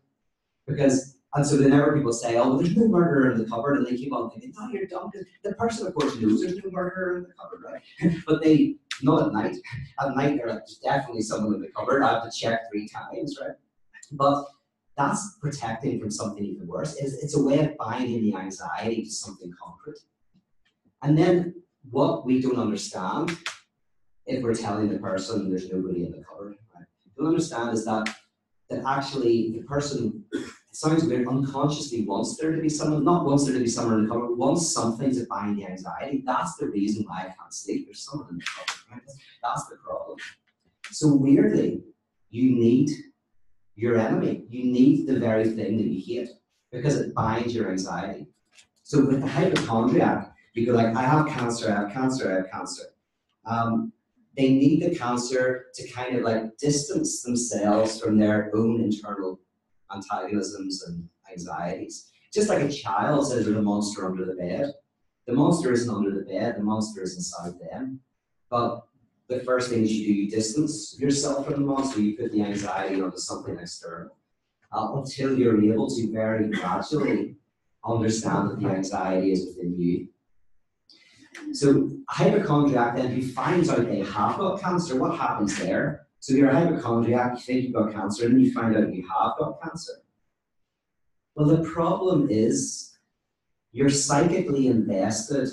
Because, 0.67 1.17
and 1.34 1.46
so 1.46 1.56
then, 1.56 1.72
whenever 1.72 1.96
people 1.96 2.12
say, 2.12 2.38
oh, 2.38 2.58
there's 2.58 2.76
no 2.76 2.88
murderer 2.88 3.32
in 3.32 3.38
the 3.38 3.46
cupboard, 3.46 3.78
and 3.78 3.88
they 3.88 3.96
keep 3.96 4.12
on 4.12 4.30
thinking, 4.30 4.54
no, 4.58 4.67
you're 4.70 4.86
dumb. 4.86 5.10
because 5.12 5.28
The 5.44 5.54
person, 5.54 5.88
of 5.88 5.94
course, 5.94 6.17
knows 6.17 6.41
there's 6.41 6.58
no 6.58 6.70
murderer 6.70 7.17
in 7.20 7.24
the 7.24 7.34
cupboard, 7.34 7.63
right? 7.63 8.22
but 8.28 8.44
they, 8.44 8.76
not 9.02 9.28
at 9.28 9.34
night. 9.34 9.56
At 10.02 10.15
night, 10.15 10.38
they're 10.38 10.48
like, 10.48 10.60
there's 10.60 10.82
definitely 10.84 11.22
someone 11.22 11.54
in 11.54 11.62
the 11.62 11.70
cupboard. 11.70 12.04
I 12.04 12.15
have 12.15 12.30
to 12.30 12.38
check 12.38 12.70
three 12.70 12.88
times, 12.89 13.38
right? 13.41 13.56
But 14.12 14.46
that's 14.98 15.38
protecting 15.39 16.02
from 16.02 16.12
something 16.12 16.44
even 16.44 16.67
worse. 16.67 16.98
It's, 16.98 17.13
it's 17.24 17.38
a 17.38 17.41
way 17.41 17.60
of 17.60 17.78
binding 17.78 18.22
the 18.22 18.36
anxiety 18.36 19.04
to 19.04 19.10
something 19.10 19.54
concrete. 19.62 20.00
And 21.02 21.17
then 21.17 21.56
what 21.89 22.26
we 22.26 22.41
don't 22.41 22.60
understand, 22.60 23.38
if 24.26 24.44
we're 24.44 24.54
telling 24.54 24.89
the 24.89 25.00
person 25.00 25.50
there's 25.50 25.72
nobody 25.72 26.06
in 26.06 26.12
the 26.12 26.24
cupboard, 26.24 26.58
right? 26.76 26.86
Don't 27.17 27.28
understand 27.28 27.74
is 27.74 27.86
that 27.86 28.13
that 28.70 28.84
actually 28.86 29.52
the 29.52 29.63
person 29.63 30.21
sounds 30.72 31.04
weird, 31.04 31.28
unconsciously 31.28 32.06
wants 32.06 32.38
there 32.38 32.56
to 32.56 32.62
be 32.62 32.70
someone, 32.70 33.04
not 33.04 33.26
wants 33.26 33.46
there 33.46 33.54
to 33.54 33.60
be 33.60 33.68
someone 33.68 34.00
in 34.00 34.04
the 34.06 34.12
cupboard, 34.12 34.36
wants 34.36 34.72
something 34.72 35.14
to 35.14 35.26
bind 35.30 35.58
the 35.58 35.66
anxiety. 35.66 36.24
That's 36.26 36.56
the 36.56 36.68
reason 36.68 37.06
why 37.08 37.22
I 37.22 37.36
can't 37.38 37.54
sleep. 37.54 37.88
There's 37.88 38.04
someone 38.04 38.30
in 38.30 38.38
the 38.38 38.46
right? 38.92 39.02
That's 39.44 39.66
the 39.68 39.76
problem. 39.78 40.18
So 40.92 41.14
weirdly, 41.14 41.84
you 42.30 42.52
need 42.52 42.90
your 43.76 43.98
enemy. 43.98 44.46
You 44.50 44.66
need 44.66 45.08
the 45.08 45.20
very 45.20 45.46
thing 45.46 45.78
that 45.78 45.88
you 45.88 46.02
hate 46.02 46.30
because 46.72 47.00
it 47.00 47.14
binds 47.14 47.54
your 47.54 47.70
anxiety. 47.70 48.28
So 48.84 49.06
with 49.06 49.22
the 49.22 49.28
hypochondriac, 49.28 50.34
you 50.54 50.66
go 50.66 50.74
like, 50.74 50.96
I 50.96 51.04
have 51.04 51.28
cancer, 51.28 51.72
I 51.72 51.82
have 51.82 51.94
cancer, 51.94 52.32
I 52.32 52.36
have 52.36 52.52
cancer. 52.52 52.84
Um, 53.46 53.94
they 54.38 54.50
need 54.50 54.84
the 54.84 54.96
cancer 54.96 55.68
to 55.74 55.88
kind 55.90 56.16
of 56.16 56.24
like 56.24 56.58
distance 56.58 57.22
themselves 57.22 58.00
from 58.00 58.18
their 58.18 58.52
own 58.56 58.82
internal 58.82 59.40
antagonisms 59.94 60.84
and 60.84 61.08
anxieties. 61.30 62.12
Just 62.34 62.50
like 62.50 62.62
a 62.62 62.70
child 62.72 63.28
says 63.28 63.46
there's 63.46 63.58
a 63.58 63.62
monster 63.62 64.06
under 64.06 64.26
the 64.26 64.34
bed. 64.34 64.74
The 65.28 65.34
monster 65.34 65.72
isn't 65.72 65.94
under 65.94 66.12
the 66.12 66.26
bed, 66.26 66.56
the 66.58 66.64
monster 66.64 67.04
is 67.04 67.16
inside 67.16 67.54
them. 67.60 68.00
But 68.50 68.84
the 69.28 69.42
first 69.42 69.70
thing 69.70 69.82
you 69.82 69.88
do, 69.88 70.14
you 70.14 70.30
distance 70.30 70.98
yourself 71.00 71.46
from 71.46 71.54
the 71.54 71.60
monster, 71.60 72.02
you 72.02 72.18
put 72.18 72.32
the 72.32 72.42
anxiety 72.42 73.02
onto 73.02 73.18
something 73.18 73.58
external. 73.58 74.18
Uh, 74.74 74.94
until 74.96 75.38
you're 75.38 75.62
able 75.62 75.90
to 75.90 76.12
very 76.12 76.50
gradually 76.50 77.36
understand 77.86 78.50
that 78.50 78.60
the 78.60 78.68
anxiety 78.68 79.32
is 79.32 79.48
within 79.48 79.78
you. 79.78 80.08
So 81.54 81.92
a 82.10 82.14
hypochondriac 82.14 82.96
then 82.96 83.12
who 83.12 83.22
finds 83.22 83.70
out 83.70 83.86
they 83.86 84.00
have 84.00 84.38
got 84.38 84.62
cancer, 84.62 85.00
what 85.00 85.18
happens 85.18 85.58
there? 85.58 86.08
So 86.22 86.36
you're 86.36 86.50
a 86.50 86.54
hypochondriac, 86.54 87.34
you 87.34 87.42
think 87.42 87.64
you've 87.64 87.74
got 87.74 87.94
cancer, 87.94 88.28
and 88.28 88.40
you 88.40 88.54
find 88.54 88.78
out 88.78 88.94
you 88.94 89.02
have 89.10 89.40
got 89.40 89.60
cancer. 89.60 89.94
Well, 91.34 91.48
the 91.48 91.68
problem 91.68 92.28
is 92.30 92.96
you're 93.72 93.90
psychically 93.90 94.68
invested 94.68 95.50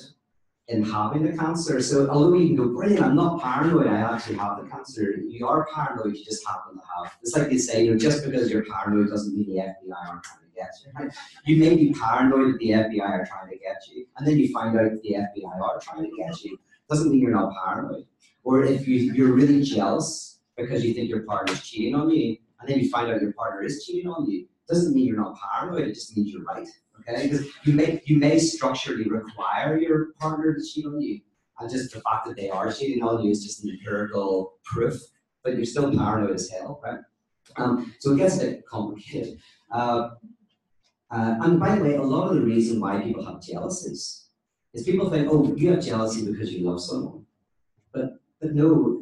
in 0.67 0.83
having 0.83 1.23
the 1.23 1.35
cancer. 1.39 1.81
So 1.81 2.07
although 2.11 2.35
you 2.35 2.49
can 2.49 2.57
go, 2.57 2.69
brilliant, 2.69 3.03
I'm 3.03 3.17
not 3.17 3.41
paranoid, 3.41 3.87
I 3.87 3.97
actually 3.97 4.37
have 4.37 4.63
the 4.63 4.69
cancer. 4.69 5.17
You 5.27 5.49
are 5.49 5.67
paranoid, 5.75 6.15
you 6.15 6.23
just 6.23 6.47
happen 6.47 6.75
to 6.75 6.83
have. 6.99 7.17
It's 7.23 7.35
like 7.35 7.49
they 7.49 7.57
say, 7.57 7.87
you 7.87 7.93
know, 7.93 7.99
just 7.99 8.23
because 8.23 8.51
you're 8.51 8.67
paranoid 8.67 9.09
doesn't 9.09 9.35
mean 9.35 9.49
the 9.49 9.63
FBI 9.63 10.11
aren't 10.11 10.23
trying 10.23 10.41
to 10.41 10.55
get 10.55 10.71
you. 10.85 10.93
Right? 11.01 11.15
You 11.47 11.57
may 11.57 11.77
be 11.77 11.95
paranoid 11.95 12.53
that 12.53 12.59
the 12.59 12.71
FBI 12.73 13.09
are 13.09 13.25
trying 13.25 13.49
to 13.49 13.57
get 13.57 13.81
you, 13.91 14.05
and 14.19 14.29
then 14.29 14.39
you 14.39 14.53
find 14.53 14.79
out 14.79 15.01
the 15.03 15.15
FBI 15.15 15.63
are 15.63 15.81
trying 15.81 16.05
to 16.05 16.11
get 16.19 16.45
you. 16.45 16.59
Doesn't 16.91 17.11
mean 17.11 17.23
you're 17.23 17.31
not 17.31 17.55
paranoid. 17.65 18.05
Or 18.45 18.65
if 18.65 18.87
you, 18.87 19.15
you're 19.15 19.33
really 19.33 19.63
jealous 19.63 20.38
because 20.59 20.85
you 20.85 20.93
think 20.93 21.09
your 21.09 21.23
partner's 21.23 21.63
cheating 21.63 21.95
on 21.95 22.11
you, 22.11 22.37
and 22.61 22.69
then 22.69 22.79
you 22.79 22.91
find 22.91 23.11
out 23.11 23.23
your 23.23 23.33
partner 23.33 23.63
is 23.63 23.85
cheating 23.85 24.11
on 24.11 24.29
you, 24.29 24.47
doesn't 24.69 24.95
mean 24.95 25.07
you're 25.07 25.17
not 25.17 25.39
paranoid, 25.41 25.89
it 25.89 25.95
just 25.95 26.17
means 26.17 26.31
you're 26.31 26.43
right. 26.43 26.69
Okay, 27.01 27.29
because 27.29 27.47
you 27.65 27.75
may 27.75 28.03
you 28.05 28.19
may 28.19 28.39
structurally 28.39 29.09
require 29.09 29.79
your 29.79 30.13
partner 30.21 30.55
to 30.55 30.61
cheat 30.67 30.85
on 30.85 31.01
you, 31.01 31.21
and 31.59 31.71
just 31.71 31.95
the 31.95 32.01
fact 32.01 32.27
that 32.27 32.37
they 32.37 32.51
are 32.51 32.73
cheating 32.73 33.03
on 33.03 33.23
you 33.23 33.31
is 33.31 33.43
just 33.43 33.65
an 33.65 33.71
empirical 33.71 34.59
proof, 34.65 35.01
but 35.43 35.55
you're 35.55 35.65
still 35.65 35.97
paranoid 35.97 36.35
as 36.35 36.51
hell, 36.51 36.81
right? 36.85 36.99
Um, 37.57 37.95
so 38.01 38.13
it 38.13 38.19
gets 38.19 38.37
a 38.37 38.47
bit 38.47 38.67
complicated. 38.67 39.39
Uh, 39.71 40.11
uh, 41.11 41.37
and 41.41 41.59
by 41.59 41.77
the 41.77 41.83
way, 41.83 41.95
a 41.95 42.03
lot 42.03 42.29
of 42.29 42.35
the 42.35 42.43
reason 42.43 42.81
why 42.81 43.01
people 43.01 43.25
have 43.25 43.41
jealousies 43.41 44.27
is 44.75 44.83
people 44.83 45.09
think, 45.09 45.29
oh, 45.31 45.55
you 45.57 45.71
have 45.71 45.83
jealousy 45.83 46.31
because 46.31 46.53
you 46.53 46.69
love 46.69 46.83
someone, 46.83 47.25
but 47.93 48.21
but 48.41 48.55
no, 48.55 48.98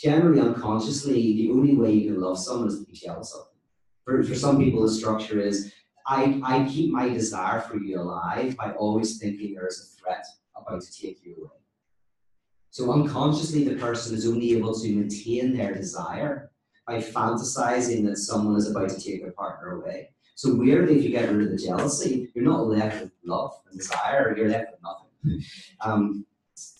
generally 0.00 0.40
unconsciously, 0.40 1.34
the 1.34 1.50
only 1.50 1.76
way 1.76 1.92
you 1.92 2.12
can 2.12 2.20
love 2.20 2.38
someone 2.38 2.68
is 2.68 2.80
to 2.80 2.86
be 2.86 2.92
jealous 2.92 3.34
of 3.34 3.40
them. 3.40 3.46
For, 4.04 4.22
for 4.22 4.34
some 4.34 4.58
people, 4.58 4.82
the 4.82 4.90
structure 4.90 5.40
is 5.40 5.72
I, 6.06 6.40
I 6.42 6.66
keep 6.68 6.90
my 6.90 7.08
desire 7.08 7.60
for 7.60 7.76
you 7.76 8.00
alive 8.00 8.56
by 8.56 8.72
always 8.72 9.18
thinking 9.18 9.54
there 9.54 9.66
is 9.66 9.78
a 9.94 10.02
threat 10.02 10.26
about 10.56 10.80
to 10.82 10.92
take 10.92 11.24
you 11.24 11.36
away. 11.38 11.50
So 12.70 12.92
unconsciously, 12.92 13.64
the 13.64 13.76
person 13.76 14.16
is 14.16 14.26
only 14.26 14.52
able 14.52 14.74
to 14.74 14.88
maintain 14.88 15.56
their 15.56 15.74
desire 15.74 16.50
by 16.86 16.98
fantasizing 16.98 18.06
that 18.06 18.16
someone 18.16 18.56
is 18.56 18.70
about 18.70 18.88
to 18.90 19.00
take 19.00 19.22
their 19.22 19.32
partner 19.32 19.80
away. 19.80 20.10
So 20.34 20.54
weirdly, 20.54 20.98
if 20.98 21.04
you 21.04 21.10
get 21.10 21.30
rid 21.30 21.42
of 21.42 21.50
the 21.50 21.56
jealousy, 21.56 22.30
you're 22.34 22.44
not 22.44 22.66
left 22.66 23.02
with 23.02 23.12
love 23.24 23.52
and 23.68 23.78
desire, 23.78 24.34
you're 24.36 24.48
left 24.48 24.72
with 24.72 24.80
nothing. 24.82 25.44
Um, 25.82 26.24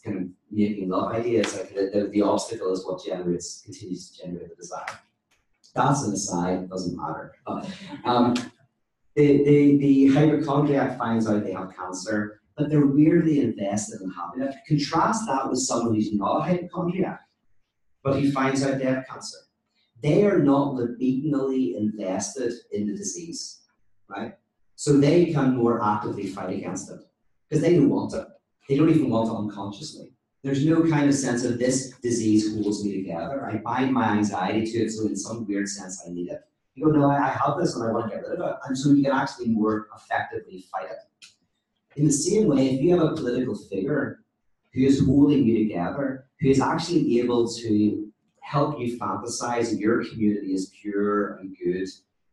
kind 0.04 0.16
of 0.16 0.28
making 0.50 0.88
love 0.88 1.12
ideas, 1.12 1.56
like 1.56 1.74
the, 1.74 1.90
the, 1.92 2.08
the 2.08 2.22
obstacle 2.22 2.72
is 2.72 2.84
what 2.84 3.04
generates, 3.04 3.62
continues 3.62 4.10
to 4.10 4.24
generate 4.24 4.50
the 4.50 4.56
desire. 4.56 4.84
That's 5.74 6.02
an 6.02 6.12
aside, 6.12 6.68
doesn't 6.68 6.96
matter. 6.96 7.34
Um, 8.04 8.34
the, 9.14 9.44
the, 9.44 9.76
the 9.78 10.14
hypochondriac 10.14 10.98
finds 10.98 11.28
out 11.28 11.44
they 11.44 11.52
have 11.52 11.74
cancer, 11.76 12.40
but 12.56 12.68
they're 12.68 12.86
weirdly 12.86 13.40
invested 13.40 14.00
in 14.00 14.10
having 14.10 14.42
it. 14.42 14.54
Contrast 14.66 15.26
that 15.26 15.48
with 15.48 15.60
someone 15.60 15.94
who's 15.94 16.12
not 16.12 16.38
a 16.38 16.42
hypochondriac, 16.42 17.20
but 18.02 18.18
he 18.18 18.30
finds 18.30 18.64
out 18.64 18.78
they 18.78 18.84
have 18.84 19.06
cancer. 19.08 19.38
They 20.02 20.24
are 20.24 20.38
not 20.38 20.74
libidinally 20.74 21.76
invested 21.76 22.52
in 22.72 22.86
the 22.86 22.96
disease, 22.96 23.62
right? 24.08 24.34
So 24.74 24.98
they 24.98 25.26
can 25.26 25.56
more 25.56 25.84
actively 25.84 26.26
fight 26.26 26.56
against 26.56 26.90
it 26.90 27.00
because 27.48 27.62
they 27.62 27.74
don't 27.74 27.90
want 27.90 28.14
it. 28.14 28.26
They 28.68 28.76
don't 28.76 28.88
even 28.88 29.10
want 29.10 29.28
it 29.28 29.36
unconsciously. 29.36 30.14
There's 30.42 30.64
no 30.64 30.88
kind 30.88 31.09
of 31.09 31.14
sense 31.14 31.44
of 31.44 31.59
this 31.59 31.90
disease 31.98 32.55
holds 32.55 32.83
me 32.85 32.96
together. 32.96 33.44
I 33.44 33.59
bind 33.59 33.92
my 33.92 34.16
anxiety 34.16 34.64
to 34.72 34.79
it, 34.85 34.90
so 34.90 35.07
in 35.07 35.16
some 35.16 35.46
weird 35.46 35.68
sense, 35.68 36.03
I 36.07 36.11
need 36.11 36.31
it. 36.31 36.40
You 36.74 36.87
go, 36.87 36.92
no, 36.92 37.11
I 37.11 37.29
have 37.29 37.59
this 37.59 37.76
and 37.76 37.85
I 37.85 37.92
want 37.92 38.11
to 38.11 38.16
get 38.16 38.26
rid 38.26 38.40
of 38.40 38.48
it. 38.48 38.57
And 38.66 38.79
so 38.79 38.90
you 38.90 39.03
can 39.03 39.12
actually 39.12 39.48
more 39.48 39.88
effectively 39.94 40.64
fight 40.72 40.87
it. 40.90 41.29
In 41.96 42.07
the 42.07 42.12
same 42.12 42.46
way, 42.46 42.74
if 42.74 42.81
you 42.81 42.98
have 42.98 43.07
a 43.07 43.14
political 43.14 43.55
figure 43.55 44.24
who 44.72 44.83
is 44.83 45.05
holding 45.05 45.44
you 45.44 45.59
together, 45.59 46.26
who 46.40 46.48
is 46.48 46.61
actually 46.61 47.18
able 47.18 47.53
to 47.55 48.11
help 48.40 48.81
you 48.81 48.98
fantasize 48.98 49.79
your 49.79 50.05
community 50.05 50.55
is 50.55 50.72
pure 50.81 51.37
and 51.37 51.57
good, 51.62 51.88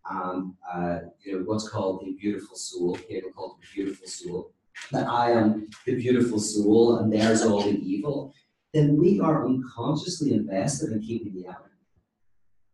and 0.09 0.53
uh, 0.73 0.99
you 1.23 1.33
know 1.33 1.43
what's 1.43 1.67
called 1.67 2.05
the 2.05 2.13
beautiful 2.13 2.55
soul, 2.55 2.95
people 3.09 3.31
call 3.31 3.57
it 3.59 3.61
the 3.61 3.67
beautiful 3.73 4.07
soul, 4.07 4.53
that 4.91 5.07
I 5.07 5.31
am 5.31 5.67
the 5.85 5.95
beautiful 5.95 6.39
soul 6.39 6.97
and 6.97 7.11
there's 7.11 7.43
all 7.43 7.61
the 7.61 7.79
evil, 7.79 8.33
then 8.73 8.97
we 8.97 9.19
are 9.19 9.45
unconsciously 9.45 10.33
invested 10.33 10.91
in 10.91 11.01
keeping 11.01 11.33
the 11.33 11.47
enemy. 11.47 11.63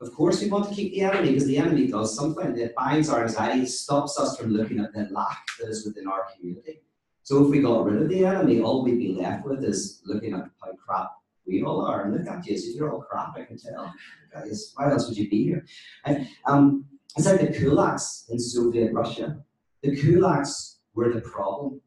Of 0.02 0.14
course, 0.14 0.42
we 0.42 0.50
want 0.50 0.68
to 0.68 0.76
keep 0.76 0.92
the 0.94 1.02
enemy 1.02 1.30
because 1.30 1.46
the 1.46 1.58
enemy 1.58 1.88
does 1.88 2.16
something. 2.16 2.58
It 2.58 2.76
binds 2.76 3.10
our 3.10 3.24
anxiety, 3.24 3.66
stops 3.66 4.20
us 4.20 4.38
from 4.38 4.52
looking 4.52 4.80
at 4.80 4.94
the 4.94 5.08
lack 5.12 5.46
that 5.60 5.70
is 5.70 5.86
within 5.86 6.08
our 6.08 6.28
community. 6.36 6.82
So 7.24 7.44
if 7.44 7.50
we 7.50 7.62
got 7.62 7.86
rid 7.86 8.02
of 8.02 8.10
the 8.10 8.26
enemy, 8.26 8.60
all 8.60 8.84
we'd 8.84 9.00
be 9.00 9.14
left 9.14 9.46
with 9.46 9.64
is 9.64 10.02
looking 10.06 10.34
at 10.34 10.50
how 10.62 10.74
crap 10.86 11.12
we 11.48 11.64
all 11.64 11.86
are. 11.86 12.10
Look 12.12 12.28
at 12.28 12.46
you, 12.46 12.58
you're 12.76 12.92
all 12.92 13.02
crap, 13.02 13.38
I 13.38 13.46
can 13.46 13.58
tell. 13.58 13.94
Guys, 14.34 14.74
why 14.76 14.92
else 14.92 15.08
would 15.08 15.18
you 15.18 15.30
be 15.30 15.46
here? 15.46 15.66
And, 16.04 16.28
um, 16.46 16.86
it's 17.16 17.28
like 17.28 17.40
the 17.40 17.48
kulaks 17.48 18.30
in 18.30 18.40
Soviet 18.40 18.92
Russia. 18.92 19.38
The 19.84 19.96
kulaks 19.96 20.78
were 20.96 21.14
the 21.14 21.22
problem. 21.22 21.80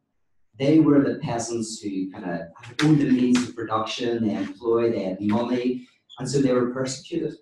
They 0.58 0.80
were 0.80 1.02
the 1.02 1.18
peasants 1.18 1.80
who 1.80 2.10
kind 2.10 2.24
of 2.24 2.40
owned 2.82 3.00
the 3.00 3.10
means 3.10 3.48
of 3.48 3.54
production, 3.54 4.26
they 4.26 4.34
employed, 4.34 4.94
they 4.94 5.04
had 5.04 5.20
money, 5.20 5.86
and 6.18 6.28
so 6.28 6.40
they 6.40 6.52
were 6.52 6.72
persecuted. 6.72 7.34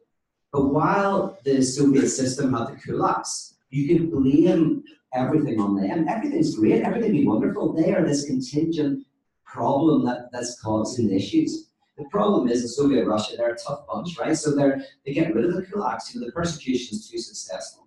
But 0.52 0.66
while 0.66 1.38
the 1.44 1.62
Soviet 1.62 2.08
system 2.08 2.54
had 2.54 2.68
the 2.68 2.76
kulaks, 2.76 3.54
you 3.70 3.88
could 3.88 4.10
blame 4.10 4.82
everything 5.12 5.60
on 5.60 5.76
them. 5.76 6.08
Everything's 6.08 6.56
great, 6.56 6.82
everything 6.82 7.12
be 7.12 7.26
wonderful. 7.26 7.72
They 7.72 7.94
are 7.94 8.04
this 8.04 8.26
contingent 8.26 9.06
problem 9.44 10.04
that, 10.06 10.30
that's 10.32 10.60
causing 10.60 11.08
the 11.08 11.16
issues. 11.16 11.70
The 11.96 12.04
problem 12.10 12.48
is 12.48 12.62
in 12.62 12.68
Soviet 12.68 13.06
Russia, 13.06 13.36
they're 13.36 13.54
a 13.54 13.58
tough 13.58 13.86
bunch, 13.86 14.18
right? 14.18 14.36
So 14.36 14.54
they're 14.54 14.84
they 15.06 15.12
get 15.12 15.32
rid 15.34 15.44
of 15.44 15.54
the 15.54 15.62
kulaks, 15.62 16.12
you 16.12 16.20
know, 16.20 16.26
the 16.26 16.32
persecution 16.32 16.96
is 16.96 17.08
too 17.08 17.18
successful. 17.18 17.86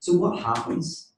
So 0.00 0.14
what 0.14 0.40
happens? 0.40 1.13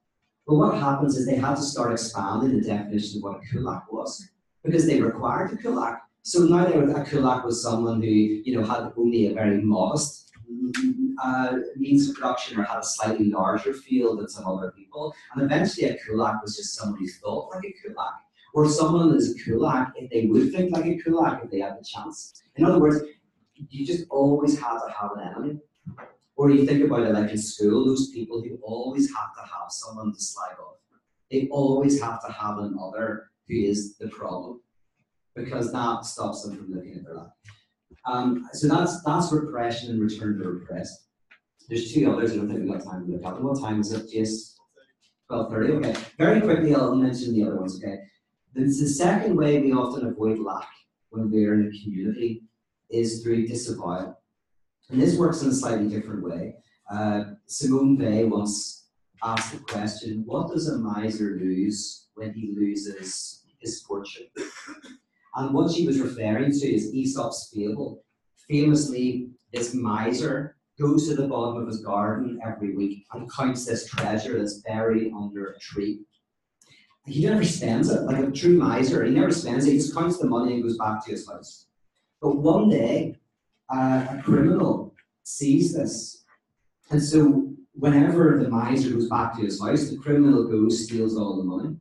Well, 0.47 0.59
what 0.59 0.79
happens 0.79 1.17
is 1.17 1.27
they 1.27 1.37
had 1.37 1.57
to 1.57 1.63
start 1.63 1.93
expanding 1.93 2.61
the 2.61 2.65
definition 2.65 3.19
of 3.19 3.25
what 3.25 3.43
a 3.43 3.47
kulak 3.51 3.93
was 3.93 4.31
because 4.63 4.87
they 4.87 5.01
required 5.01 5.53
a 5.53 5.57
kulak. 5.57 6.03
So 6.23 6.45
now 6.45 6.67
they 6.67 6.79
were, 6.79 6.91
a 6.91 7.05
kulak 7.05 7.45
was 7.45 7.63
someone 7.63 8.01
who, 8.01 8.09
you 8.09 8.57
know, 8.57 8.65
had 8.65 8.93
only 8.97 9.27
a 9.27 9.35
very 9.35 9.61
modest 9.61 10.31
uh, 11.23 11.57
means 11.77 12.09
of 12.09 12.15
production 12.15 12.61
or 12.61 12.63
had 12.63 12.79
a 12.79 12.85
slightly 12.85 13.31
larger 13.31 13.75
field 13.75 14.21
than 14.21 14.29
some 14.29 14.47
other 14.47 14.71
people. 14.71 15.13
And 15.35 15.43
eventually 15.43 15.89
a 15.89 15.99
kulak 15.99 16.41
was 16.43 16.57
just 16.57 16.77
someone 16.77 17.01
who 17.01 17.09
thought 17.09 17.53
like 17.53 17.65
a 17.65 17.75
kulak. 17.83 18.15
Or 18.55 18.69
someone 18.69 19.17
is 19.17 19.33
a 19.33 19.45
kulak 19.45 19.95
if 19.97 20.11
they 20.11 20.27
would 20.27 20.53
think 20.53 20.71
like 20.71 20.87
a 20.87 20.97
kulak 20.97 21.43
if 21.45 21.51
they 21.51 21.59
had 21.61 21.77
the 21.79 21.85
chance. 21.85 22.41
In 22.55 22.65
other 22.65 22.79
words, 22.79 23.05
you 23.55 23.85
just 23.85 24.07
always 24.11 24.61
had 24.61 24.79
to 24.79 24.93
have 24.93 25.11
an 25.17 25.29
enemy. 25.29 25.59
Or 26.37 26.51
you 26.51 26.67
think 26.67 26.85
about 26.85 27.03
it 27.03 27.13
like 27.13 27.31
in 27.31 27.39
school, 27.39 27.87
those 27.87 28.11
people 28.11 28.43
who 28.43 28.59
always 28.63 29.09
have 29.15 29.35
to 29.35 29.41
have 29.41 29.71
someone 29.71 30.13
to 30.13 30.21
slag 30.21 30.59
off. 30.61 30.77
They 31.31 31.49
always 31.51 32.01
have 32.01 32.25
to 32.27 32.33
have 32.33 32.59
another 32.59 33.31
who 33.49 33.57
is 33.57 33.97
the 33.97 34.09
problem. 34.09 34.61
Because 35.35 35.73
that 35.73 36.05
stops 36.05 36.43
them 36.43 36.57
from 36.57 36.73
looking 36.73 36.95
at 36.97 37.05
their 37.05 37.15
life. 37.15 37.33
Um, 38.05 38.49
so 38.53 38.69
that's 38.69 39.03
that's 39.03 39.33
repression 39.33 39.91
and 39.91 40.01
return 40.01 40.39
to 40.39 40.49
repress. 40.49 41.09
There's 41.69 41.93
two 41.93 42.11
others, 42.11 42.33
I 42.33 42.37
don't 42.37 42.49
think 42.49 42.61
we've 42.61 42.73
got 42.73 42.85
time 42.85 43.07
to 43.07 43.13
look 43.13 43.25
at. 43.25 43.43
What 43.43 43.61
time 43.61 43.81
is 43.81 43.93
it? 43.93 44.09
Twelve 45.27 45.51
thirty, 45.51 45.73
okay. 45.73 45.95
Very 46.17 46.41
quickly 46.41 46.75
I'll 46.75 46.95
mention 46.95 47.35
the 47.35 47.45
other 47.45 47.57
ones, 47.57 47.83
okay. 47.83 47.99
The, 48.55 48.63
the 48.63 48.89
second 48.89 49.37
way 49.37 49.61
we 49.61 49.73
often 49.73 50.07
avoid 50.07 50.39
lack 50.39 50.69
when 51.11 51.31
we're 51.31 51.55
in 51.55 51.67
a 51.67 51.83
community 51.83 52.45
is 52.91 53.23
through 53.23 53.49
disavowal. 53.49 54.23
And 54.91 55.01
this 55.01 55.17
works 55.17 55.43
in 55.43 55.49
a 55.49 55.55
slightly 55.55 55.89
different 55.89 56.23
way. 56.23 56.57
Uh, 56.91 57.25
Simone 57.47 57.99
Weil 57.99 58.29
once 58.29 58.87
asked 59.23 59.53
the 59.53 59.59
question, 59.59 60.23
what 60.25 60.53
does 60.53 60.69
a 60.69 60.79
miser 60.79 61.39
lose 61.41 62.07
when 62.15 62.33
he 62.33 62.55
loses 62.57 63.43
his 63.59 63.83
fortune? 63.83 64.27
And 65.35 65.53
what 65.53 65.73
she 65.73 65.87
was 65.87 66.01
referring 66.01 66.51
to 66.51 66.67
is 66.67 66.95
Aesop's 66.95 67.51
fable. 67.55 68.05
Famously, 68.49 69.31
this 69.53 69.75
miser 69.75 70.57
goes 70.81 71.09
to 71.09 71.15
the 71.15 71.27
bottom 71.29 71.61
of 71.61 71.69
his 71.69 71.83
garden 71.83 72.39
every 72.45 72.75
week 72.75 73.05
and 73.13 73.31
counts 73.31 73.67
this 73.67 73.87
treasure 73.89 74.39
that's 74.39 74.61
buried 74.61 75.13
under 75.13 75.47
a 75.47 75.59
tree. 75.59 76.01
He 77.07 77.27
never 77.27 77.45
spends 77.45 77.91
it, 77.91 78.03
like 78.03 78.23
a 78.23 78.31
true 78.31 78.57
miser. 78.57 79.05
He 79.05 79.11
never 79.11 79.31
spends 79.31 79.67
it, 79.67 79.73
he 79.73 79.79
just 79.79 79.95
counts 79.95 80.19
the 80.19 80.27
money 80.27 80.55
and 80.55 80.63
goes 80.63 80.79
back 80.79 81.05
to 81.05 81.11
his 81.11 81.29
house. 81.29 81.67
But 82.21 82.37
one 82.37 82.69
day, 82.69 83.17
uh, 83.69 84.07
a 84.11 84.23
criminal 84.23 84.95
sees 85.23 85.75
this. 85.75 86.25
And 86.91 87.03
so, 87.03 87.53
whenever 87.73 88.39
the 88.39 88.49
miser 88.49 88.91
goes 88.91 89.09
back 89.09 89.35
to 89.37 89.43
his 89.43 89.61
house, 89.61 89.91
the 89.91 89.97
criminal 89.97 90.49
goes, 90.49 90.85
steals 90.85 91.17
all 91.17 91.37
the 91.37 91.45
money. 91.45 91.77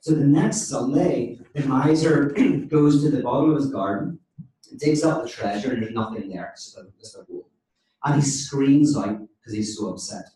So, 0.00 0.14
the 0.14 0.26
next 0.26 0.68
Sunday, 0.68 1.38
the 1.54 1.66
miser 1.66 2.26
goes 2.68 3.02
to 3.02 3.10
the 3.10 3.22
bottom 3.22 3.50
of 3.50 3.56
his 3.56 3.70
garden, 3.70 4.18
digs 4.76 5.02
up 5.02 5.22
the 5.22 5.28
treasure, 5.28 5.72
and 5.72 5.82
there's 5.82 5.94
nothing 5.94 6.28
there, 6.28 6.52
just 6.54 6.76
a, 6.76 6.86
just 7.00 7.16
a 7.16 7.24
hole. 7.24 7.48
And 8.04 8.16
he 8.16 8.28
screams 8.28 8.96
out 8.96 9.20
because 9.40 9.54
he's 9.54 9.76
so 9.76 9.90
upset. 9.90 10.26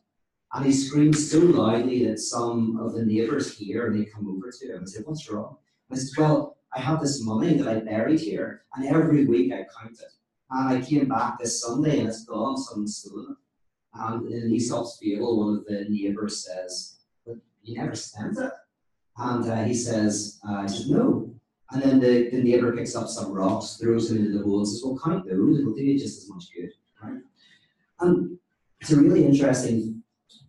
And 0.54 0.66
he 0.66 0.72
screams 0.72 1.30
so 1.30 1.38
loudly 1.38 2.06
that 2.06 2.18
some 2.18 2.78
of 2.78 2.92
the 2.94 3.04
neighbours 3.04 3.56
hear 3.56 3.86
and 3.86 3.98
they 3.98 4.04
come 4.04 4.28
over 4.28 4.50
to 4.50 4.66
him 4.66 4.78
and 4.78 4.88
say, 4.88 5.02
What's 5.02 5.30
wrong? 5.30 5.56
And 5.88 5.98
I 5.98 6.02
said, 6.02 6.18
Well, 6.18 6.56
I 6.74 6.80
have 6.80 7.00
this 7.00 7.22
money 7.22 7.54
that 7.54 7.68
I 7.68 7.80
buried 7.80 8.20
here, 8.20 8.64
and 8.74 8.86
every 8.86 9.26
week 9.26 9.52
I 9.52 9.66
count 9.78 10.00
it. 10.00 10.12
And 10.52 10.68
I 10.68 10.86
came 10.86 11.08
back 11.08 11.38
this 11.38 11.62
Sunday 11.62 12.00
and 12.00 12.08
it's 12.08 12.24
gone, 12.26 12.58
someone's 12.58 12.98
stolen. 12.98 13.36
And 13.94 14.30
in 14.30 14.52
Aesop's 14.52 14.98
fable, 15.00 15.38
one 15.38 15.56
of 15.56 15.64
the 15.64 15.86
neighbours 15.88 16.44
says, 16.44 16.98
But 17.26 17.36
you 17.62 17.78
never 17.78 17.94
spent 17.94 18.38
it. 18.38 18.52
And 19.16 19.50
uh, 19.50 19.64
he 19.64 19.72
says, 19.72 20.40
uh, 20.46 20.66
says, 20.68 20.90
No. 20.90 21.34
And 21.70 21.82
then 21.82 22.00
the, 22.00 22.28
the 22.30 22.42
neighbour 22.42 22.76
picks 22.76 22.94
up 22.94 23.08
some 23.08 23.32
rocks, 23.32 23.78
throws 23.80 24.10
them 24.10 24.18
into 24.18 24.36
the 24.36 24.44
hole, 24.44 24.58
and 24.58 24.68
says, 24.68 24.82
Well, 24.84 25.00
count 25.02 25.26
those, 25.26 25.58
it'll 25.58 25.72
do 25.72 25.82
you 25.82 25.98
just 25.98 26.22
as 26.22 26.28
much 26.28 26.44
good. 26.54 26.70
Right? 27.02 27.20
And 28.00 28.38
it's 28.80 28.92
a 28.92 29.00
really 29.00 29.24
interesting 29.24 30.02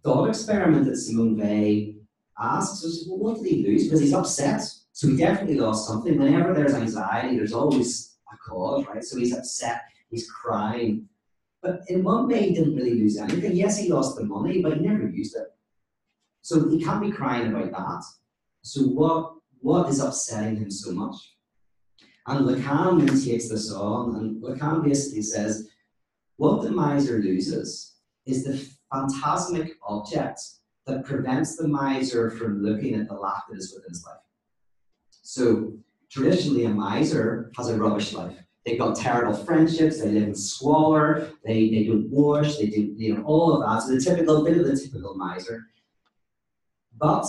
thought 0.03 0.27
experiment 0.27 0.85
that 0.85 0.97
Simone 0.97 1.37
Weil 1.37 1.93
asks 2.37 2.83
us, 2.83 3.05
Well, 3.07 3.19
what 3.19 3.41
did 3.41 3.49
he 3.49 3.65
lose? 3.65 3.85
Because 3.85 4.01
he's 4.01 4.13
upset. 4.13 4.61
So 4.91 5.07
he 5.07 5.15
definitely 5.15 5.59
lost 5.59 5.87
something. 5.87 6.19
Whenever 6.19 6.53
there's 6.53 6.73
anxiety, 6.73 7.37
there's 7.37 7.53
always 7.53 8.12
cause, 8.45 8.85
right? 8.87 9.03
So 9.03 9.17
he's 9.17 9.35
upset, 9.35 9.83
he's 10.09 10.29
crying. 10.29 11.07
But 11.61 11.81
in 11.87 12.03
one 12.03 12.27
way, 12.27 12.49
he 12.49 12.53
didn't 12.53 12.75
really 12.75 12.95
lose 12.95 13.17
anything. 13.17 13.55
Yes, 13.55 13.77
he 13.77 13.91
lost 13.91 14.17
the 14.17 14.25
money, 14.25 14.61
but 14.61 14.77
he 14.77 14.79
never 14.85 15.07
used 15.07 15.35
it. 15.35 15.47
So 16.41 16.67
he 16.69 16.83
can't 16.83 17.01
be 17.01 17.11
crying 17.11 17.47
about 17.47 17.71
that. 17.71 18.03
So 18.63 18.81
what 18.83 19.35
what 19.63 19.89
is 19.89 20.01
upsetting 20.01 20.57
him 20.57 20.69
so 20.69 20.91
much? 20.91 21.15
And 22.27 22.45
Lacan 22.45 22.99
then 22.99 23.19
takes 23.19 23.47
this 23.47 23.71
on, 23.71 24.15
and 24.17 24.43
Lacan 24.43 24.83
basically 24.83 25.21
says, 25.21 25.69
what 26.35 26.63
the 26.63 26.71
miser 26.71 27.19
loses 27.19 27.95
is 28.25 28.43
the 28.43 28.57
phantasmic 28.91 29.73
object 29.87 30.41
that 30.85 31.05
prevents 31.05 31.55
the 31.55 31.67
miser 31.67 32.29
from 32.29 32.61
looking 32.61 32.95
at 32.95 33.07
the 33.07 33.13
lack 33.13 33.43
that 33.49 33.57
is 33.57 33.73
within 33.73 33.89
his 33.89 34.05
life. 34.05 34.17
So 35.21 35.77
traditionally, 36.13 36.65
a 36.65 36.69
miser 36.69 37.51
has 37.57 37.69
a 37.69 37.77
rubbish 37.77 38.13
life. 38.13 38.37
They've 38.65 38.79
got 38.79 38.95
terrible 38.95 39.33
friendships, 39.33 39.99
they 39.99 40.09
live 40.09 40.23
in 40.23 40.35
squalor, 40.35 41.31
they, 41.43 41.69
they 41.69 41.83
don't 41.85 42.09
wash, 42.09 42.57
they 42.57 42.67
do 42.67 42.93
you 42.95 43.17
know 43.17 43.23
all 43.23 43.55
of 43.55 43.61
that. 43.67 43.85
So 43.85 43.95
the 43.95 44.01
typical 44.01 44.43
bit 44.43 44.57
of 44.57 44.65
the 44.65 44.77
typical 44.77 45.15
miser. 45.15 45.65
But 46.97 47.25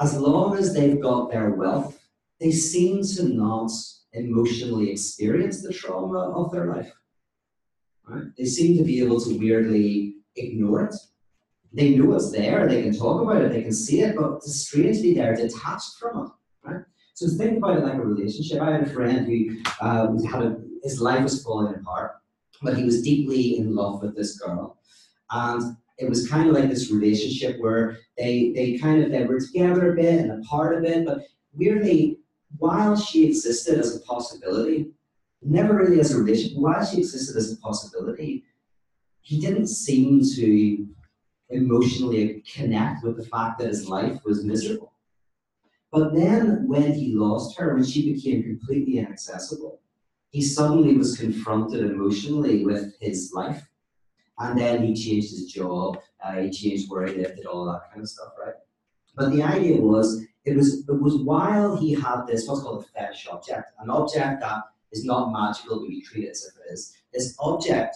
as 0.00 0.16
long 0.18 0.56
as 0.56 0.74
they've 0.74 1.00
got 1.00 1.30
their 1.30 1.50
wealth, 1.50 2.00
they 2.40 2.50
seem 2.50 3.04
to 3.16 3.28
not 3.28 3.70
emotionally 4.14 4.90
experience 4.90 5.62
the 5.62 5.72
trauma 5.72 6.30
of 6.30 6.50
their 6.50 6.66
life. 6.66 6.90
Right? 8.08 8.24
They 8.36 8.46
seem 8.46 8.76
to 8.78 8.84
be 8.84 9.00
able 9.00 9.20
to 9.20 9.38
weirdly 9.38 10.16
ignore 10.34 10.86
it. 10.86 10.94
They 11.72 11.94
know 11.94 12.14
it's 12.14 12.32
there, 12.32 12.66
they 12.66 12.82
can 12.82 12.96
talk 12.96 13.22
about 13.22 13.42
it, 13.42 13.52
they 13.52 13.62
can 13.62 13.72
see 13.72 14.00
it, 14.00 14.16
but 14.16 14.42
strangely 14.42 15.14
they're 15.14 15.36
detached 15.36 15.94
from 16.00 16.26
it. 16.26 16.68
Right? 16.68 16.82
So 17.22 17.28
think 17.36 17.58
about 17.58 17.78
it 17.78 17.84
like 17.84 17.94
a 17.94 18.00
relationship. 18.00 18.60
I 18.60 18.72
had 18.72 18.82
a 18.82 18.90
friend 18.90 19.24
who 19.26 19.62
uh, 19.80 20.12
had 20.24 20.42
a, 20.42 20.56
his 20.82 21.00
life 21.00 21.22
was 21.22 21.40
falling 21.40 21.72
apart, 21.72 22.16
but 22.62 22.76
he 22.76 22.82
was 22.82 23.00
deeply 23.00 23.58
in 23.58 23.76
love 23.76 24.02
with 24.02 24.16
this 24.16 24.40
girl. 24.40 24.78
And 25.30 25.76
it 25.98 26.08
was 26.08 26.28
kind 26.28 26.48
of 26.48 26.56
like 26.56 26.68
this 26.68 26.90
relationship 26.90 27.60
where 27.60 27.98
they 28.18 28.52
they 28.56 28.76
kind 28.76 29.04
of 29.04 29.12
they 29.12 29.24
were 29.24 29.38
together 29.38 29.92
a 29.92 29.94
bit 29.94 30.18
and 30.18 30.32
apart 30.32 30.76
a 30.76 30.80
bit, 30.80 31.06
but 31.06 31.18
weirdly, 31.54 32.18
while 32.58 32.96
she 32.96 33.28
existed 33.28 33.78
as 33.78 33.94
a 33.94 34.00
possibility, 34.00 34.90
never 35.42 35.76
really 35.76 36.00
as 36.00 36.12
a 36.12 36.18
relationship, 36.18 36.58
while 36.58 36.84
she 36.84 36.98
existed 36.98 37.36
as 37.36 37.52
a 37.52 37.56
possibility, 37.58 38.42
he 39.20 39.40
didn't 39.40 39.68
seem 39.68 40.24
to 40.34 40.88
emotionally 41.50 42.42
connect 42.52 43.04
with 43.04 43.16
the 43.16 43.26
fact 43.26 43.60
that 43.60 43.68
his 43.68 43.88
life 43.88 44.18
was 44.24 44.42
miserable. 44.42 44.91
But 45.92 46.14
then 46.14 46.66
when 46.66 46.94
he 46.94 47.14
lost 47.14 47.58
her, 47.58 47.74
when 47.74 47.84
she 47.84 48.12
became 48.12 48.42
completely 48.42 48.98
inaccessible, 48.98 49.80
he 50.30 50.40
suddenly 50.40 50.96
was 50.96 51.18
confronted 51.18 51.84
emotionally 51.84 52.64
with 52.64 52.94
his 53.00 53.32
life 53.34 53.68
and 54.38 54.58
then 54.58 54.82
he 54.82 54.94
changed 54.94 55.30
his 55.30 55.52
job, 55.52 55.98
uh, 56.24 56.36
he 56.36 56.50
changed 56.50 56.90
where 56.90 57.06
he 57.06 57.14
lived, 57.14 57.38
and 57.38 57.46
all 57.46 57.66
that 57.66 57.90
kind 57.90 58.02
of 58.02 58.08
stuff, 58.08 58.32
right? 58.44 58.54
But 59.14 59.30
the 59.30 59.42
idea 59.42 59.80
was, 59.80 60.24
it 60.44 60.56
was 60.56 60.88
it 60.88 61.00
was 61.00 61.16
while 61.16 61.76
he 61.76 61.92
had 61.94 62.26
this 62.26 62.48
what's 62.48 62.62
called 62.62 62.84
a 62.84 62.88
fetish 62.88 63.28
object, 63.30 63.72
an 63.78 63.90
object 63.90 64.40
that 64.40 64.62
is 64.90 65.04
not 65.04 65.32
magical, 65.32 65.80
but 65.80 65.88
we 65.88 66.02
treat 66.02 66.24
it 66.24 66.30
as 66.30 66.44
if 66.44 66.54
it 66.56 66.72
is. 66.72 66.96
This 67.12 67.36
object, 67.38 67.94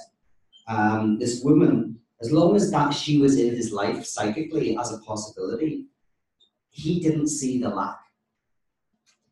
um, 0.69 1.19
this 1.19 1.43
woman, 1.43 1.99
as 2.21 2.31
long 2.31 2.55
as 2.55 2.71
that 2.71 2.91
she 2.91 3.19
was 3.19 3.39
in 3.39 3.55
his 3.57 3.73
life 3.73 4.05
psychically 4.05 4.77
as 4.79 4.93
a 4.93 4.99
possibility, 4.99 5.87
he 6.77 7.01
didn't 7.01 7.29
see 7.29 7.59
the 7.59 7.71
lack. 7.71 7.99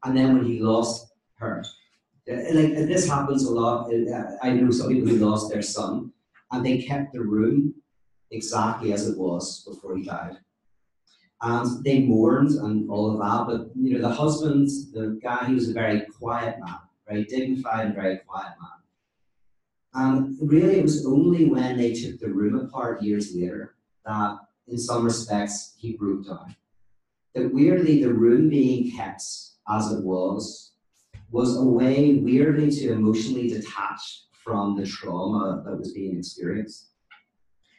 And 0.02 0.16
then 0.16 0.34
when 0.34 0.46
he 0.46 0.60
lost 0.60 1.12
her, 1.36 1.62
uh, 2.30 2.34
like 2.52 2.72
this 2.92 3.06
happens 3.06 3.44
a 3.44 3.52
lot. 3.52 3.92
Uh, 3.92 4.36
I 4.42 4.50
know 4.50 4.70
some 4.70 4.88
people 4.88 5.10
who 5.10 5.26
lost 5.30 5.52
their 5.52 5.62
son, 5.62 6.10
and 6.50 6.64
they 6.64 6.78
kept 6.78 7.12
the 7.12 7.20
room 7.20 7.74
exactly 8.30 8.94
as 8.94 9.06
it 9.08 9.18
was 9.18 9.62
before 9.68 9.96
he 9.96 10.04
died. 10.04 10.38
And 11.42 11.84
they 11.84 12.00
mourned 12.00 12.52
and 12.52 12.90
all 12.90 13.10
of 13.10 13.18
that, 13.18 13.44
but 13.46 13.70
you 13.76 13.92
know, 13.92 14.08
the 14.08 14.14
husband, 14.14 14.68
the 14.94 15.20
guy, 15.22 15.44
he 15.46 15.54
was 15.54 15.68
a 15.68 15.74
very 15.74 16.00
quiet 16.18 16.58
man, 16.64 16.78
very 17.06 17.24
dignified 17.24 17.86
and 17.86 17.94
very 17.94 18.18
quiet 18.26 18.54
man. 18.62 18.80
And 19.92 20.38
really, 20.40 20.78
it 20.78 20.82
was 20.82 21.04
only 21.04 21.44
when 21.44 21.76
they 21.76 21.92
took 21.92 22.18
the 22.18 22.28
room 22.28 22.58
apart 22.58 23.02
years 23.02 23.34
later 23.34 23.74
that, 24.06 24.38
in 24.66 24.78
some 24.78 25.04
respects, 25.04 25.74
he 25.76 25.92
broke 25.92 26.26
down. 26.26 26.56
That 27.34 27.52
weirdly, 27.52 28.02
the 28.02 28.12
room 28.12 28.48
being 28.48 28.96
kept 28.96 29.22
as 29.68 29.92
it 29.92 30.04
was 30.04 30.72
was 31.30 31.56
a 31.56 31.64
way 31.64 32.14
weirdly 32.14 32.70
to 32.70 32.92
emotionally 32.92 33.48
detach 33.48 34.24
from 34.44 34.76
the 34.76 34.86
trauma 34.86 35.62
that 35.64 35.76
was 35.76 35.92
being 35.92 36.18
experienced. 36.18 36.90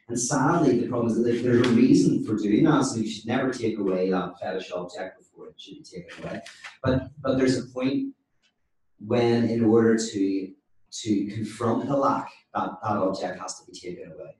And 0.07 0.19
sadly, 0.19 0.79
the 0.79 0.87
problem 0.87 1.11
is 1.11 1.17
that 1.17 1.43
there's 1.43 1.65
a 1.65 1.69
reason 1.71 2.23
for 2.25 2.35
doing 2.35 2.65
that, 2.65 2.83
so 2.83 2.97
you 2.97 3.09
should 3.09 3.25
never 3.25 3.51
take 3.51 3.79
away 3.79 4.11
that 4.11 4.33
fetish 4.39 4.71
object 4.71 5.19
before 5.19 5.47
it 5.47 5.59
should 5.59 5.77
be 5.77 5.83
taken 5.83 6.23
away. 6.23 6.41
But 6.83 7.09
but 7.21 7.37
there's 7.37 7.57
a 7.57 7.67
point 7.67 8.13
when 8.99 9.45
in 9.49 9.63
order 9.63 9.97
to 9.97 10.51
to 10.91 11.27
confront 11.27 11.87
the 11.87 11.95
lack, 11.95 12.29
that, 12.53 12.69
that 12.83 12.97
object 12.97 13.39
has 13.39 13.59
to 13.59 13.71
be 13.71 13.77
taken 13.77 14.11
away. 14.11 14.37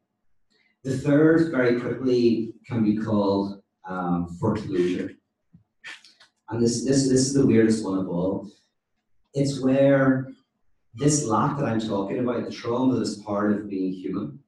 The 0.84 0.98
third, 0.98 1.52
very 1.52 1.80
quickly, 1.82 2.54
can 2.68 2.84
be 2.84 2.96
called 2.96 3.62
um, 3.88 4.28
foreclosure. 4.40 5.12
And 6.50 6.62
this, 6.62 6.86
this, 6.86 7.10
this 7.10 7.22
is 7.22 7.34
the 7.34 7.46
weirdest 7.46 7.84
one 7.84 7.98
of 7.98 8.08
all. 8.08 8.50
It's 9.34 9.62
where 9.62 10.28
this 10.94 11.26
lack 11.26 11.58
that 11.58 11.66
I'm 11.66 11.80
talking 11.80 12.20
about, 12.20 12.46
the 12.46 12.52
trauma 12.52 12.98
that's 12.98 13.18
part 13.18 13.52
of 13.52 13.70
being 13.70 13.92
human, 13.92 14.40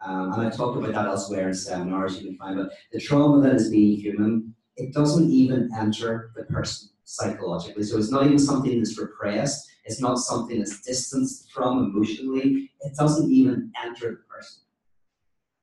um, 0.00 0.32
and 0.32 0.42
I've 0.42 0.56
talked 0.56 0.78
about 0.78 0.92
that 0.92 1.06
elsewhere 1.06 1.48
in 1.48 1.54
seminars 1.54 2.18
you 2.20 2.28
can 2.28 2.38
find, 2.38 2.56
but 2.56 2.72
the 2.92 3.00
trauma 3.00 3.42
that 3.42 3.54
is 3.54 3.70
being 3.70 3.98
human, 3.98 4.54
it 4.76 4.92
doesn't 4.92 5.30
even 5.30 5.70
enter 5.76 6.32
the 6.36 6.44
person 6.44 6.90
psychologically. 7.04 7.82
So 7.82 7.98
it's 7.98 8.10
not 8.10 8.26
even 8.26 8.38
something 8.38 8.78
that's 8.78 8.98
repressed, 8.98 9.68
it's 9.84 10.00
not 10.00 10.18
something 10.18 10.58
that's 10.58 10.82
distanced 10.82 11.50
from 11.52 11.78
emotionally, 11.78 12.70
it 12.80 12.94
doesn't 12.96 13.30
even 13.30 13.72
enter 13.82 14.10
the 14.10 14.34
person. 14.34 14.62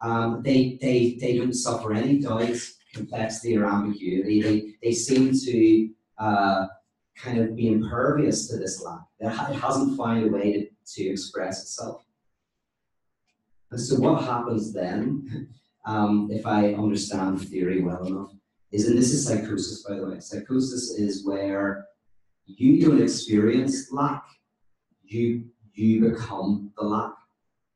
Um, 0.02 0.42
they, 0.44 0.78
they, 0.82 1.18
they 1.22 1.38
don't 1.38 1.54
suffer 1.54 1.94
any 1.94 2.20
doubt, 2.20 2.58
complexity, 2.94 3.58
or 3.58 3.66
ambiguity. 3.66 4.42
They, 4.42 4.74
they 4.82 4.94
seem 4.94 5.34
to 5.34 5.90
uh, 6.18 6.68
kind 7.16 7.40
of 7.40 7.56
be 7.56 7.68
impervious 7.68 8.48
to 8.48 8.58
this 8.58 8.82
lack. 8.82 9.02
It 9.20 9.30
hasn't 9.30 9.98
found 9.98 10.26
a 10.26 10.28
way 10.30 10.54
to, 10.54 10.68
to 10.96 11.10
express 11.10 11.62
itself. 11.64 12.06
And 13.72 13.82
so 13.82 13.96
what 13.96 14.24
happens 14.24 14.72
then, 14.72 15.50
um, 15.86 16.30
if 16.32 16.46
I 16.46 16.74
understand 16.74 17.40
the 17.40 17.46
theory 17.46 17.82
well 17.82 18.06
enough, 18.06 18.32
is, 18.72 18.88
and 18.88 18.98
this 18.98 19.12
is 19.12 19.26
psychosis, 19.26 19.84
by 19.84 19.96
the 19.96 20.08
way. 20.08 20.20
Psychosis 20.20 20.92
is 20.92 21.26
where 21.26 21.86
you 22.46 22.82
don't 22.82 23.02
experience 23.02 23.92
lack, 23.92 24.24
you 25.04 25.46
you 25.74 26.10
become 26.10 26.72
the 26.78 26.84
lack. 26.84 27.14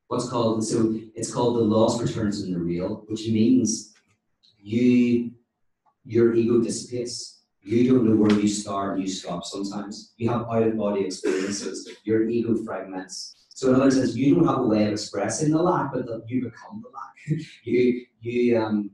What's 0.08 0.28
called 0.28 0.64
so 0.64 0.98
it's 1.14 1.32
called 1.32 1.56
the 1.56 1.60
loss 1.60 2.00
returns 2.00 2.42
in 2.42 2.52
the 2.52 2.58
real, 2.58 3.04
which 3.08 3.28
means 3.28 3.94
you 4.60 5.32
your 6.04 6.34
ego 6.34 6.60
dissipates. 6.60 7.42
You 7.60 7.92
don't 7.92 8.08
know 8.08 8.16
where 8.16 8.38
you 8.38 8.48
start 8.48 8.98
you 8.98 9.08
stop 9.08 9.44
sometimes. 9.44 10.14
You 10.16 10.30
have 10.30 10.46
out 10.50 10.62
of 10.62 10.76
body 10.76 11.04
experiences, 11.04 11.88
your 12.04 12.28
ego 12.28 12.56
fragments. 12.64 13.34
So 13.50 13.68
in 13.68 13.74
other 13.74 13.84
words, 13.84 14.16
you 14.16 14.34
don't 14.34 14.46
have 14.46 14.60
a 14.60 14.66
way 14.66 14.86
of 14.86 14.92
expressing 14.92 15.50
the 15.50 15.60
lack, 15.60 15.92
but 15.92 16.06
the, 16.06 16.22
you 16.28 16.44
become 16.44 16.82
the 16.82 16.88
lack. 16.88 17.42
you 17.64 18.06
you 18.20 18.58
um 18.60 18.90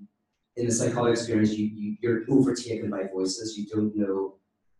in 0.56 0.66
the 0.66 0.72
psychotic 0.72 1.14
experience, 1.14 1.52
you, 1.52 1.66
you, 1.66 1.96
you're 2.00 2.22
overtaken 2.30 2.90
by 2.90 3.04
voices. 3.12 3.58
You 3.58 3.66
don't 3.66 3.96
know 3.96 4.36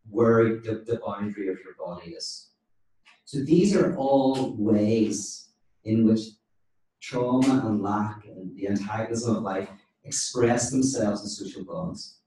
where 0.09 0.61
the, 0.61 0.85
the 0.87 1.01
boundary 1.05 1.49
of 1.49 1.59
your 1.65 1.75
body 1.79 2.11
is. 2.11 2.51
So 3.25 3.39
these 3.39 3.75
are 3.75 3.97
all 3.97 4.55
ways 4.57 5.49
in 5.85 6.07
which 6.07 6.21
trauma 7.03 7.67
and 7.67 7.83
lack 7.83 8.25
and 8.27 8.57
the 8.57 8.69
antagonism 8.69 9.37
of 9.37 9.43
life 9.43 9.69
express 10.05 10.71
themselves 10.71 11.23
in 11.23 11.29
social 11.29 11.65
bonds. 11.65 12.19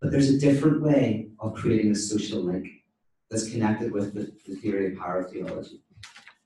But 0.00 0.10
there's 0.10 0.30
a 0.30 0.38
different 0.38 0.82
way 0.82 1.28
of 1.38 1.54
creating 1.54 1.92
a 1.92 1.96
social 1.96 2.42
link 2.42 2.66
that's 3.30 3.50
connected 3.50 3.92
with 3.92 4.14
the, 4.14 4.32
the 4.46 4.56
theory 4.56 4.92
of 4.92 4.98
pyrotheology. 4.98 5.80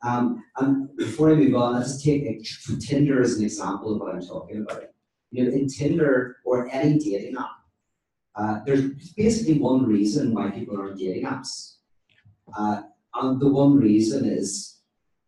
Um, 0.03 0.45
and 0.59 0.95
before 0.97 1.31
I 1.31 1.35
move 1.35 1.57
on, 1.57 1.75
let's 1.75 2.03
take 2.03 2.23
a, 2.23 2.41
Tinder 2.79 3.23
as 3.23 3.39
an 3.39 3.45
example 3.45 3.95
of 3.95 4.01
what 4.01 4.15
I'm 4.15 4.21
talking 4.21 4.59
about 4.63 4.85
you 5.31 5.45
know, 5.45 5.51
in 5.51 5.69
Tinder 5.69 6.37
or 6.45 6.69
any 6.73 6.99
dating 6.99 7.37
app, 7.37 7.51
uh, 8.37 8.61
there's 8.65 9.13
basically 9.15 9.59
one 9.59 9.87
reason 9.87 10.35
why 10.35 10.51
people 10.51 10.79
are 10.81 10.91
on 10.91 10.97
dating 10.97 11.25
apps. 11.25 11.77
Uh, 12.57 12.83
and 13.15 13.41
the 13.41 13.49
one 13.49 13.77
reason 13.77 14.25
is 14.25 14.81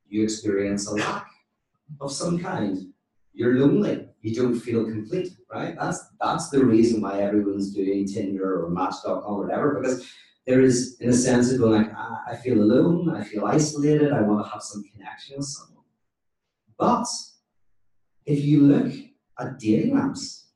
you 0.09 0.23
experience 0.23 0.87
a 0.87 0.95
lack 0.95 1.29
of 2.01 2.13
some 2.13 2.39
kind. 2.39 2.93
You're 3.33 3.59
lonely. 3.59 4.08
You 4.21 4.35
don't 4.35 4.59
feel 4.59 4.85
complete, 4.85 5.37
right? 5.53 5.77
That's 5.79 6.01
that's 6.21 6.51
the 6.51 6.65
reason 6.65 7.01
why 7.01 7.21
everyone's 7.21 7.73
doing 7.73 8.07
Tinder 8.07 8.65
or 8.65 8.71
Match.com 8.71 9.23
or 9.25 9.45
whatever, 9.45 9.81
because 9.81 10.11
there 10.47 10.61
is, 10.61 10.97
in 11.01 11.11
a 11.11 11.13
sense, 11.13 11.53
of 11.53 11.59
going 11.59 11.83
like, 11.83 11.93
I 12.27 12.35
feel 12.37 12.61
alone, 12.61 13.15
I 13.15 13.23
feel 13.23 13.45
isolated, 13.45 14.13
I 14.13 14.23
want 14.23 14.45
to 14.45 14.51
have 14.51 14.63
some 14.63 14.83
connection 14.83 15.37
with 15.37 15.47
someone. 15.47 15.85
But 16.79 17.07
if 18.25 18.45
you 18.45 18.63
look 18.63 18.93
at 19.39 19.59
dating 19.59 19.95
apps. 19.95 20.47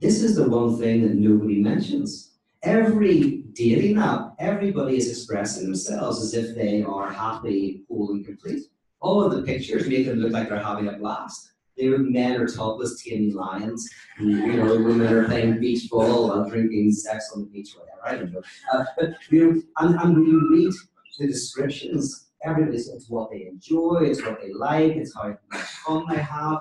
This 0.00 0.22
is 0.22 0.36
the 0.36 0.48
one 0.48 0.78
thing 0.78 1.02
that 1.02 1.14
nobody 1.14 1.62
mentions. 1.62 2.34
Every 2.62 3.44
dating 3.52 3.98
app, 3.98 4.34
everybody 4.38 4.96
is 4.96 5.08
expressing 5.08 5.64
themselves 5.64 6.22
as 6.22 6.34
if 6.34 6.54
they 6.54 6.82
are 6.82 7.10
happy, 7.10 7.84
whole, 7.88 8.10
and 8.10 8.26
complete. 8.26 8.64
All 9.00 9.22
of 9.22 9.32
the 9.32 9.42
pictures 9.42 9.88
make 9.88 10.06
them 10.06 10.18
look 10.18 10.32
like 10.32 10.48
they're 10.48 10.62
having 10.62 10.88
a 10.88 10.98
blast. 10.98 11.52
They 11.76 11.88
were 11.88 11.98
men 11.98 12.40
are 12.40 12.46
topless, 12.46 13.02
taming 13.02 13.34
lions, 13.34 13.88
and, 14.18 14.30
you 14.30 14.52
know, 14.54 14.76
women 14.82 15.12
are 15.12 15.24
playing 15.26 15.60
beach 15.60 15.90
ball 15.90 16.28
while 16.28 16.48
drinking 16.48 16.92
sex 16.92 17.30
on 17.34 17.42
the 17.42 17.46
beach, 17.48 17.74
whatever. 17.76 18.00
I 18.06 18.20
don't 18.20 18.32
know. 18.32 18.42
Uh, 18.72 18.84
but 18.98 19.14
you 19.30 19.44
know, 19.44 19.62
and, 19.78 20.00
and 20.00 20.14
when 20.14 20.26
you 20.26 20.48
read 20.50 20.72
the 21.18 21.26
descriptions, 21.26 22.28
everybody's 22.44 22.88
it's 22.88 23.10
what 23.10 23.30
they 23.30 23.46
enjoy, 23.46 24.00
it's 24.02 24.22
what 24.22 24.40
they 24.40 24.52
like, 24.52 24.96
it's 24.96 25.14
how 25.14 25.36
much 25.52 25.62
fun 25.62 26.04
they 26.08 26.18
have. 26.20 26.60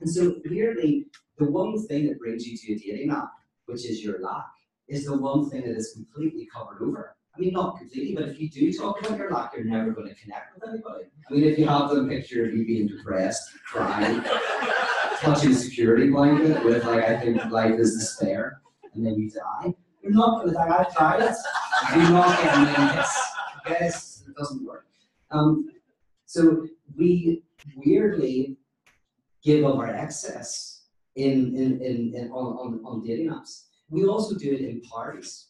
And 0.00 0.10
so 0.10 0.36
weirdly, 0.44 1.06
the 1.38 1.50
one 1.50 1.84
thing 1.86 2.06
that 2.08 2.18
brings 2.18 2.46
you 2.46 2.56
to 2.56 2.72
a 2.72 2.78
dating 2.78 3.10
app, 3.10 3.30
which 3.66 3.84
is 3.86 4.04
your 4.04 4.20
lack, 4.20 4.44
is 4.88 5.06
the 5.06 5.16
one 5.16 5.48
thing 5.50 5.62
that 5.62 5.76
is 5.76 5.92
completely 5.94 6.48
covered 6.54 6.82
over. 6.82 7.16
I 7.36 7.40
mean, 7.40 7.52
not 7.52 7.78
completely, 7.78 8.14
but 8.14 8.28
if 8.28 8.40
you 8.40 8.48
do 8.48 8.72
talk 8.72 9.00
about 9.00 9.18
your 9.18 9.30
lack, 9.30 9.54
you're 9.56 9.64
never 9.64 9.90
going 9.90 10.08
to 10.08 10.14
connect 10.14 10.54
with 10.54 10.68
anybody. 10.68 11.06
I 11.28 11.32
mean, 11.32 11.44
if 11.44 11.58
you 11.58 11.66
have 11.66 11.90
the 11.90 12.04
picture 12.06 12.44
of 12.44 12.54
you 12.54 12.64
being 12.64 12.86
depressed, 12.86 13.42
crying, 13.66 14.22
touching 15.20 15.50
a 15.50 15.54
security 15.54 16.10
blanket 16.10 16.64
with, 16.64 16.84
like, 16.84 17.04
I 17.04 17.18
think 17.18 17.44
life 17.46 17.74
is 17.78 17.96
despair, 17.96 18.60
and 18.94 19.04
then 19.04 19.14
you 19.14 19.30
die, 19.30 19.74
you're 20.00 20.12
not 20.12 20.42
going 20.42 20.48
to 20.48 20.54
die. 20.54 20.76
I've 20.78 20.94
tried 20.94 21.22
it. 21.22 21.36
You're 21.94 22.10
not 22.10 22.40
getting 22.40 22.74
any 22.74 22.94
hits. 22.94 23.32
Yes, 23.68 24.24
it 24.28 24.36
doesn't 24.36 24.64
work. 24.64 24.86
Um, 25.30 25.70
so 26.26 26.66
we 26.96 27.42
weirdly 27.76 28.58
give 29.42 29.64
of 29.64 29.76
our 29.76 29.88
excess 29.88 30.82
in, 31.16 31.56
in, 31.56 31.80
in, 31.80 32.14
in 32.14 32.30
on, 32.30 32.56
on, 32.58 32.80
on 32.84 33.02
dating 33.04 33.30
apps. 33.30 33.64
We 33.88 34.04
also 34.04 34.36
do 34.36 34.52
it 34.52 34.60
in 34.60 34.80
parties. 34.82 35.48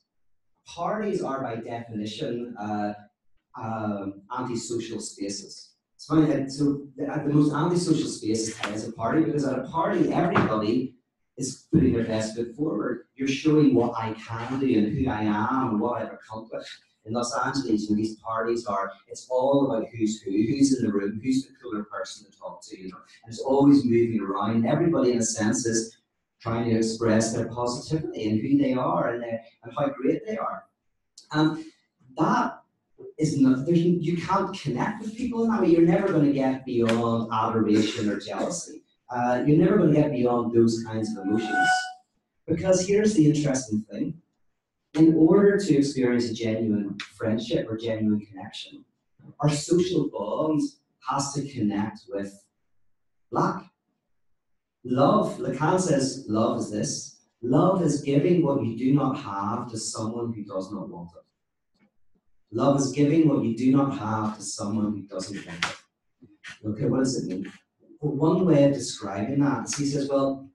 Parties 0.66 1.22
are 1.22 1.42
by 1.42 1.56
definition 1.56 2.56
uh, 2.58 2.94
um, 3.60 4.22
antisocial 4.36 5.00
spaces. 5.00 5.70
It's 5.94 6.06
funny 6.06 6.26
that 6.26 6.50
so 6.50 6.86
the, 6.96 7.06
the 7.06 7.32
most 7.32 7.54
antisocial 7.54 8.08
space 8.08 8.58
is 8.66 8.88
a 8.88 8.92
party 8.92 9.24
because 9.24 9.44
at 9.44 9.58
a 9.58 9.62
party 9.62 10.12
everybody 10.12 10.94
is 11.36 11.66
putting 11.72 11.92
their 11.92 12.04
best 12.04 12.36
foot 12.36 12.54
forward. 12.54 13.06
You're 13.14 13.28
showing 13.28 13.74
what 13.74 13.92
I 13.96 14.12
can 14.14 14.60
do 14.60 14.78
and 14.78 14.96
who 14.96 15.10
I 15.10 15.22
am 15.22 15.70
and 15.70 15.80
what 15.80 16.02
I've 16.02 16.12
accomplished 16.12 16.78
in 17.06 17.12
Los 17.12 17.36
Angeles, 17.36 17.86
when 17.88 17.98
these 17.98 18.16
parties 18.16 18.66
are, 18.66 18.90
it's 19.08 19.26
all 19.30 19.66
about 19.66 19.88
who's 19.88 20.22
who, 20.22 20.30
who's 20.30 20.78
in 20.78 20.86
the 20.86 20.92
room, 20.92 21.20
who's 21.22 21.46
the 21.46 21.52
cooler 21.62 21.84
person 21.84 22.30
to 22.30 22.38
talk 22.38 22.62
to, 22.64 22.80
you 22.80 22.88
know, 22.88 22.96
and 23.24 23.32
it's 23.32 23.40
always 23.40 23.84
moving 23.84 24.20
around. 24.20 24.66
Everybody, 24.66 25.12
in 25.12 25.18
a 25.18 25.22
sense, 25.22 25.66
is 25.66 25.98
trying 26.40 26.68
to 26.68 26.76
express 26.76 27.32
their 27.32 27.48
positivity 27.48 28.28
and 28.28 28.40
who 28.40 28.58
they 28.58 28.74
are 28.74 29.14
and, 29.14 29.22
their, 29.22 29.42
and 29.62 29.72
how 29.76 29.88
great 29.88 30.26
they 30.26 30.36
are. 30.36 30.64
And 31.32 31.64
that 32.18 32.62
is 33.18 33.40
not, 33.40 33.66
there's, 33.66 33.80
you 33.80 34.16
can't 34.16 34.58
connect 34.58 35.02
with 35.02 35.16
people 35.16 35.44
in 35.44 35.50
that 35.50 35.62
way. 35.62 35.68
You're 35.68 35.82
never 35.82 36.08
going 36.08 36.26
to 36.26 36.32
get 36.32 36.64
beyond 36.64 37.32
adoration 37.32 38.10
or 38.10 38.18
jealousy. 38.18 38.82
Uh, 39.10 39.42
you're 39.46 39.58
never 39.58 39.78
going 39.78 39.94
to 39.94 40.00
get 40.00 40.10
beyond 40.10 40.54
those 40.54 40.82
kinds 40.84 41.16
of 41.16 41.24
emotions. 41.24 41.68
Because 42.46 42.86
here's 42.86 43.14
the 43.14 43.26
interesting 43.26 43.84
thing 43.90 44.20
in 44.94 45.14
order 45.14 45.58
to 45.58 45.76
experience 45.76 46.30
a 46.30 46.34
genuine 46.34 46.96
friendship 47.16 47.66
or 47.68 47.76
genuine 47.76 48.20
connection, 48.20 48.84
our 49.40 49.50
social 49.50 50.08
bonds 50.10 50.80
has 51.08 51.32
to 51.34 51.48
connect 51.48 52.00
with 52.08 52.44
lack. 53.30 53.64
Love, 54.84 55.38
Lacan 55.38 55.80
says, 55.80 56.24
love 56.28 56.58
is 56.58 56.70
this. 56.70 57.22
Love 57.42 57.82
is 57.82 58.02
giving 58.02 58.44
what 58.44 58.62
you 58.64 58.76
do 58.76 58.92
not 58.94 59.14
have 59.18 59.70
to 59.70 59.78
someone 59.78 60.32
who 60.32 60.44
does 60.44 60.70
not 60.72 60.88
want 60.88 61.10
it. 61.16 61.86
Love 62.52 62.78
is 62.78 62.92
giving 62.92 63.28
what 63.28 63.42
you 63.44 63.56
do 63.56 63.72
not 63.72 63.98
have 63.98 64.36
to 64.36 64.42
someone 64.42 64.92
who 64.92 65.02
doesn't 65.02 65.46
want 65.46 65.64
it. 65.64 65.76
Okay, 66.66 66.86
what 66.86 66.98
does 67.00 67.16
it 67.16 67.28
mean? 67.28 67.50
Well, 68.00 68.14
one 68.14 68.46
way 68.46 68.64
of 68.64 68.74
describing 68.74 69.40
that 69.40 69.64
is 69.64 69.74
he 69.74 69.86
says, 69.86 70.08
well, 70.08 70.48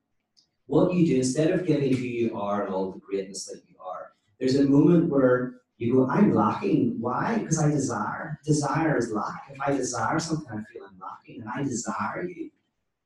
what 0.68 0.94
you 0.94 1.06
do, 1.06 1.16
instead 1.18 1.52
of 1.52 1.66
giving 1.66 1.96
who 1.96 2.04
you 2.04 2.40
are 2.40 2.66
and 2.66 2.74
all 2.74 2.92
the 2.92 3.00
greatness 3.00 3.46
that 3.46 3.62
you 3.68 3.76
are, 3.84 4.14
there's 4.40 4.56
a 4.56 4.64
moment 4.64 5.10
where 5.10 5.62
You 5.80 5.94
go, 5.94 6.10
I'm 6.10 6.34
lacking. 6.34 6.98
Why? 7.00 7.38
Because 7.40 7.58
I 7.58 7.72
desire. 7.72 8.38
Desire 8.46 8.98
is 8.98 9.12
lack. 9.12 9.50
If 9.50 9.62
I 9.62 9.72
desire 9.72 10.20
something, 10.20 10.52
I 10.52 10.62
feel 10.72 10.84
I'm 10.84 11.00
lacking, 11.00 11.42
and 11.42 11.50
I 11.50 11.64
desire 11.64 12.28
you. 12.28 12.52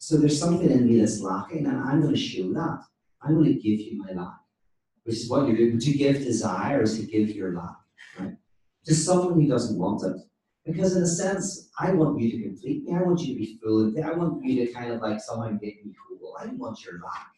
So 0.06 0.18
there's 0.18 0.38
something 0.38 0.70
in 0.70 0.86
me 0.86 1.00
that's 1.00 1.22
lacking, 1.22 1.66
and 1.66 1.78
I'm 1.78 2.02
going 2.02 2.14
to 2.14 2.20
show 2.20 2.52
that. 2.52 2.80
I'm 3.22 3.36
going 3.36 3.54
to 3.54 3.54
give 3.54 3.80
you 3.80 4.04
my 4.04 4.12
lack, 4.12 4.36
which 5.06 5.16
is 5.16 5.30
what 5.30 5.48
you 5.48 5.56
do. 5.56 5.80
To 5.80 5.92
give 5.94 6.18
desire 6.18 6.82
is 6.82 7.00
to 7.00 7.06
give 7.06 7.30
your 7.30 7.54
lack, 7.56 7.78
right? 8.20 8.36
To 8.84 8.94
someone 8.94 9.36
who 9.36 9.48
doesn't 9.48 9.80
want 9.80 10.04
it. 10.04 10.18
Because 10.66 10.98
in 10.98 11.04
a 11.04 11.08
sense, 11.08 11.70
I 11.80 11.92
want 11.94 12.20
you 12.20 12.32
to 12.32 12.44
complete 12.44 12.84
me. 12.84 12.94
I 12.94 13.02
want 13.02 13.22
you 13.22 13.34
to 13.34 13.40
be 13.40 13.58
full. 13.64 13.94
I 14.04 14.12
want 14.12 14.44
you 14.44 14.66
to 14.66 14.74
kind 14.74 14.92
of 14.92 15.00
like 15.00 15.22
somehow 15.22 15.52
make 15.52 15.86
me 15.86 15.96
whole. 16.20 16.36
I 16.38 16.48
don't 16.48 16.60
want 16.60 16.84
your 16.84 16.96
lack. 16.96 17.32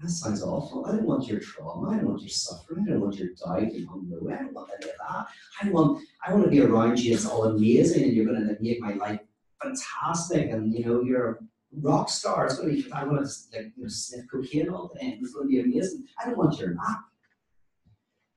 That 0.00 0.10
sounds 0.10 0.42
awful. 0.42 0.84
I 0.84 0.90
don't 0.90 1.06
want 1.06 1.28
your 1.28 1.40
trauma. 1.40 1.92
I 1.92 1.96
don't 1.96 2.08
want 2.08 2.20
your 2.20 2.28
suffering. 2.28 2.84
I 2.88 2.90
don't 2.90 3.00
want 3.00 3.16
your 3.16 3.28
doubt 3.28 3.72
and 3.72 3.88
hunger. 3.88 4.18
I 4.30 4.42
don't 4.42 4.52
want 4.52 4.68
any 4.82 4.90
of 4.90 4.98
that. 4.98 5.28
I 5.62 5.70
want 5.70 6.02
I 6.26 6.34
want 6.34 6.44
to 6.44 6.50
be 6.50 6.60
around 6.60 7.00
you. 7.00 7.14
It's 7.14 7.24
all 7.24 7.44
amazing, 7.44 8.04
and 8.04 8.12
you're 8.12 8.26
going 8.26 8.46
to 8.46 8.56
make 8.60 8.80
my 8.82 8.92
life 8.92 9.20
fantastic. 9.62 10.50
And 10.50 10.74
you 10.74 10.84
know, 10.84 11.02
you're 11.02 11.40
rock 11.72 12.08
star. 12.08 12.46
It's 12.46 12.58
going 12.58 12.76
to 12.76 12.82
be. 12.82 12.92
I 12.92 13.04
want 13.04 13.26
to 13.26 13.56
like 13.56 13.72
you 13.76 13.82
know, 13.84 13.88
sniff 13.88 14.26
cocaine 14.30 14.68
all 14.68 14.88
day. 14.88 15.18
It's 15.20 15.32
going 15.32 15.46
to 15.46 15.50
be 15.50 15.60
amazing. 15.60 16.06
I 16.18 16.26
don't 16.26 16.38
want 16.38 16.58
your 16.58 16.74
lack. 16.74 17.00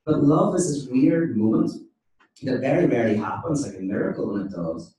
But 0.06 0.22
love 0.22 0.54
is 0.54 0.68
this 0.68 0.90
weird 0.90 1.36
moment 1.36 1.70
that 2.42 2.60
very 2.60 2.86
rarely 2.86 3.16
happens, 3.16 3.66
like 3.66 3.76
a 3.76 3.82
miracle 3.82 4.32
when 4.32 4.42
it 4.42 4.50
does. 4.50 4.94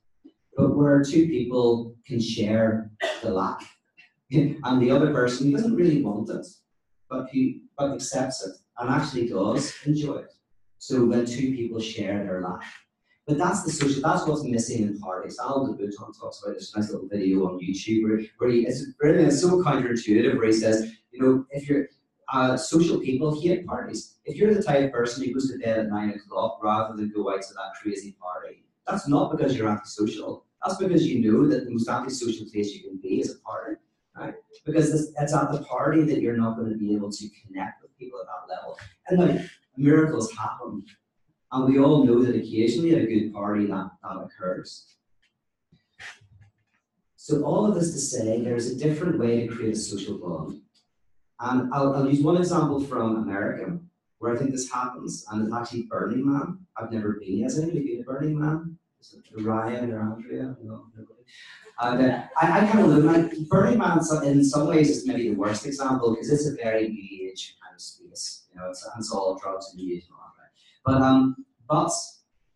But 0.57 0.75
where 0.75 1.03
two 1.03 1.27
people 1.27 1.95
can 2.07 2.19
share 2.19 2.91
the 3.21 3.29
lack 3.29 3.61
and 4.31 4.81
the 4.81 4.91
other 4.91 5.13
person 5.13 5.51
doesn't 5.51 5.75
really 5.75 6.01
want 6.01 6.29
it, 6.29 6.45
but 7.09 7.27
he 7.29 7.61
but 7.77 7.91
accepts 7.91 8.45
it 8.45 8.55
and 8.79 8.89
actually 8.89 9.27
does 9.27 9.73
enjoy 9.85 10.15
it. 10.15 10.33
So 10.77 11.05
when 11.05 11.25
two 11.25 11.53
people 11.53 11.79
share 11.79 12.23
their 12.23 12.41
life. 12.41 12.84
But 13.27 13.37
that's 13.39 13.63
the 13.63 13.71
social, 13.71 14.01
that's 14.01 14.27
what's 14.27 14.43
missing 14.43 14.83
in 14.83 14.99
parties. 14.99 15.39
Alain 15.41 15.75
de 15.75 15.85
Botton 15.85 16.13
talks 16.13 16.43
about 16.43 16.55
this 16.55 16.75
nice 16.75 16.91
little 16.91 17.07
video 17.07 17.47
on 17.47 17.59
YouTube 17.59 18.03
where, 18.03 18.21
where 18.37 18.49
he, 18.49 18.67
it's 18.67 18.85
brilliant, 18.99 19.29
it's 19.29 19.41
so 19.41 19.63
counterintuitive 19.63 20.37
where 20.37 20.47
he 20.47 20.53
says, 20.53 20.91
you 21.11 21.21
know, 21.21 21.45
if 21.49 21.67
you're, 21.67 21.87
uh, 22.31 22.57
social 22.57 22.99
people 22.99 23.39
hate 23.39 23.65
parties. 23.67 24.15
If 24.25 24.35
you're 24.35 24.53
the 24.53 24.63
type 24.63 24.85
of 24.85 24.91
person 24.91 25.23
who 25.23 25.33
goes 25.33 25.51
to 25.51 25.59
bed 25.59 25.79
at 25.79 25.89
nine 25.89 26.09
o'clock 26.09 26.59
rather 26.61 26.95
than 26.95 27.11
go 27.11 27.31
out 27.31 27.41
to 27.43 27.53
that 27.53 27.73
crazy 27.81 28.15
party, 28.19 28.63
that's 28.87 29.07
not 29.07 29.31
because 29.31 29.55
you're 29.55 29.69
antisocial. 29.69 30.45
That's 30.63 30.77
because 30.77 31.05
you 31.05 31.31
know 31.31 31.47
that 31.47 31.65
the 31.65 31.71
most 31.71 31.87
antisocial 31.87 32.47
place 32.51 32.73
you 32.73 32.83
can 32.83 32.97
be 32.97 33.21
is 33.21 33.35
a 33.35 33.39
party 33.39 33.75
right? 34.15 34.33
Because 34.65 34.91
this, 34.91 35.11
it's 35.19 35.33
at 35.33 35.51
the 35.51 35.63
party 35.63 36.03
that 36.03 36.21
you're 36.21 36.37
not 36.37 36.57
going 36.57 36.71
to 36.71 36.77
be 36.77 36.93
able 36.93 37.11
to 37.11 37.29
connect 37.45 37.81
with 37.81 37.97
people 37.97 38.19
at 38.19 38.27
that 38.27 38.53
level. 38.53 38.77
And 39.07 39.19
like 39.19 39.49
miracles 39.77 40.31
happen, 40.33 40.83
and 41.55 41.73
we 41.73 41.79
all 41.79 42.03
know 42.03 42.21
that 42.21 42.35
occasionally 42.35 42.93
at 42.95 43.03
a 43.03 43.05
good 43.05 43.33
party 43.33 43.65
that, 43.67 43.89
that 44.03 44.17
occurs. 44.17 44.97
So 47.15 47.43
all 47.43 47.65
of 47.65 47.75
this 47.75 47.93
to 47.93 47.99
say, 47.99 48.41
there's 48.41 48.69
a 48.69 48.77
different 48.77 49.17
way 49.17 49.47
to 49.47 49.55
create 49.55 49.73
a 49.73 49.77
social 49.77 50.17
bond. 50.17 50.61
And 51.39 51.73
I'll, 51.73 51.95
I'll 51.95 52.09
use 52.09 52.21
one 52.21 52.37
example 52.37 52.81
from 52.81 53.23
America, 53.23 53.79
where 54.19 54.35
I 54.35 54.37
think 54.37 54.51
this 54.51 54.69
happens, 54.69 55.25
and 55.31 55.43
it's 55.43 55.53
actually 55.53 55.83
Burning 55.83 56.29
Man. 56.29 56.59
I've 56.77 56.91
never 56.91 57.13
been. 57.13 57.43
Has 57.43 57.57
anybody 57.57 57.83
been 57.85 57.97
to 57.99 58.03
Burning 58.03 58.37
Man? 58.37 58.77
Is 58.99 59.17
Ryan 59.37 59.93
or 59.93 60.01
Andrea? 60.01 60.57
No, 60.61 60.87
nobody. 60.97 61.23
And 61.79 62.11
uh, 62.11 62.23
I, 62.41 62.59
I 62.59 62.67
kind 62.67 62.79
of 62.81 62.87
look 62.87 63.05
like 63.05 63.47
Burning 63.47 63.79
Man 63.79 63.99
in 64.25 64.43
some 64.43 64.67
ways 64.67 64.89
is 64.89 65.07
maybe 65.07 65.29
the 65.29 65.35
worst 65.35 65.65
example 65.65 66.11
because 66.11 66.29
it's 66.31 66.47
a 66.47 66.55
very 66.61 66.89
new 66.89 67.29
age 67.29 67.55
kind 67.63 67.75
of 67.75 67.81
space. 67.81 68.43
You 68.53 68.59
know, 68.59 68.69
it's, 68.69 68.87
it's 68.97 69.11
all 69.11 69.39
drugs 69.41 69.71
and 69.71 69.81
new 69.81 69.95
age. 69.95 70.05
But 70.85 71.01
um, 71.01 71.35
but 71.67 71.91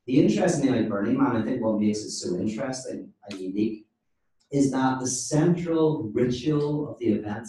the 0.05 0.19
interesting 0.19 0.61
thing 0.61 0.73
about 0.73 0.89
Burning 0.89 1.17
Man, 1.17 1.35
I 1.35 1.43
think 1.43 1.63
what 1.63 1.79
makes 1.79 1.99
it 1.99 2.11
so 2.11 2.37
interesting 2.37 3.11
and 3.29 3.39
unique, 3.39 3.85
is 4.51 4.71
that 4.71 4.99
the 4.99 5.07
central 5.07 6.09
ritual 6.13 6.89
of 6.89 6.99
the 6.99 7.07
event 7.07 7.47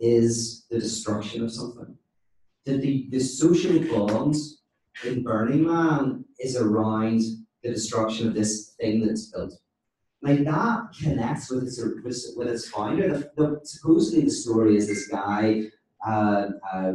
is 0.00 0.66
the 0.70 0.78
destruction 0.78 1.44
of 1.44 1.52
something. 1.52 1.96
That 2.64 2.80
the, 2.80 3.08
the 3.10 3.20
social 3.20 3.78
bond 3.80 4.36
in 5.04 5.22
Burning 5.22 5.66
Man 5.66 6.24
is 6.38 6.56
around 6.56 7.22
the 7.62 7.70
destruction 7.70 8.28
of 8.28 8.34
this 8.34 8.74
thing 8.80 9.06
that's 9.06 9.26
built 9.26 9.54
like 10.22 10.44
that 10.44 10.82
connects 11.02 11.50
with 11.50 11.64
its 11.64 11.82
with 12.36 12.48
its 12.48 12.68
founder. 12.68 13.08
The, 13.08 13.30
the, 13.36 13.60
supposedly 13.64 14.24
the 14.24 14.30
story 14.30 14.76
is 14.76 14.86
this 14.86 15.08
guy 15.08 15.64
uh, 16.06 16.46
uh, 16.72 16.92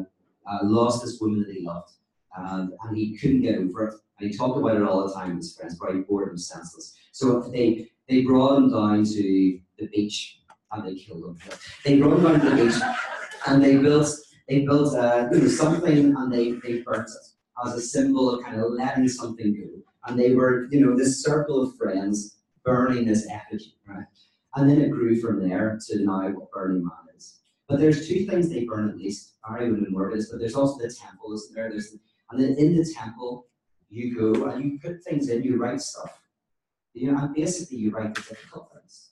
uh, 0.49 0.59
lost 0.63 1.03
this 1.03 1.19
woman 1.19 1.41
that 1.41 1.53
he 1.53 1.65
loved, 1.65 1.91
and, 2.37 2.71
and 2.83 2.97
he 2.97 3.17
couldn't 3.17 3.41
get 3.41 3.55
over 3.55 3.87
it. 3.87 3.93
And 4.19 4.29
he 4.31 4.37
talked 4.37 4.57
about 4.57 4.77
it 4.77 4.83
all 4.83 5.07
the 5.07 5.13
time 5.13 5.35
with 5.35 5.37
his 5.37 5.55
friends, 5.55 5.77
but 5.79 5.93
he 5.93 6.01
bored 6.01 6.29
him 6.29 6.37
senseless. 6.37 6.95
So 7.11 7.41
they 7.41 7.91
they 8.07 8.21
brought 8.21 8.57
him 8.57 8.71
down 8.71 9.03
to 9.03 9.59
the 9.77 9.87
beach 9.87 10.39
and 10.71 10.87
they 10.87 10.95
killed 10.95 11.25
him. 11.25 11.37
They 11.83 11.99
brought 11.99 12.17
him 12.17 12.23
down 12.23 12.39
to 12.39 12.49
the 12.49 12.65
beach 12.65 12.81
and 13.47 13.63
they 13.63 13.77
built 13.77 14.09
they 14.47 14.61
built 14.61 14.95
uh, 14.95 15.49
something 15.49 16.15
and 16.15 16.33
they 16.33 16.51
they 16.51 16.81
burnt 16.81 17.09
it 17.09 17.65
as 17.65 17.73
a 17.73 17.81
symbol 17.81 18.33
of 18.33 18.43
kind 18.43 18.59
of 18.59 18.71
letting 18.71 19.07
something 19.07 19.53
go. 19.53 19.81
And 20.07 20.19
they 20.19 20.33
were 20.35 20.67
you 20.71 20.85
know 20.85 20.97
this 20.97 21.23
circle 21.23 21.61
of 21.63 21.75
friends 21.75 22.37
burning 22.63 23.05
this 23.05 23.27
effigy, 23.29 23.75
right? 23.87 24.05
And 24.55 24.69
then 24.69 24.81
it 24.81 24.91
grew 24.91 25.19
from 25.21 25.47
there 25.47 25.79
to 25.87 26.03
now 26.03 26.29
what 26.29 26.51
Burning 26.51 26.83
Man 26.83 27.15
is. 27.15 27.39
But 27.67 27.79
there's 27.79 28.07
two 28.07 28.25
things 28.25 28.49
they 28.49 28.65
burn 28.65 28.89
at 28.89 28.97
least. 28.97 29.35
Ari 29.43 29.71
would 29.71 29.93
word 29.93 30.13
this, 30.13 30.29
but 30.29 30.39
there's 30.39 30.55
also 30.55 30.77
the 30.79 30.93
temple, 30.93 31.33
isn't 31.33 31.55
there? 31.55 31.69
There's 31.69 31.95
and 32.31 32.39
then 32.39 32.55
in 32.57 32.75
the 32.75 32.85
temple 32.85 33.47
you 33.89 34.15
go 34.15 34.45
and 34.45 34.63
you 34.63 34.79
put 34.79 35.03
things 35.03 35.29
in, 35.29 35.43
you 35.43 35.57
write 35.57 35.81
stuff. 35.81 36.21
You 36.93 37.11
know, 37.11 37.19
and 37.19 37.33
basically 37.33 37.77
you 37.77 37.91
write 37.91 38.15
the 38.15 38.21
difficult 38.21 38.71
things, 38.73 39.11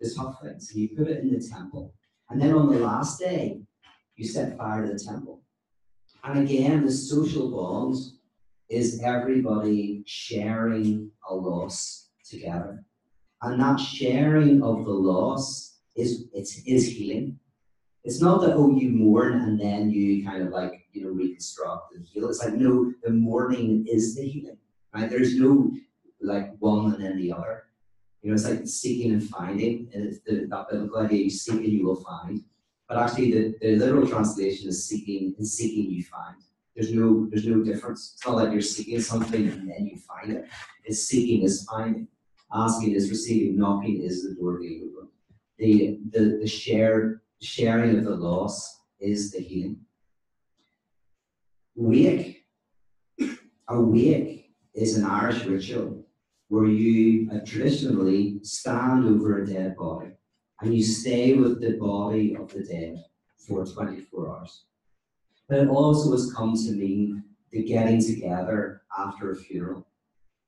the 0.00 0.12
tough 0.14 0.40
things, 0.42 0.70
and 0.70 0.80
you 0.80 0.88
put 0.96 1.08
it 1.08 1.22
in 1.22 1.32
the 1.32 1.40
temple. 1.40 1.94
And 2.28 2.40
then 2.40 2.52
on 2.54 2.68
the 2.68 2.80
last 2.80 3.20
day, 3.20 3.62
you 4.16 4.26
set 4.26 4.58
fire 4.58 4.86
to 4.86 4.92
the 4.92 4.98
temple. 4.98 5.42
And 6.24 6.40
again, 6.40 6.84
the 6.84 6.92
social 6.92 7.50
bond 7.50 7.96
is 8.68 9.00
everybody 9.02 10.02
sharing 10.06 11.10
a 11.28 11.34
loss 11.34 12.08
together. 12.24 12.84
And 13.42 13.60
that 13.60 13.78
sharing 13.78 14.62
of 14.62 14.84
the 14.84 14.92
loss 14.92 15.78
is 15.96 16.26
it's 16.32 16.58
is 16.64 16.88
healing. 16.88 17.38
It's 18.04 18.20
not 18.20 18.40
that 18.42 18.54
oh 18.54 18.70
you 18.70 18.90
mourn 18.90 19.34
and 19.34 19.60
then 19.60 19.90
you 19.90 20.24
kind 20.24 20.42
of 20.42 20.48
like 20.50 20.81
you 20.92 21.04
know 21.04 21.10
reconstruct 21.10 21.94
and 21.94 22.04
heal. 22.04 22.28
It's 22.28 22.44
like 22.44 22.54
no, 22.54 22.92
the 23.02 23.10
mourning 23.10 23.86
is 23.88 24.14
the 24.14 24.22
healing. 24.22 24.58
Right? 24.94 25.08
There's 25.08 25.38
no 25.38 25.72
like 26.20 26.52
one 26.58 26.94
and 26.94 27.04
then 27.04 27.16
the 27.16 27.32
other. 27.32 27.64
You 28.22 28.30
know, 28.30 28.34
it's 28.34 28.48
like 28.48 28.66
seeking 28.66 29.12
and 29.12 29.22
finding. 29.22 29.90
And 29.92 30.06
it's 30.06 30.20
the, 30.20 30.46
that 30.48 30.66
biblical 30.70 31.00
idea: 31.00 31.24
you 31.24 31.30
seek 31.30 31.54
and 31.54 31.72
you 31.72 31.86
will 31.86 32.02
find. 32.02 32.42
But 32.88 32.98
actually, 32.98 33.32
the, 33.32 33.54
the 33.60 33.76
literal 33.76 34.06
translation 34.06 34.68
is 34.68 34.86
seeking 34.86 35.34
and 35.38 35.46
seeking 35.46 35.90
you 35.90 36.04
find. 36.04 36.36
There's 36.74 36.92
no 36.92 37.26
there's 37.30 37.46
no 37.46 37.62
difference. 37.62 38.12
It's 38.14 38.26
not 38.26 38.36
like 38.36 38.52
you're 38.52 38.62
seeking 38.62 39.00
something 39.00 39.48
and 39.48 39.68
then 39.68 39.86
you 39.86 39.98
find 39.98 40.32
it. 40.32 40.48
It's 40.84 41.02
seeking 41.02 41.42
is 41.42 41.64
finding. 41.64 42.08
Asking 42.54 42.92
is 42.92 43.08
receiving, 43.08 43.56
knocking 43.56 44.02
is 44.02 44.22
the 44.22 44.34
door 44.34 44.58
being 44.58 44.90
opened. 44.92 45.08
The, 45.58 45.98
the, 46.10 46.38
the 46.42 46.46
shared 46.46 47.20
sharing 47.40 47.96
of 47.96 48.04
the 48.04 48.14
loss 48.14 48.80
is 49.00 49.30
the 49.30 49.40
healing. 49.40 49.78
Wake. 51.74 52.44
A 53.68 53.80
wake 53.80 54.50
is 54.74 54.98
an 54.98 55.04
Irish 55.04 55.44
ritual 55.46 56.04
where 56.48 56.66
you 56.66 57.30
traditionally 57.46 58.40
stand 58.42 59.06
over 59.06 59.38
a 59.38 59.46
dead 59.46 59.74
body 59.76 60.10
and 60.60 60.74
you 60.74 60.82
stay 60.82 61.32
with 61.32 61.62
the 61.62 61.78
body 61.78 62.36
of 62.36 62.52
the 62.52 62.62
dead 62.62 63.02
for 63.36 63.64
24 63.64 64.30
hours. 64.30 64.64
But 65.48 65.60
it 65.60 65.68
also 65.68 66.12
has 66.12 66.32
come 66.32 66.54
to 66.54 66.72
mean 66.72 67.24
the 67.50 67.64
getting 67.64 68.02
together 68.02 68.82
after 68.98 69.30
a 69.30 69.36
funeral, 69.36 69.86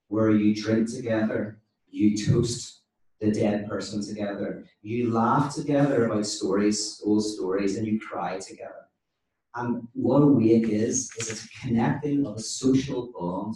where 0.09 0.31
you 0.31 0.55
drink 0.55 0.91
together, 0.91 1.59
you 1.91 2.17
toast 2.17 2.83
the 3.21 3.33
dead 3.33 3.69
person 3.69 4.05
together, 4.05 4.65
you 4.83 5.11
laugh 5.11 5.55
together 5.55 6.05
about 6.05 6.27
stories, 6.27 7.01
old 7.05 7.25
stories, 7.25 7.77
and 7.77 7.87
you 7.87 7.99
cry 7.99 8.39
together. 8.39 8.84
And 9.57 9.87
what 9.93 10.23
a 10.23 10.27
wake 10.27 10.69
is, 10.69 11.11
is 11.19 11.31
it's 11.31 11.45
a 11.45 11.49
connecting 11.61 12.27
of 12.27 12.37
a 12.37 12.41
social 12.41 13.13
bond 13.17 13.55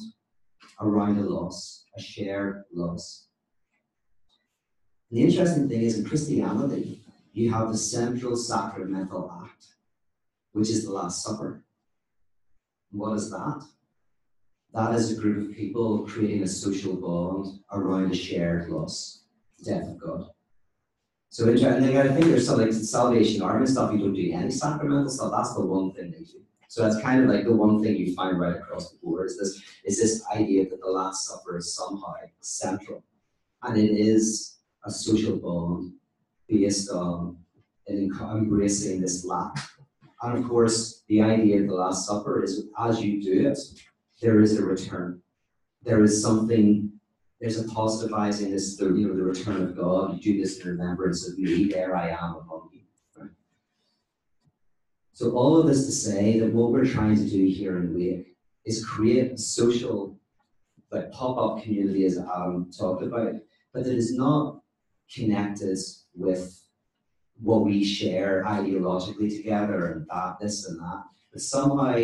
around 0.81 1.19
a 1.19 1.23
loss, 1.23 1.85
a 1.97 2.01
shared 2.01 2.65
loss. 2.73 3.27
And 5.11 5.19
the 5.19 5.25
interesting 5.25 5.69
thing 5.69 5.83
is 5.83 5.99
in 5.99 6.05
Christianity, 6.05 7.03
you 7.33 7.53
have 7.53 7.73
the 7.73 7.79
central 7.79 8.37
sacramental 8.37 9.31
act, 9.45 9.67
which 10.53 10.69
is 10.71 10.85
the 10.85 10.93
Last 10.93 11.25
Supper. 11.25 11.65
What 12.91 13.15
is 13.15 13.31
that? 13.31 13.65
That 14.75 14.95
is 14.95 15.13
a 15.13 15.21
group 15.21 15.51
of 15.51 15.57
people 15.57 16.07
creating 16.07 16.43
a 16.43 16.49
social 16.49 16.95
bond 16.95 17.61
around 17.73 18.13
a 18.13 18.15
shared 18.15 18.69
loss, 18.69 19.25
the 19.59 19.73
death 19.73 19.89
of 19.89 19.99
God. 19.99 20.29
So 21.31 21.49
interesting. 21.49 21.97
I 21.97 22.09
think 22.09 22.27
there's 22.27 22.47
some 22.47 22.59
like 22.59 22.73
Salvation 22.73 23.43
Army 23.43 23.67
stuff. 23.67 23.93
You 23.93 23.99
don't 23.99 24.15
do 24.15 24.33
any 24.33 24.51
sacramental 24.51 25.11
stuff. 25.11 25.33
That's 25.37 25.55
the 25.55 25.65
one 25.65 25.93
thing 25.93 26.11
they 26.11 26.25
do. 26.25 26.41
So 26.69 26.83
that's 26.83 27.01
kind 27.01 27.23
of 27.23 27.31
like 27.31 27.45
the 27.45 27.55
one 27.55 27.83
thing 27.83 27.97
you 27.97 28.15
find 28.15 28.39
right 28.39 28.57
across 28.57 28.91
the 28.91 28.99
board 29.03 29.27
is 29.27 29.39
this 29.39 29.63
is 29.85 29.99
this 29.99 30.25
idea 30.35 30.69
that 30.69 30.81
the 30.81 30.91
Last 30.91 31.27
Supper 31.27 31.57
is 31.57 31.75
somehow 31.75 32.15
central, 32.41 33.03
and 33.63 33.77
it 33.77 33.91
is 33.91 34.59
a 34.85 34.91
social 34.91 35.37
bond 35.37 35.93
based 36.47 36.91
on 36.91 37.39
embracing 37.89 39.01
this 39.01 39.25
lack. 39.25 39.57
And 40.23 40.37
of 40.37 40.49
course, 40.49 41.05
the 41.09 41.23
idea 41.23 41.63
of 41.63 41.69
the 41.69 41.75
Last 41.75 42.07
Supper 42.07 42.43
is 42.43 42.67
as 42.79 43.01
you 43.03 43.23
do 43.23 43.49
it, 43.49 43.59
there 44.21 44.41
is 44.41 44.59
a 44.59 44.65
return. 44.65 45.23
There 45.83 46.03
is 46.03 46.21
something, 46.21 46.88
there's 47.41 47.59
a 47.59 47.65
positivizing 47.65 48.51
this, 48.51 48.77
the, 48.77 48.87
you 48.87 49.09
know, 49.09 49.15
the 49.15 49.23
return 49.23 49.63
of 49.63 49.77
God. 49.77 50.15
You 50.15 50.35
do 50.35 50.41
this 50.43 50.59
in 50.61 50.71
remembrance 50.71 51.29
of 51.29 51.39
me, 51.39 51.69
there 51.69 51.97
I 51.97 52.11
am 52.11 52.35
among 52.35 52.71
you. 52.73 52.79
So 55.13 55.33
all 55.33 55.59
of 55.59 55.67
this 55.67 55.85
to 55.87 55.91
say 55.91 56.39
that 56.39 56.53
what 56.53 56.71
we're 56.71 56.85
trying 56.85 57.17
to 57.17 57.29
do 57.29 57.45
here 57.45 57.79
in 57.79 57.93
Wake 57.93 58.37
is 58.65 58.85
create 58.85 59.33
a 59.33 59.37
social, 59.37 60.17
like 60.93 61.11
pop-up 61.11 61.65
community 61.65 62.05
as 62.05 62.19
Adam 62.19 62.71
talked 62.71 63.03
about, 63.03 63.35
but 63.73 63.83
that 63.83 63.95
is 63.97 64.15
not 64.15 64.61
connected 65.13 65.77
with 66.15 66.65
what 67.41 67.65
we 67.65 67.85
share 67.85 68.45
ideologically 68.47 69.29
together 69.37 69.93
and 69.93 70.07
that, 70.09 70.37
this 70.41 70.67
and 70.67 70.79
that, 70.79 71.03
but 71.33 71.43
somehow 71.43 72.01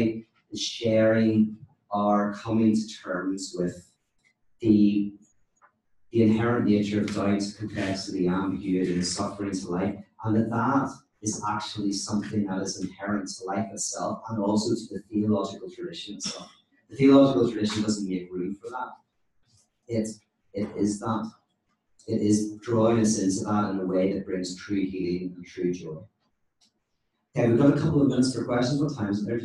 sharing 0.57 1.57
our 1.93 2.35
coming 2.35 2.75
to 2.75 2.89
terms 3.01 3.55
with 3.57 3.93
the, 4.61 5.13
the 6.15 6.23
inherent 6.23 6.67
nature 6.67 7.01
of 7.01 7.13
doubt, 7.13 7.43
complexity, 7.59 8.29
ambiguity, 8.29 8.95
and 8.95 9.05
suffering 9.05 9.51
to 9.51 9.67
life, 9.69 9.97
and 10.25 10.37
that 10.37 10.49
that 10.49 10.89
is 11.23 11.43
actually 11.49 11.93
something 11.93 12.47
that 12.47 12.63
is 12.63 12.81
inherent 12.81 13.29
to 13.29 13.45
life 13.45 13.67
itself 13.73 14.23
and 14.29 14.39
also 14.39 14.77
to 14.77 14.95
the 14.95 15.03
theological 15.11 15.69
tradition 15.69 16.15
itself. 16.15 16.49
The 16.89 16.97
theological 16.97 17.51
tradition 17.51 17.83
doesn't 17.83 18.09
make 18.09 18.33
room 18.33 18.55
for 18.55 18.71
that. 18.71 18.93
It, 19.89 20.09
it 20.53 20.69
is 20.77 21.01
that. 21.01 21.33
It 22.07 22.23
is 22.23 22.59
drawing 22.59 23.01
us 23.01 23.19
into 23.19 23.45
that 23.47 23.71
in 23.71 23.81
a 23.81 23.85
way 23.85 24.13
that 24.13 24.25
brings 24.25 24.57
true 24.57 24.87
healing 24.87 25.33
and 25.35 25.45
true 25.45 25.75
joy. 25.75 25.99
Okay, 27.37 27.49
we've 27.49 27.59
got 27.59 27.77
a 27.77 27.81
couple 27.81 28.03
of 28.03 28.07
minutes 28.07 28.33
for 28.33 28.45
questions. 28.45 28.81
What 28.81 28.95
time 28.95 29.11
is 29.11 29.27
it 29.27 29.27
there? 29.27 29.41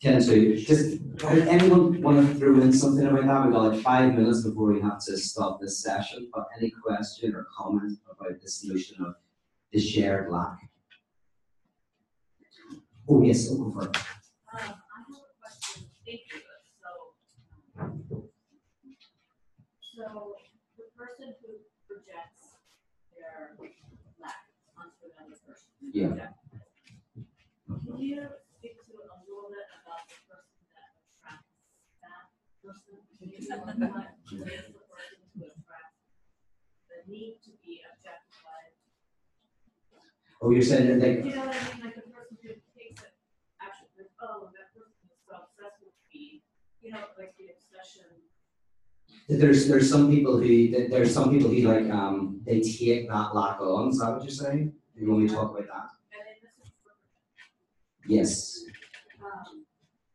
Ten 0.00 0.20
to. 0.22 0.56
Just 0.56 1.00
anyone 1.22 2.02
want 2.02 2.28
to 2.28 2.34
throw 2.34 2.60
in 2.60 2.72
something 2.72 3.06
about 3.06 3.26
that? 3.26 3.44
We've 3.44 3.54
got 3.54 3.72
like 3.72 3.80
five 3.80 4.14
minutes 4.14 4.42
before 4.42 4.72
we 4.72 4.80
have 4.80 5.02
to 5.06 5.16
stop 5.16 5.60
this 5.60 5.82
session. 5.82 6.28
But 6.32 6.46
any 6.58 6.70
question 6.70 7.34
or 7.34 7.46
comment 7.56 7.98
about 8.10 8.40
this 8.42 8.64
notion 8.64 9.04
of 9.04 9.14
the 9.72 9.80
shared 9.80 10.30
lack? 10.30 10.58
Oh 13.08 13.22
yes, 13.22 13.50
it. 13.50 13.58
Um, 13.60 13.92
I 14.52 14.60
have 14.60 14.70
a 14.70 15.34
question, 15.42 15.84
thank 16.06 16.20
you, 16.32 16.40
so. 16.80 16.90
So, 19.80 20.36
the 20.78 20.84
person 20.96 21.34
who 21.42 21.60
projects 21.86 22.56
their 23.12 23.56
lack 24.22 24.48
onto 24.78 25.04
another 25.18 25.36
person. 25.46 25.68
Yeah. 25.92 26.32
You 27.98 28.24
speak 28.56 28.80
to 28.86 28.92
a 28.94 29.20
little 29.28 29.52
bit 29.52 29.68
about 29.84 30.08
the 30.08 30.16
person 30.24 30.64
that 30.72 30.96
attracts 30.96 31.52
that 32.00 32.00
person? 32.00 32.00
Can 32.00 32.00
you 32.00 32.00
tell 32.00 32.16
us 32.16 32.32
what 32.32 32.44
is 32.44 32.53
the 32.64 32.72
person 33.52 33.76
to 33.80 35.44
attract 35.44 35.94
the 36.88 36.98
need 37.10 37.36
to 37.44 37.50
be 37.62 37.80
objectified? 37.92 38.72
Oh, 40.40 40.50
you're 40.50 40.62
saying 40.62 40.88
that 40.88 41.06
like 41.06 41.24
You 41.24 41.34
know 41.34 41.46
what 41.46 41.56
I 41.56 41.60
mean, 41.74 41.84
like 41.84 41.94
the 41.94 42.02
person 42.08 42.36
who 42.42 42.48
takes 42.76 43.02
it, 43.02 43.12
actually, 43.60 43.88
like, 43.98 44.12
oh, 44.22 44.48
that 44.56 44.72
person 44.72 44.92
is 45.08 45.20
so 45.28 45.34
obsessed 45.36 45.80
with 45.84 45.96
me, 46.12 46.42
you 46.82 46.90
know, 46.92 47.04
like 47.18 47.34
the 47.36 47.52
obsession. 47.52 48.08
there's 49.28 49.68
there's 49.68 49.88
some 49.90 50.10
people 50.10 50.36
who 50.38 50.70
that 50.72 50.90
there's 50.90 51.12
some 51.12 51.30
people 51.30 51.48
who 51.50 51.60
like 51.68 51.88
um 51.90 52.40
they 52.44 52.60
take 52.60 53.08
that 53.08 53.34
lack 53.34 53.60
on. 53.60 53.88
Is 53.90 53.98
that 54.00 54.12
what 54.12 54.22
you're 54.22 54.30
saying? 54.30 54.72
You 54.94 55.08
want 55.10 55.22
me 55.22 55.28
to 55.28 55.34
talk 55.34 55.50
about 55.52 55.66
that? 55.66 55.88
And 56.12 56.22
then 56.28 56.36
this 56.42 56.54
is, 56.60 56.72
Yes. 58.06 58.30
um, 59.24 59.64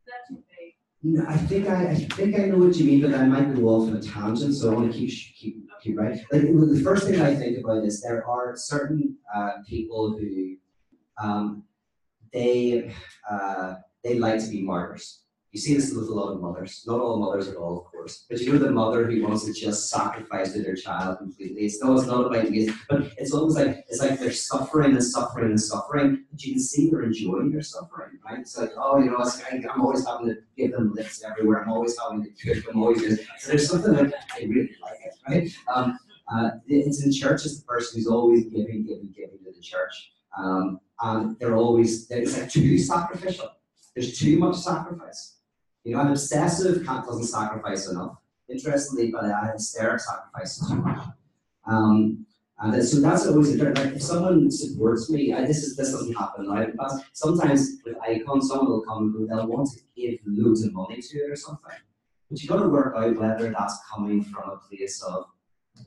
that's 0.06 0.28
too 0.30 0.44
vague. 0.48 0.78
No, 1.02 1.26
I 1.28 1.38
think 1.38 1.68
I, 1.70 1.92
I 1.92 1.96
think 1.96 2.38
I 2.38 2.46
know 2.46 2.58
what 2.58 2.76
you 2.76 2.86
mean, 2.86 3.02
but 3.02 3.14
I 3.18 3.26
might 3.26 3.56
go 3.56 3.70
off 3.70 3.88
on 3.88 3.96
a 3.96 4.02
tangent, 4.02 4.54
so 4.56 4.70
I 4.70 4.76
want 4.76 4.92
to 4.92 4.98
keep 4.98 5.10
keep 5.36 5.56
keep 5.82 5.98
right. 5.98 6.20
Like 6.32 6.42
the 6.42 6.82
first 6.84 7.08
thing 7.08 7.22
I 7.22 7.36
think 7.36 7.58
about 7.58 7.86
is 7.86 8.02
there 8.02 8.28
are 8.28 8.58
certain 8.58 9.16
uh, 9.34 9.54
people 9.66 10.18
who 10.18 10.58
um, 11.22 11.64
they 12.34 12.94
uh, 13.30 13.76
they 14.04 14.20
like 14.20 14.44
to 14.44 14.50
be 14.50 14.62
martyrs. 14.62 15.24
You 15.52 15.60
see 15.60 15.74
this 15.74 15.92
with 15.96 16.08
a 16.08 16.14
lot 16.14 16.32
of 16.32 16.42
mothers, 16.42 16.84
not 16.86 17.00
all 17.00 17.20
mothers 17.20 17.48
at 17.48 17.56
all, 17.56 17.80
of 17.80 17.86
course, 17.86 18.26
but 18.30 18.40
you 18.40 18.54
know 18.54 18.60
the 18.60 18.70
mother 18.70 19.10
who 19.10 19.24
wants 19.24 19.46
to 19.46 19.54
just 19.54 19.90
sacrifice 19.90 20.54
to 20.54 20.62
their 20.62 20.76
child 20.76 21.18
completely. 21.18 21.62
It's 21.66 21.82
no, 21.82 21.98
it's 21.98 22.06
not 22.06 22.28
about 22.28 22.52
you, 22.52 22.72
but 22.88 23.12
it's 23.18 23.34
almost 23.34 23.58
like 23.58 23.84
it's 23.90 24.00
like 24.00 24.20
they're 24.20 24.32
suffering 24.32 24.92
and 24.92 25.04
suffering 25.04 25.50
and 25.50 25.60
suffering, 25.60 26.24
but 26.30 26.44
you 26.44 26.54
can 26.54 26.62
see 26.62 26.92
they're 26.92 27.02
enjoying 27.02 27.52
their 27.52 27.64
suffering, 27.64 28.20
right? 28.24 28.40
It's 28.40 28.60
like, 28.60 28.70
oh, 28.78 29.00
you 29.00 29.10
know, 29.10 29.18
I'm 29.18 29.82
always 29.82 30.06
having 30.06 30.28
to 30.28 30.38
give 30.56 30.74
them 30.74 30.94
lifts 30.94 31.24
everywhere. 31.24 31.64
I'm 31.64 31.72
always 31.72 31.98
having 31.98 32.24
to 32.24 32.30
cook. 32.30 32.64
I'm 32.72 32.84
always 32.84 33.02
just, 33.02 33.24
so 33.40 33.48
there's 33.48 33.68
something 33.68 33.94
like 33.94 34.14
I 34.36 34.42
really 34.42 34.76
like 34.84 35.00
it, 35.04 35.16
right? 35.28 35.52
Um, 35.74 35.98
uh, 36.32 36.52
it's 36.68 37.04
in 37.04 37.12
church. 37.12 37.46
It's 37.46 37.60
the 37.60 37.66
person 37.66 37.98
who's 37.98 38.08
always 38.08 38.46
giving, 38.46 38.86
giving, 38.86 39.12
giving 39.18 39.40
to 39.44 39.52
the 39.52 39.62
church, 39.62 40.12
um, 40.38 40.80
and 41.02 41.40
they're 41.40 41.56
always 41.56 42.08
it's 42.12 42.38
like 42.38 42.52
too 42.52 42.78
sacrificial. 42.78 43.50
There's 43.96 44.20
too 44.20 44.38
much 44.38 44.58
sacrifice. 44.58 45.38
You 45.90 45.96
know, 45.96 46.02
an 46.02 46.12
obsessive 46.12 46.86
doesn't 46.86 47.24
sacrifice 47.24 47.90
enough. 47.90 48.18
Interestingly, 48.48 49.10
but 49.10 49.26
a 49.26 49.54
hysteric 49.54 50.00
sacrifices 50.00 50.70
too 50.70 50.76
much. 50.76 51.00
Um, 51.66 52.28
and 52.60 52.88
so 52.88 53.02
that's 53.02 53.26
always 53.26 53.56
a 53.56 53.58
different. 53.58 53.80
Like 53.80 53.96
if 53.96 54.04
someone 54.04 54.52
supports 54.52 55.10
me, 55.10 55.34
I, 55.34 55.46
this 55.46 55.64
is 55.64 55.76
this 55.76 55.92
doesn't 55.92 56.14
happen. 56.14 56.46
But 56.78 56.92
sometimes 57.14 57.78
with 57.84 57.98
Ikon, 58.08 58.44
someone 58.44 58.70
will 58.70 58.82
come 58.84 58.98
and 58.98 59.14
go, 59.14 59.36
they'll 59.36 59.48
want 59.48 59.68
to 59.72 59.80
give 59.96 60.20
loads 60.28 60.64
of 60.64 60.74
money 60.74 61.02
to 61.02 61.22
or 61.22 61.36
something. 61.36 61.80
But 62.30 62.40
you've 62.40 62.50
got 62.50 62.62
to 62.62 62.70
work 62.70 62.94
out 62.96 63.18
whether 63.18 63.50
that's 63.50 63.80
coming 63.92 64.24
from 64.24 64.48
a 64.48 64.58
place 64.58 65.02
of 65.02 65.26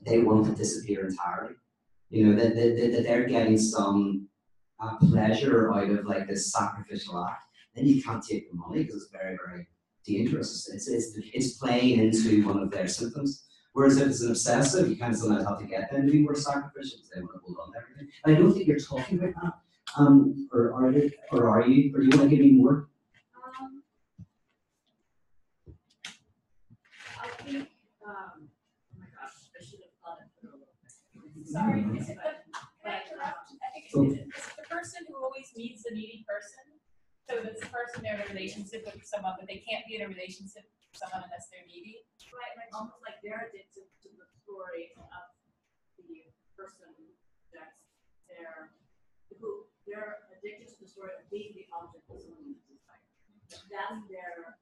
they 0.05 0.19
want 0.19 0.47
to 0.47 0.51
disappear 0.53 1.07
entirely. 1.07 1.55
You 2.09 2.27
know, 2.27 2.43
that, 2.43 2.55
that, 2.55 2.75
that, 2.75 2.91
that 2.91 3.03
they're 3.03 3.25
getting 3.25 3.57
some 3.57 4.27
uh, 4.81 4.97
pleasure 4.97 5.73
out 5.73 5.89
of 5.89 6.05
like 6.05 6.27
this 6.27 6.51
sacrificial 6.51 7.25
act. 7.25 7.45
Then 7.73 7.85
you 7.85 8.03
can't 8.03 8.21
take 8.21 8.51
the 8.51 8.57
money 8.57 8.83
because 8.83 9.03
it's 9.03 9.11
very, 9.11 9.37
very 9.45 9.65
dangerous. 10.05 10.69
It's, 10.73 10.87
it's, 10.87 11.17
it's 11.33 11.57
playing 11.57 11.99
into 11.99 12.45
one 12.45 12.59
of 12.59 12.71
their 12.71 12.87
symptoms. 12.87 13.45
Whereas 13.73 13.97
if 13.97 14.07
it's 14.07 14.21
an 14.21 14.29
obsessive, 14.29 14.87
you 14.89 14.97
kind 14.97 15.13
of 15.13 15.19
sometimes 15.19 15.47
have 15.47 15.59
to 15.59 15.65
get 15.65 15.91
them 15.91 16.05
to 16.05 16.11
be 16.11 16.19
more 16.19 16.35
sacrificial 16.35 16.99
because 16.99 17.09
they 17.15 17.21
want 17.21 17.33
to 17.33 17.39
hold 17.43 17.57
on 17.59 17.71
to 17.73 17.79
everything. 17.79 18.07
And 18.23 18.35
I 18.35 18.39
don't 18.39 18.53
think 18.53 18.67
you're 18.67 18.79
talking 18.79 19.17
about 19.17 19.33
that. 19.41 19.53
Um, 19.97 20.47
or 20.53 20.73
are 20.73 20.91
you? 20.91 21.11
Or 21.31 21.49
are 21.49 21.67
you? 21.67 21.91
Or 21.95 22.01
do 22.01 22.05
you 22.05 22.17
want 22.17 22.29
to 22.29 22.35
give 22.35 22.45
me 22.45 22.51
more? 22.51 22.89
Um. 23.59 23.83
I 27.19 27.27
think, 27.41 27.69
um, 28.05 28.45
oh 28.45 28.97
my 28.97 29.05
gosh, 29.09 29.37
I 29.57 29.63
should 29.63 29.81
have 29.81 29.95
thought 30.01 30.19
it 30.21 30.29
through 30.39 30.49
a 30.49 30.57
little 30.61 30.77
bit. 30.81 31.47
Sorry, 31.49 31.81
is 31.97 32.09
it 32.09 32.17
the, 32.17 32.31
can 32.81 32.93
I 32.93 33.01
interrupt? 33.09 33.47
I 33.53 33.69
think 33.73 33.85
it's, 33.85 33.95
is 33.95 34.17
it 34.17 34.27
the 34.57 34.67
person 34.69 35.01
who 35.07 35.15
always 35.23 35.49
meets 35.55 35.83
the 35.83 35.93
needy 35.95 36.25
person? 36.29 36.62
So 37.23 37.39
it's 37.39 37.63
the 37.63 37.71
person 37.71 38.03
they're 38.03 38.19
in 38.19 38.27
a 38.27 38.35
relationship 38.35 38.83
with 38.83 38.99
someone, 39.07 39.39
but 39.39 39.47
they 39.47 39.63
can't 39.63 39.87
be 39.87 39.95
in 39.95 40.03
a 40.03 40.11
relationship 40.11 40.67
with 40.67 40.91
someone 40.99 41.23
unless 41.23 41.47
they're 41.47 41.63
needy? 41.63 42.03
Right, 42.35 42.51
like 42.59 42.67
almost 42.75 42.99
like 43.05 43.21
they're 43.23 43.47
addicted 43.47 43.87
to 44.03 44.09
the 44.11 44.27
story 44.43 44.91
of 44.97 45.07
the 45.95 46.27
person 46.57 46.89
that's 47.53 47.77
there, 48.27 48.73
who, 49.39 49.69
they're 49.87 50.25
addicted 50.33 50.67
to 50.73 50.77
the 50.83 50.87
story 50.89 51.13
of 51.15 51.23
being 51.31 51.53
the 51.55 51.63
object 51.71 52.03
of 52.11 52.19
someone's 52.19 52.59
desire. 52.67 52.99
That's 53.71 54.01
their 54.09 54.57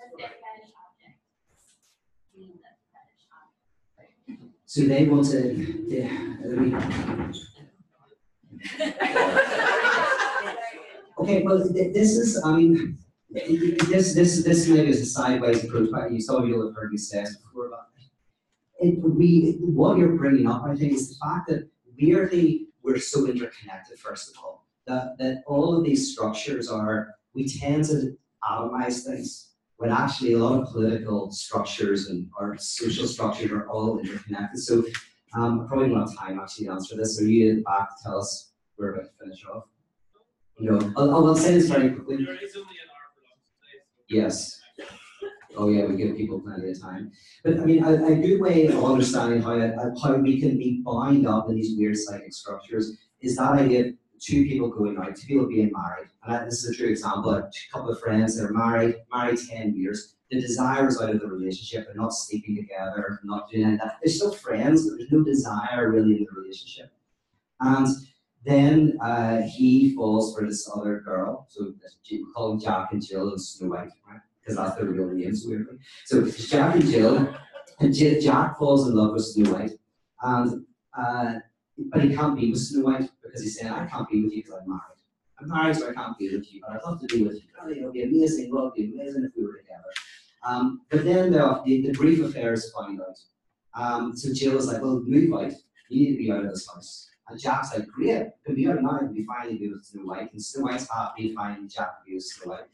That's 0.00 0.10
story. 0.16 0.32
fetish 0.34 0.72
object. 0.74 1.20
Being 2.34 2.56
the 2.58 2.72
fetish 2.90 3.28
object. 3.30 4.58
So 4.66 4.82
they 4.88 5.04
want 5.06 5.28
to. 5.30 5.54
Yeah, 5.86 6.10
I 6.40 6.56
mean, 6.58 6.74
Okay, 11.20 11.42
well, 11.42 11.62
th- 11.68 11.92
this 11.92 12.16
is, 12.16 12.42
I 12.42 12.56
mean, 12.56 12.96
this, 13.30 14.14
this, 14.14 14.42
this 14.42 14.66
maybe 14.66 14.88
is 14.88 15.02
a 15.02 15.06
sideways 15.06 15.62
approach, 15.64 15.90
but 15.92 16.10
you, 16.10 16.20
some 16.20 16.42
of 16.42 16.48
you 16.48 16.54
will 16.56 16.68
have 16.68 16.76
heard 16.76 16.92
me 16.92 16.96
say 16.96 17.20
this 17.20 17.36
before, 17.36 17.68
but 17.68 17.88
it, 18.78 18.98
we, 19.02 19.58
what 19.60 19.98
you're 19.98 20.16
bringing 20.16 20.46
up, 20.48 20.64
I 20.64 20.74
think, 20.74 20.94
is 20.94 21.10
the 21.10 21.16
fact 21.22 21.48
that 21.48 21.68
weirdly, 22.00 22.68
we're 22.82 22.98
so 22.98 23.26
interconnected, 23.26 23.98
first 23.98 24.30
of 24.30 24.42
all, 24.42 24.66
that, 24.86 25.18
that 25.18 25.42
all 25.46 25.76
of 25.76 25.84
these 25.84 26.10
structures 26.12 26.70
are, 26.70 27.14
we 27.34 27.46
tend 27.46 27.84
to 27.84 28.16
atomize 28.50 29.04
things, 29.04 29.50
when 29.76 29.90
actually 29.90 30.32
a 30.32 30.38
lot 30.38 30.62
of 30.62 30.72
political 30.72 31.30
structures 31.30 32.08
and 32.08 32.28
our 32.38 32.56
social 32.56 33.06
structures 33.06 33.52
are 33.52 33.68
all 33.68 33.98
interconnected. 33.98 34.58
So, 34.58 34.84
um, 35.34 35.68
probably 35.68 35.94
have 35.94 36.16
time 36.16 36.40
actually 36.40 36.66
to 36.66 36.72
answer 36.72 36.96
this, 36.96 37.18
so 37.18 37.24
you 37.24 37.62
back 37.62 37.90
tell 38.02 38.20
us, 38.20 38.52
we're 38.78 38.94
about 38.94 39.04
to 39.04 39.10
finish 39.22 39.44
off. 39.44 39.64
Know, 40.60 40.92
I'll, 40.96 41.26
I'll 41.26 41.34
say 41.34 41.54
this 41.54 41.68
very 41.68 41.90
quickly. 41.90 42.24
There 42.24 42.34
is 42.34 42.54
only 42.54 42.76
an 42.82 42.90
hour 42.90 43.08
for 43.14 43.22
today. 43.22 43.82
Yes. 44.08 44.60
Oh 45.56 45.68
yeah, 45.68 45.86
we 45.86 45.96
give 45.96 46.16
people 46.16 46.40
plenty 46.40 46.70
of 46.70 46.80
time. 46.80 47.10
But 47.42 47.58
I 47.60 47.64
mean, 47.64 47.82
a, 47.82 47.92
a 47.92 48.14
good 48.14 48.40
way 48.40 48.66
of 48.66 48.84
understanding 48.84 49.42
how 49.42 49.58
uh, 49.58 49.90
how 50.02 50.14
we 50.16 50.40
can 50.40 50.58
be 50.58 50.82
bound 50.84 51.26
up 51.26 51.48
in 51.48 51.56
these 51.56 51.76
weird 51.76 51.96
psychic 51.96 52.32
structures 52.32 52.98
is 53.20 53.36
that 53.36 53.52
idea 53.52 53.86
of 53.86 53.94
two 54.20 54.44
people 54.44 54.68
going 54.68 54.96
out, 54.98 55.16
two 55.16 55.26
people 55.26 55.48
being 55.48 55.72
married. 55.72 56.08
And 56.24 56.36
I, 56.36 56.44
this 56.44 56.62
is 56.62 56.70
a 56.70 56.74
true 56.76 56.88
example. 56.88 57.32
A 57.32 57.50
couple 57.72 57.90
of 57.90 58.00
friends 58.00 58.36
that 58.36 58.44
are 58.46 58.52
married, 58.52 58.96
married 59.12 59.38
ten 59.48 59.74
years. 59.74 60.14
The 60.30 60.40
desire 60.40 60.86
is 60.86 61.00
out 61.00 61.10
of 61.10 61.20
the 61.20 61.26
relationship. 61.26 61.86
They're 61.86 61.96
not 61.96 62.14
sleeping 62.14 62.54
together, 62.54 63.18
not 63.24 63.50
doing 63.50 63.64
any 63.64 63.74
of 63.74 63.80
that. 63.80 63.96
They're 64.00 64.12
still 64.12 64.32
friends, 64.32 64.88
but 64.88 64.98
there's 64.98 65.10
no 65.10 65.24
desire 65.24 65.90
really 65.90 66.18
in 66.18 66.26
the 66.30 66.40
relationship. 66.40 66.92
And 67.58 67.88
then 68.44 68.98
uh, 69.02 69.42
he 69.42 69.94
falls 69.94 70.34
for 70.34 70.46
this 70.46 70.70
other 70.74 71.00
girl. 71.00 71.46
So 71.50 71.74
we 72.10 72.24
call 72.34 72.50
them 72.50 72.60
Jack 72.60 72.92
and 72.92 73.04
Jill 73.04 73.30
and 73.30 73.40
Snow 73.40 73.68
White? 73.68 73.90
Because 74.40 74.56
that's 74.56 74.76
their 74.76 74.86
real 74.86 75.08
names, 75.08 75.44
weirdly. 75.46 75.78
So 76.06 76.26
Jack 76.26 76.76
and 76.76 76.86
Jill, 76.86 77.34
and 77.80 77.94
Jack 77.94 78.58
falls 78.58 78.88
in 78.88 78.94
love 78.94 79.12
with 79.12 79.24
Snow 79.24 79.52
White, 79.52 79.72
and 80.22 80.64
uh, 80.98 81.34
but 81.92 82.02
he 82.02 82.14
can't 82.14 82.36
be 82.36 82.50
with 82.50 82.60
Snow 82.60 82.84
White 82.84 83.10
because 83.22 83.42
he's 83.42 83.58
saying, 83.58 83.72
"I 83.72 83.86
can't 83.86 84.08
be 84.08 84.22
with 84.22 84.32
you 84.32 84.42
because 84.42 84.60
I'm 84.60 84.68
married. 84.68 84.80
I'm 85.38 85.48
married, 85.48 85.76
so 85.76 85.90
I 85.90 85.92
can't 85.92 86.18
be 86.18 86.34
with 86.34 86.52
you, 86.52 86.62
but 86.62 86.76
I'd 86.76 86.82
love 86.84 87.00
to 87.00 87.06
be 87.06 87.22
with 87.22 87.34
you. 87.34 87.42
Oh, 87.62 87.70
it'll 87.70 87.92
be 87.92 88.02
amazing. 88.02 88.50
Well, 88.50 88.64
it'll 88.64 88.74
be 88.74 88.92
amazing 88.92 89.24
if 89.24 89.32
we 89.36 89.44
were 89.44 89.58
together." 89.58 89.92
Um, 90.46 90.80
but 90.90 91.04
then 91.04 91.32
the, 91.32 91.60
the, 91.66 91.82
the 91.82 91.92
brief 91.92 92.24
affair 92.24 92.54
is 92.54 92.72
found 92.72 92.98
out. 93.00 93.18
Um, 93.74 94.16
so 94.16 94.32
Jill 94.32 94.56
is 94.56 94.66
like, 94.66 94.80
"Well, 94.80 95.02
move 95.04 95.32
out. 95.34 95.52
You 95.90 96.06
need 96.06 96.12
to 96.12 96.18
be 96.18 96.32
out 96.32 96.44
of 96.44 96.50
this 96.50 96.66
house." 96.66 97.09
And 97.30 97.38
Jack's 97.38 97.72
like, 97.72 97.86
great, 97.86 98.26
can 98.44 98.56
be 98.56 98.68
out 98.68 98.82
now, 98.82 98.98
can 98.98 99.14
be 99.14 99.24
finally 99.24 99.70
with 99.70 99.84
Snow 99.84 100.02
White, 100.02 100.32
and 100.32 100.42
Snow 100.42 100.64
White's 100.64 100.88
happy, 100.90 101.32
fine, 101.34 101.68
Jack 101.68 102.04
be 102.04 102.18
Snow 102.18 102.52
White. 102.52 102.64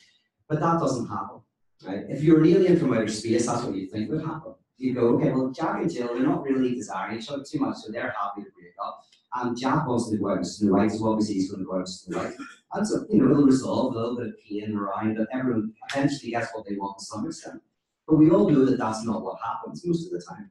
But 0.48 0.60
that 0.60 0.80
doesn't 0.80 1.06
happen, 1.06 1.40
right? 1.84 2.04
If 2.08 2.22
you're 2.22 2.42
an 2.42 2.46
alien 2.46 2.78
from 2.78 2.94
outer 2.94 3.08
space, 3.08 3.46
that's 3.46 3.64
what 3.64 3.74
you 3.74 3.86
think 3.86 4.10
would 4.10 4.24
happen. 4.24 4.54
You 4.78 4.94
go, 4.94 5.08
okay, 5.16 5.30
well, 5.30 5.50
Jack 5.50 5.82
and 5.82 5.92
Jill, 5.92 6.08
they're 6.08 6.22
not 6.22 6.42
really 6.42 6.74
desiring 6.74 7.18
each 7.18 7.28
other 7.28 7.44
too 7.44 7.58
much, 7.58 7.76
so 7.76 7.92
they're 7.92 8.14
happy 8.18 8.42
to 8.42 8.50
break 8.58 8.74
up. 8.82 9.02
And 9.34 9.58
Jack 9.58 9.86
wants 9.86 10.10
to 10.10 10.16
go 10.16 10.30
out 10.30 10.38
with 10.38 10.48
Snow 10.48 10.72
White, 10.72 10.92
so 10.92 11.06
obviously 11.06 11.34
he's 11.34 11.50
going 11.50 11.62
to 11.62 11.66
go 11.66 11.74
out 11.74 11.80
with 11.80 11.88
Snow 11.88 12.18
White. 12.18 12.34
And 12.72 12.86
so, 12.86 13.06
you 13.10 13.20
know, 13.20 13.30
it'll 13.30 13.44
resolve 13.44 13.94
a 13.94 13.98
little 13.98 14.16
bit 14.16 14.28
of 14.28 14.34
pain 14.48 14.74
around, 14.74 15.16
but 15.16 15.28
everyone 15.32 15.74
eventually 15.90 16.30
gets 16.30 16.48
what 16.54 16.66
they 16.66 16.76
want 16.76 16.98
to 16.98 17.04
some 17.04 17.26
extent. 17.26 17.60
But 18.06 18.16
we 18.16 18.30
all 18.30 18.48
know 18.48 18.64
that 18.64 18.78
that's 18.78 19.04
not 19.04 19.22
what 19.22 19.38
happens 19.44 19.84
most 19.84 20.06
of 20.06 20.12
the 20.12 20.24
time. 20.24 20.50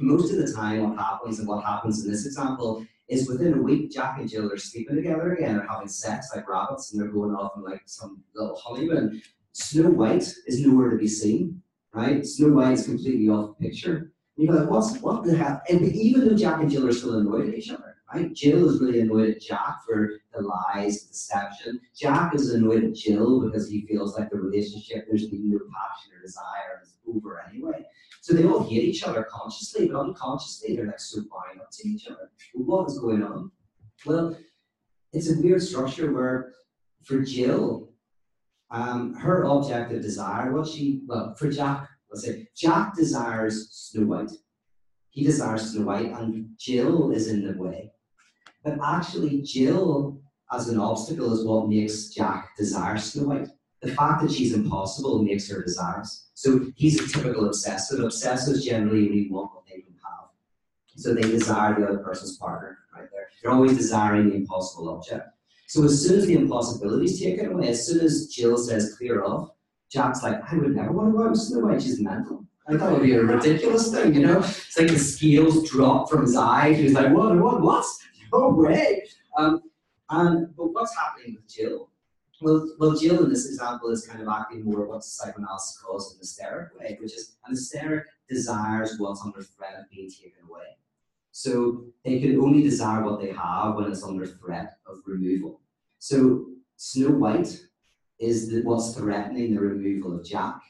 Most 0.00 0.32
of 0.32 0.38
the 0.38 0.52
time, 0.52 0.90
what 0.90 0.98
happens, 0.98 1.38
and 1.38 1.48
what 1.48 1.64
happens 1.64 2.04
in 2.04 2.10
this 2.10 2.26
example, 2.26 2.84
is 3.08 3.28
within 3.28 3.54
a 3.54 3.62
week, 3.62 3.90
Jack 3.92 4.18
and 4.18 4.28
Jill 4.28 4.52
are 4.52 4.56
sleeping 4.56 4.96
together 4.96 5.34
again, 5.34 5.56
they're 5.56 5.66
having 5.66 5.88
sex 5.88 6.30
like 6.34 6.48
rabbits, 6.48 6.92
and 6.92 7.00
they're 7.00 7.10
going 7.10 7.34
off 7.34 7.52
on 7.56 7.62
like 7.62 7.82
some 7.86 8.22
little 8.34 8.56
honeymoon. 8.56 9.22
Snow 9.52 9.90
White 9.90 10.28
is 10.46 10.60
nowhere 10.66 10.90
to 10.90 10.96
be 10.96 11.08
seen, 11.08 11.62
right? 11.92 12.26
Snow 12.26 12.48
White 12.48 12.72
is 12.72 12.84
completely 12.86 13.28
off 13.28 13.56
the 13.56 13.68
picture. 13.68 14.12
And 14.36 14.46
you're 14.46 14.54
like, 14.54 14.68
what's 14.68 14.98
what 14.98 15.24
the 15.24 15.36
hell? 15.36 15.62
And 15.68 15.82
even 15.94 16.28
though 16.28 16.36
Jack 16.36 16.60
and 16.60 16.70
Jill 16.70 16.86
are 16.86 16.92
still 16.92 17.18
annoyed 17.18 17.48
at 17.48 17.54
each 17.54 17.70
other, 17.70 17.85
Jill 18.34 18.68
is 18.68 18.80
really 18.80 19.00
annoyed 19.00 19.30
at 19.30 19.40
Jack 19.40 19.84
for 19.86 20.20
the 20.34 20.42
lies, 20.42 21.02
the 21.02 21.08
deception. 21.08 21.80
Jack 21.96 22.34
is 22.34 22.52
annoyed 22.52 22.84
at 22.84 22.94
Jill 22.94 23.40
because 23.40 23.68
he 23.68 23.86
feels 23.86 24.18
like 24.18 24.30
the 24.30 24.38
relationship, 24.38 25.06
there's 25.08 25.28
been 25.28 25.50
no 25.50 25.58
passion 25.58 26.12
or 26.16 26.22
desire, 26.22 26.80
it's 26.82 26.96
over 27.08 27.42
anyway. 27.48 27.84
So 28.20 28.34
they 28.34 28.44
all 28.44 28.68
hate 28.68 28.82
each 28.82 29.04
other 29.04 29.26
consciously, 29.30 29.88
but 29.88 30.00
unconsciously 30.00 30.74
they're 30.74 30.86
like 30.86 30.98
so 30.98 31.20
bound 31.20 31.60
up 31.60 31.70
to 31.70 31.88
each 31.88 32.08
other. 32.08 32.30
What 32.54 32.90
is 32.90 32.98
going 32.98 33.22
on? 33.22 33.52
Well, 34.04 34.36
it's 35.12 35.30
a 35.30 35.40
weird 35.40 35.62
structure 35.62 36.12
where 36.12 36.52
for 37.04 37.20
Jill, 37.20 37.92
um, 38.70 39.14
her 39.14 39.44
objective 39.44 40.02
desire, 40.02 40.52
what 40.52 40.66
she, 40.66 41.02
well, 41.06 41.34
for 41.38 41.50
Jack, 41.50 41.88
let's 42.10 42.26
say, 42.26 42.48
Jack 42.56 42.96
desires 42.96 43.68
Snow 43.70 44.06
White. 44.06 44.32
He 45.10 45.24
desires 45.24 45.70
Snow 45.70 45.84
White, 45.86 46.06
and 46.06 46.50
Jill 46.58 47.12
is 47.12 47.28
in 47.28 47.46
the 47.46 47.56
way. 47.56 47.92
But 48.66 48.80
actually, 48.84 49.42
Jill, 49.42 50.20
as 50.52 50.68
an 50.68 50.80
obstacle, 50.80 51.32
is 51.32 51.44
what 51.44 51.68
makes 51.68 52.08
Jack 52.08 52.56
desire 52.56 52.98
Snow 52.98 53.28
White. 53.28 53.48
The 53.80 53.92
fact 53.92 54.22
that 54.22 54.32
she's 54.32 54.54
impossible 54.54 55.22
makes 55.22 55.48
her 55.48 55.62
desires. 55.62 56.26
So 56.34 56.66
he's 56.74 56.98
a 56.98 57.06
typical 57.06 57.46
obsessive. 57.46 58.00
Obsessives 58.00 58.64
generally 58.64 59.06
only 59.06 59.28
want 59.30 59.54
what 59.54 59.64
they 59.66 59.82
don't 59.82 60.00
have. 60.04 60.30
So 60.96 61.14
they 61.14 61.22
desire 61.22 61.78
the 61.78 61.86
other 61.86 61.98
person's 61.98 62.36
partner, 62.38 62.78
right 62.92 63.06
there. 63.12 63.28
They're 63.40 63.52
always 63.52 63.76
desiring 63.76 64.30
the 64.30 64.34
impossible 64.34 64.88
object. 64.88 65.28
So 65.68 65.84
as 65.84 66.02
soon 66.02 66.18
as 66.18 66.26
the 66.26 66.34
impossibility 66.34 67.04
is 67.04 67.20
taken 67.20 67.52
away, 67.52 67.68
as 67.68 67.86
soon 67.86 68.00
as 68.04 68.26
Jill 68.26 68.58
says 68.58 68.96
clear 68.98 69.22
off, 69.22 69.50
Jack's 69.92 70.24
like, 70.24 70.40
I 70.52 70.56
would 70.56 70.74
never 70.74 70.90
want 70.90 71.12
to 71.12 71.16
go 71.16 71.22
out 71.22 71.30
with 71.30 71.40
Snow 71.40 71.60
White, 71.60 71.82
she's 71.82 72.00
mental. 72.00 72.44
Like 72.68 72.80
that 72.80 72.90
would 72.90 73.02
be 73.02 73.12
a 73.12 73.22
ridiculous 73.22 73.92
thing, 73.92 74.12
you 74.12 74.26
know? 74.26 74.40
It's 74.40 74.76
like 74.76 74.88
the 74.88 74.98
scales 74.98 75.70
drop 75.70 76.10
from 76.10 76.22
his 76.22 76.34
eyes. 76.34 76.78
He's 76.78 76.94
like, 76.94 77.14
what, 77.14 77.36
what, 77.38 77.60
what? 77.60 77.86
No 78.32 78.48
way. 78.50 79.06
Um, 79.36 79.62
and 80.10 80.56
but 80.56 80.72
what's 80.72 80.94
happening 80.96 81.36
with 81.36 81.52
Jill? 81.52 81.90
Well, 82.42 82.70
well, 82.78 82.96
Jill 82.96 83.24
in 83.24 83.30
this 83.30 83.46
example 83.46 83.90
is 83.90 84.06
kind 84.06 84.22
of 84.22 84.28
acting 84.28 84.64
more 84.64 84.86
what 84.86 85.04
psychoanalysis 85.04 85.78
calls 85.78 86.12
an 86.12 86.18
hysteric 86.18 86.78
way, 86.78 86.98
which 87.00 87.14
is 87.14 87.36
an 87.46 87.52
hysteric 87.54 88.06
desires 88.28 88.96
what's 88.98 89.22
under 89.24 89.42
threat 89.42 89.76
of 89.78 89.90
being 89.90 90.10
taken 90.10 90.44
away. 90.48 90.76
So 91.32 91.84
they 92.04 92.20
can 92.20 92.38
only 92.40 92.62
desire 92.62 93.04
what 93.04 93.20
they 93.20 93.32
have 93.32 93.74
when 93.74 93.90
it's 93.90 94.02
under 94.02 94.26
threat 94.26 94.78
of 94.86 94.98
removal. 95.06 95.60
So 95.98 96.46
Snow 96.76 97.10
White 97.10 97.58
is 98.18 98.50
the, 98.50 98.62
what's 98.62 98.94
threatening 98.94 99.54
the 99.54 99.60
removal 99.60 100.18
of 100.18 100.24
Jack. 100.24 100.60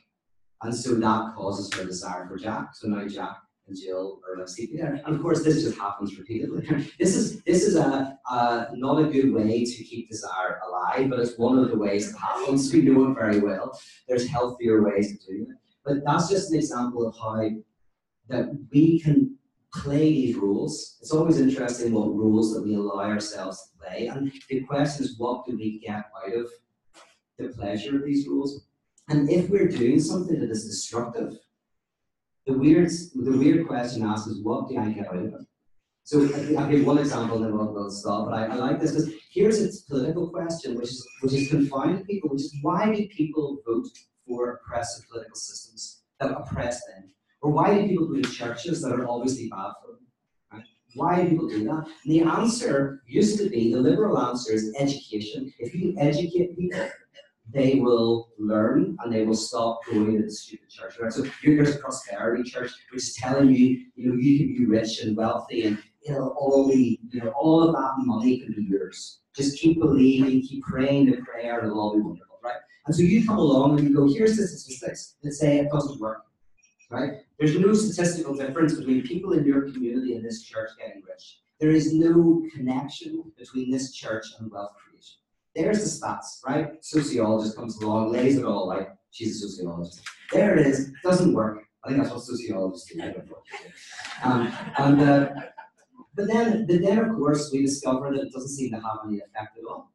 And 0.62 0.74
so 0.74 0.94
that 0.94 1.34
causes 1.36 1.72
her 1.74 1.84
desire 1.84 2.26
for 2.28 2.36
Jack. 2.36 2.74
So 2.74 2.88
now 2.88 3.06
Jack 3.06 3.36
and 3.68 3.76
Jill 3.76 4.20
are 4.28 4.38
like 4.38 4.48
sleeping 4.48 4.78
there. 4.78 5.00
And 5.04 5.16
of 5.16 5.22
course 5.22 5.42
this 5.42 5.62
just 5.62 5.78
happens 5.78 6.18
repeatedly. 6.18 6.66
this 6.98 7.16
is 7.16 7.42
this 7.42 7.64
is 7.64 7.76
a, 7.76 8.18
a 8.30 8.68
not 8.74 9.02
a 9.02 9.10
good 9.10 9.32
way 9.32 9.64
to 9.64 9.84
keep 9.84 10.08
desire 10.08 10.60
alive, 10.66 11.10
but 11.10 11.18
it's 11.18 11.38
one 11.38 11.58
of 11.58 11.70
the 11.70 11.78
ways 11.78 12.10
it 12.10 12.16
happens. 12.16 12.72
We 12.72 12.82
know 12.82 13.10
it 13.10 13.14
very 13.14 13.40
well. 13.40 13.78
There's 14.08 14.28
healthier 14.28 14.82
ways 14.82 15.12
of 15.12 15.26
doing 15.26 15.46
it. 15.50 15.56
But 15.84 16.04
that's 16.04 16.28
just 16.28 16.50
an 16.50 16.58
example 16.58 17.06
of 17.06 17.16
how 17.16 17.48
that 18.28 18.56
we 18.72 19.00
can 19.00 19.36
play 19.72 20.10
these 20.10 20.36
rules. 20.36 20.98
It's 21.00 21.12
always 21.12 21.38
interesting 21.38 21.92
what 21.92 22.14
rules 22.14 22.54
that 22.54 22.62
we 22.64 22.74
allow 22.74 23.04
ourselves 23.04 23.62
to 23.62 23.78
play. 23.78 24.06
And 24.08 24.32
the 24.48 24.62
question 24.64 25.04
is, 25.04 25.18
what 25.18 25.46
do 25.46 25.56
we 25.56 25.78
get 25.78 26.04
out 26.24 26.34
of 26.34 26.50
the 27.38 27.48
pleasure 27.48 27.96
of 27.96 28.04
these 28.04 28.26
rules? 28.26 28.66
And 29.08 29.30
if 29.30 29.48
we're 29.48 29.68
doing 29.68 30.00
something 30.00 30.40
that 30.40 30.50
is 30.50 30.64
destructive, 30.64 31.38
the 32.46 32.52
weird, 32.52 32.90
the 33.14 33.36
weird 33.36 33.66
question 33.66 34.04
asked 34.04 34.28
is, 34.28 34.42
what 34.42 34.68
do 34.68 34.78
I 34.78 34.90
get 34.90 35.08
out 35.08 35.16
of 35.16 35.24
it? 35.24 35.46
So 36.04 36.20
I'll 36.56 36.70
give 36.70 36.86
one 36.86 36.98
example, 36.98 37.40
then 37.40 37.56
we'll, 37.56 37.72
we'll 37.72 37.90
stop. 37.90 38.26
But 38.26 38.34
I, 38.34 38.46
I 38.46 38.54
like 38.54 38.80
this 38.80 38.92
because 38.92 39.12
here's 39.32 39.60
a 39.60 39.90
political 39.90 40.30
question, 40.30 40.76
which 40.76 40.90
is 40.90 41.04
which 41.20 41.32
is 41.32 41.48
confounding 41.48 42.04
people, 42.04 42.30
which 42.30 42.42
is 42.42 42.54
why 42.62 42.94
do 42.94 43.08
people 43.08 43.58
vote 43.66 43.88
for 44.24 44.52
oppressive 44.52 45.04
political 45.08 45.34
systems 45.34 46.02
that 46.20 46.30
oppress 46.30 46.84
them? 46.86 47.12
Or 47.40 47.50
why 47.50 47.74
do 47.74 47.88
people 47.88 48.06
go 48.06 48.22
to 48.22 48.30
churches 48.30 48.80
that 48.82 48.92
are 48.92 49.08
obviously 49.08 49.48
bad 49.48 49.72
for 49.82 49.94
them? 49.94 50.64
Why 50.94 51.22
do 51.24 51.30
people 51.30 51.48
do 51.48 51.64
that? 51.64 51.88
And 52.04 52.14
the 52.14 52.22
answer 52.22 53.02
used 53.06 53.38
to 53.38 53.50
be 53.50 53.72
the 53.72 53.80
liberal 53.80 54.16
answer 54.18 54.52
is 54.52 54.74
education. 54.78 55.52
If 55.58 55.74
you 55.74 55.94
educate 55.98 56.56
people, 56.56 56.88
they 57.52 57.76
will 57.76 58.32
learn 58.38 58.96
and 59.00 59.12
they 59.12 59.24
will 59.24 59.36
stop 59.36 59.80
going 59.90 60.16
to 60.16 60.22
the 60.24 60.30
stupid 60.30 60.68
church. 60.68 60.98
Right? 61.00 61.12
So 61.12 61.22
here- 61.22 61.54
here's 61.54 61.76
a 61.76 61.78
prosperity 61.78 62.42
church 62.42 62.72
which 62.90 63.02
is 63.02 63.14
telling 63.14 63.50
you, 63.50 63.86
you 63.94 64.08
know, 64.08 64.14
you 64.16 64.38
can 64.38 64.56
be 64.56 64.66
rich 64.66 65.02
and 65.02 65.16
wealthy 65.16 65.62
and 65.64 65.78
it'll 66.08 66.34
all 66.38 66.68
be, 66.68 67.00
you 67.10 67.20
know, 67.20 67.30
all 67.30 67.62
of 67.62 67.74
that 67.74 67.94
money 67.98 68.40
can 68.40 68.52
be 68.52 68.62
yours. 68.62 69.20
Just 69.34 69.58
keep 69.58 69.78
believing, 69.80 70.40
keep 70.42 70.64
praying 70.64 71.10
the 71.10 71.18
prayer, 71.18 71.58
and 71.58 71.66
it'll 71.66 71.80
all 71.80 71.94
be 71.94 72.00
wonderful, 72.00 72.38
right? 72.42 72.56
And 72.86 72.94
so 72.94 73.02
you 73.02 73.26
come 73.26 73.38
along 73.38 73.78
and 73.78 73.88
you 73.88 73.94
go, 73.94 74.06
here's 74.06 74.36
the 74.36 74.46
statistics 74.46 75.16
that 75.22 75.32
say 75.32 75.58
it 75.58 75.70
doesn't 75.70 76.00
work, 76.00 76.22
right? 76.90 77.14
There's 77.38 77.58
no 77.58 77.74
statistical 77.74 78.34
difference 78.34 78.74
between 78.74 79.02
people 79.02 79.32
in 79.32 79.44
your 79.44 79.70
community 79.70 80.14
and 80.14 80.24
this 80.24 80.42
church 80.42 80.70
getting 80.78 81.02
rich. 81.06 81.40
There 81.60 81.70
is 81.70 81.92
no 81.92 82.42
connection 82.54 83.32
between 83.36 83.70
this 83.70 83.92
church 83.92 84.26
and 84.38 84.50
wealth 84.50 84.72
creation. 84.74 85.18
There's 85.56 85.82
the 85.82 86.06
stats, 86.06 86.44
right? 86.46 86.84
Sociologist 86.84 87.56
comes 87.56 87.80
along, 87.80 88.12
lays 88.12 88.36
it 88.36 88.44
all 88.44 88.70
out. 88.70 88.88
She's 89.10 89.42
a 89.42 89.48
sociologist. 89.48 90.02
There 90.30 90.58
it 90.58 90.66
is. 90.66 90.92
Doesn't 91.02 91.32
work. 91.32 91.62
I 91.82 91.88
think 91.88 92.02
that's 92.02 92.12
what 92.12 92.22
sociologists 92.22 92.92
do. 92.92 93.00
Um, 94.22 94.52
and 94.76 95.00
uh, 95.00 95.28
but 96.14 96.26
then, 96.26 96.66
but 96.66 96.82
then 96.82 96.98
of 96.98 97.16
course 97.16 97.50
we 97.52 97.62
discover 97.62 98.12
that 98.12 98.26
it 98.26 98.32
doesn't 98.32 98.50
seem 98.50 98.70
to 98.72 98.76
have 98.76 98.98
any 99.06 99.18
effect 99.18 99.56
at 99.58 99.64
all. 99.68 99.92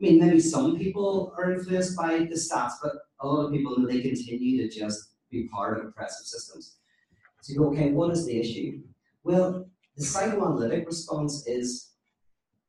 I 0.00 0.04
mean, 0.04 0.20
maybe 0.20 0.40
some 0.40 0.76
people 0.76 1.34
are 1.38 1.52
influenced 1.52 1.96
by 1.96 2.18
the 2.18 2.34
stats, 2.34 2.72
but 2.82 2.92
a 3.20 3.26
lot 3.26 3.46
of 3.46 3.52
people 3.52 3.76
they 3.86 4.00
continue 4.00 4.68
to 4.68 4.78
just 4.78 5.14
be 5.30 5.48
part 5.48 5.78
of 5.78 5.86
oppressive 5.86 6.26
systems. 6.26 6.76
So 7.40 7.52
you 7.52 7.58
go, 7.60 7.68
okay, 7.70 7.92
what 7.92 8.10
is 8.10 8.26
the 8.26 8.38
issue? 8.38 8.80
Well, 9.24 9.66
the 9.96 10.04
psychoanalytic 10.04 10.86
response 10.86 11.46
is 11.46 11.87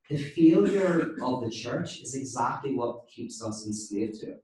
the 0.10 0.18
failure 0.18 1.16
of 1.22 1.44
the 1.44 1.52
church 1.52 2.02
is 2.02 2.16
exactly 2.16 2.74
what 2.74 3.08
keeps 3.08 3.44
us 3.44 3.66
enslaved 3.66 4.20
to 4.22 4.32
it. 4.32 4.44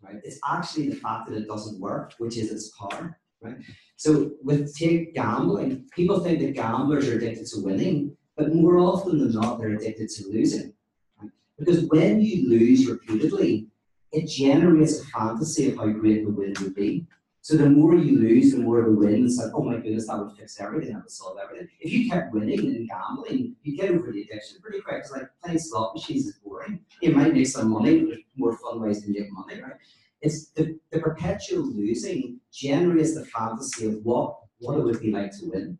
Right? 0.00 0.20
It's 0.22 0.38
actually 0.48 0.90
the 0.90 0.96
fact 0.96 1.28
that 1.28 1.36
it 1.36 1.48
doesn't 1.48 1.80
work, 1.80 2.14
which 2.18 2.36
is 2.36 2.52
its 2.52 2.70
power. 2.78 3.18
Right? 3.40 3.56
So 3.96 4.32
with 4.42 4.76
take 4.76 5.14
gambling, 5.14 5.88
people 5.94 6.20
think 6.20 6.38
that 6.40 6.54
gamblers 6.54 7.08
are 7.08 7.16
addicted 7.16 7.46
to 7.48 7.60
winning, 7.60 8.16
but 8.36 8.54
more 8.54 8.78
often 8.78 9.18
than 9.18 9.32
not, 9.32 9.58
they're 9.58 9.74
addicted 9.74 10.08
to 10.10 10.28
losing. 10.28 10.72
Right? 11.20 11.30
Because 11.58 11.84
when 11.86 12.20
you 12.20 12.48
lose 12.48 12.86
repeatedly, 12.86 13.66
it 14.12 14.26
generates 14.26 15.00
a 15.00 15.06
fantasy 15.06 15.70
of 15.70 15.76
how 15.76 15.88
great 15.88 16.24
the 16.24 16.30
win 16.30 16.54
would 16.60 16.74
be. 16.76 17.06
So 17.40 17.56
the 17.56 17.70
more 17.70 17.94
you 17.94 18.18
lose, 18.18 18.52
the 18.52 18.58
more 18.58 18.82
the 18.82 18.90
win. 18.90 19.24
It's 19.26 19.38
like, 19.38 19.52
oh 19.54 19.62
my 19.62 19.76
goodness, 19.76 20.06
that 20.08 20.18
would 20.18 20.36
fix 20.36 20.60
everything, 20.60 20.92
that 20.94 21.02
would 21.02 21.10
solve 21.10 21.38
everything. 21.42 21.68
If 21.80 21.92
you 21.92 22.10
kept 22.10 22.34
winning 22.34 22.60
and 22.60 22.88
gambling, 22.88 23.56
you 23.62 23.76
get 23.76 23.90
over 23.90 24.12
the 24.12 24.22
addiction 24.22 24.58
pretty 24.60 24.80
quick. 24.80 24.98
It's 24.98 25.10
like 25.10 25.28
playing 25.42 25.58
slot 25.58 25.94
machines 25.94 26.26
is 26.26 26.38
boring. 26.44 26.80
You 27.00 27.12
might 27.12 27.32
make 27.32 27.46
some 27.46 27.70
money, 27.70 28.00
but 28.00 28.08
there's 28.08 28.22
more 28.36 28.56
fun 28.58 28.82
ways 28.82 29.02
to 29.04 29.10
make 29.10 29.32
money, 29.32 29.62
right? 29.62 29.72
It's 30.20 30.48
the, 30.50 30.78
the 30.90 30.98
perpetual 30.98 31.64
losing 31.64 32.40
generates 32.52 33.14
the 33.14 33.24
fantasy 33.24 33.86
of 33.86 34.04
what, 34.04 34.36
what 34.58 34.76
it 34.76 34.82
would 34.82 35.00
be 35.00 35.12
like 35.12 35.30
to 35.38 35.46
win. 35.50 35.78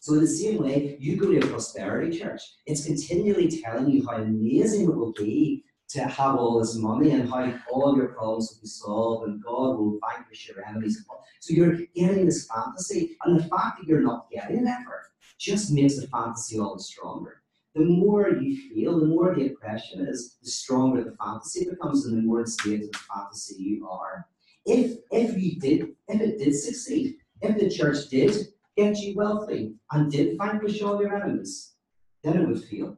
So 0.00 0.14
in 0.14 0.20
the 0.20 0.26
same 0.26 0.62
way, 0.62 0.96
you 1.00 1.16
go 1.16 1.30
to 1.30 1.38
a 1.38 1.46
prosperity 1.46 2.18
church, 2.18 2.42
it's 2.66 2.84
continually 2.84 3.48
telling 3.62 3.88
you 3.88 4.06
how 4.06 4.16
amazing 4.16 4.84
it 4.84 4.94
will 4.94 5.12
be 5.12 5.64
to 5.90 6.00
have 6.04 6.36
all 6.36 6.58
this 6.58 6.76
money 6.76 7.10
and 7.10 7.28
how 7.28 7.52
all 7.70 7.96
your 7.96 8.08
problems 8.08 8.50
will 8.50 8.62
be 8.62 8.68
solved 8.68 9.28
and 9.28 9.42
God 9.42 9.78
will 9.78 9.98
vanquish 10.08 10.48
your 10.48 10.64
enemies. 10.66 11.04
So 11.40 11.54
you're 11.54 11.78
getting 11.94 12.26
this 12.26 12.46
fantasy, 12.46 13.16
and 13.24 13.38
the 13.38 13.44
fact 13.44 13.78
that 13.78 13.86
you're 13.86 14.00
not 14.00 14.30
getting 14.30 14.66
it 14.66 14.68
ever 14.68 15.10
just 15.38 15.72
makes 15.72 15.96
the 16.00 16.06
fantasy 16.08 16.58
all 16.58 16.76
the 16.76 16.82
stronger. 16.82 17.42
The 17.74 17.84
more 17.84 18.28
you 18.28 18.56
feel, 18.70 19.00
the 19.00 19.06
more 19.06 19.34
the 19.34 19.48
oppression 19.48 20.06
is, 20.06 20.36
the 20.42 20.50
stronger 20.50 21.04
the 21.04 21.16
fantasy 21.16 21.68
becomes, 21.68 22.06
and 22.06 22.16
the 22.16 22.22
more 22.22 22.40
enslaved 22.40 22.82
to 22.82 22.86
the 22.88 22.98
fantasy 23.14 23.62
you 23.62 23.88
are. 23.88 24.26
If 24.64 24.98
if 25.10 25.36
you 25.36 25.60
did, 25.60 25.88
if 26.08 26.20
it 26.20 26.38
did 26.38 26.54
succeed, 26.54 27.16
if 27.42 27.58
the 27.58 27.68
church 27.68 28.08
did 28.08 28.32
get 28.76 28.96
you 28.98 29.14
wealthy 29.16 29.74
and 29.92 30.10
did 30.10 30.38
vanquish 30.38 30.80
all 30.82 31.00
your 31.00 31.14
enemies, 31.14 31.74
then 32.22 32.38
it 32.38 32.48
would 32.48 32.62
feel. 32.64 32.96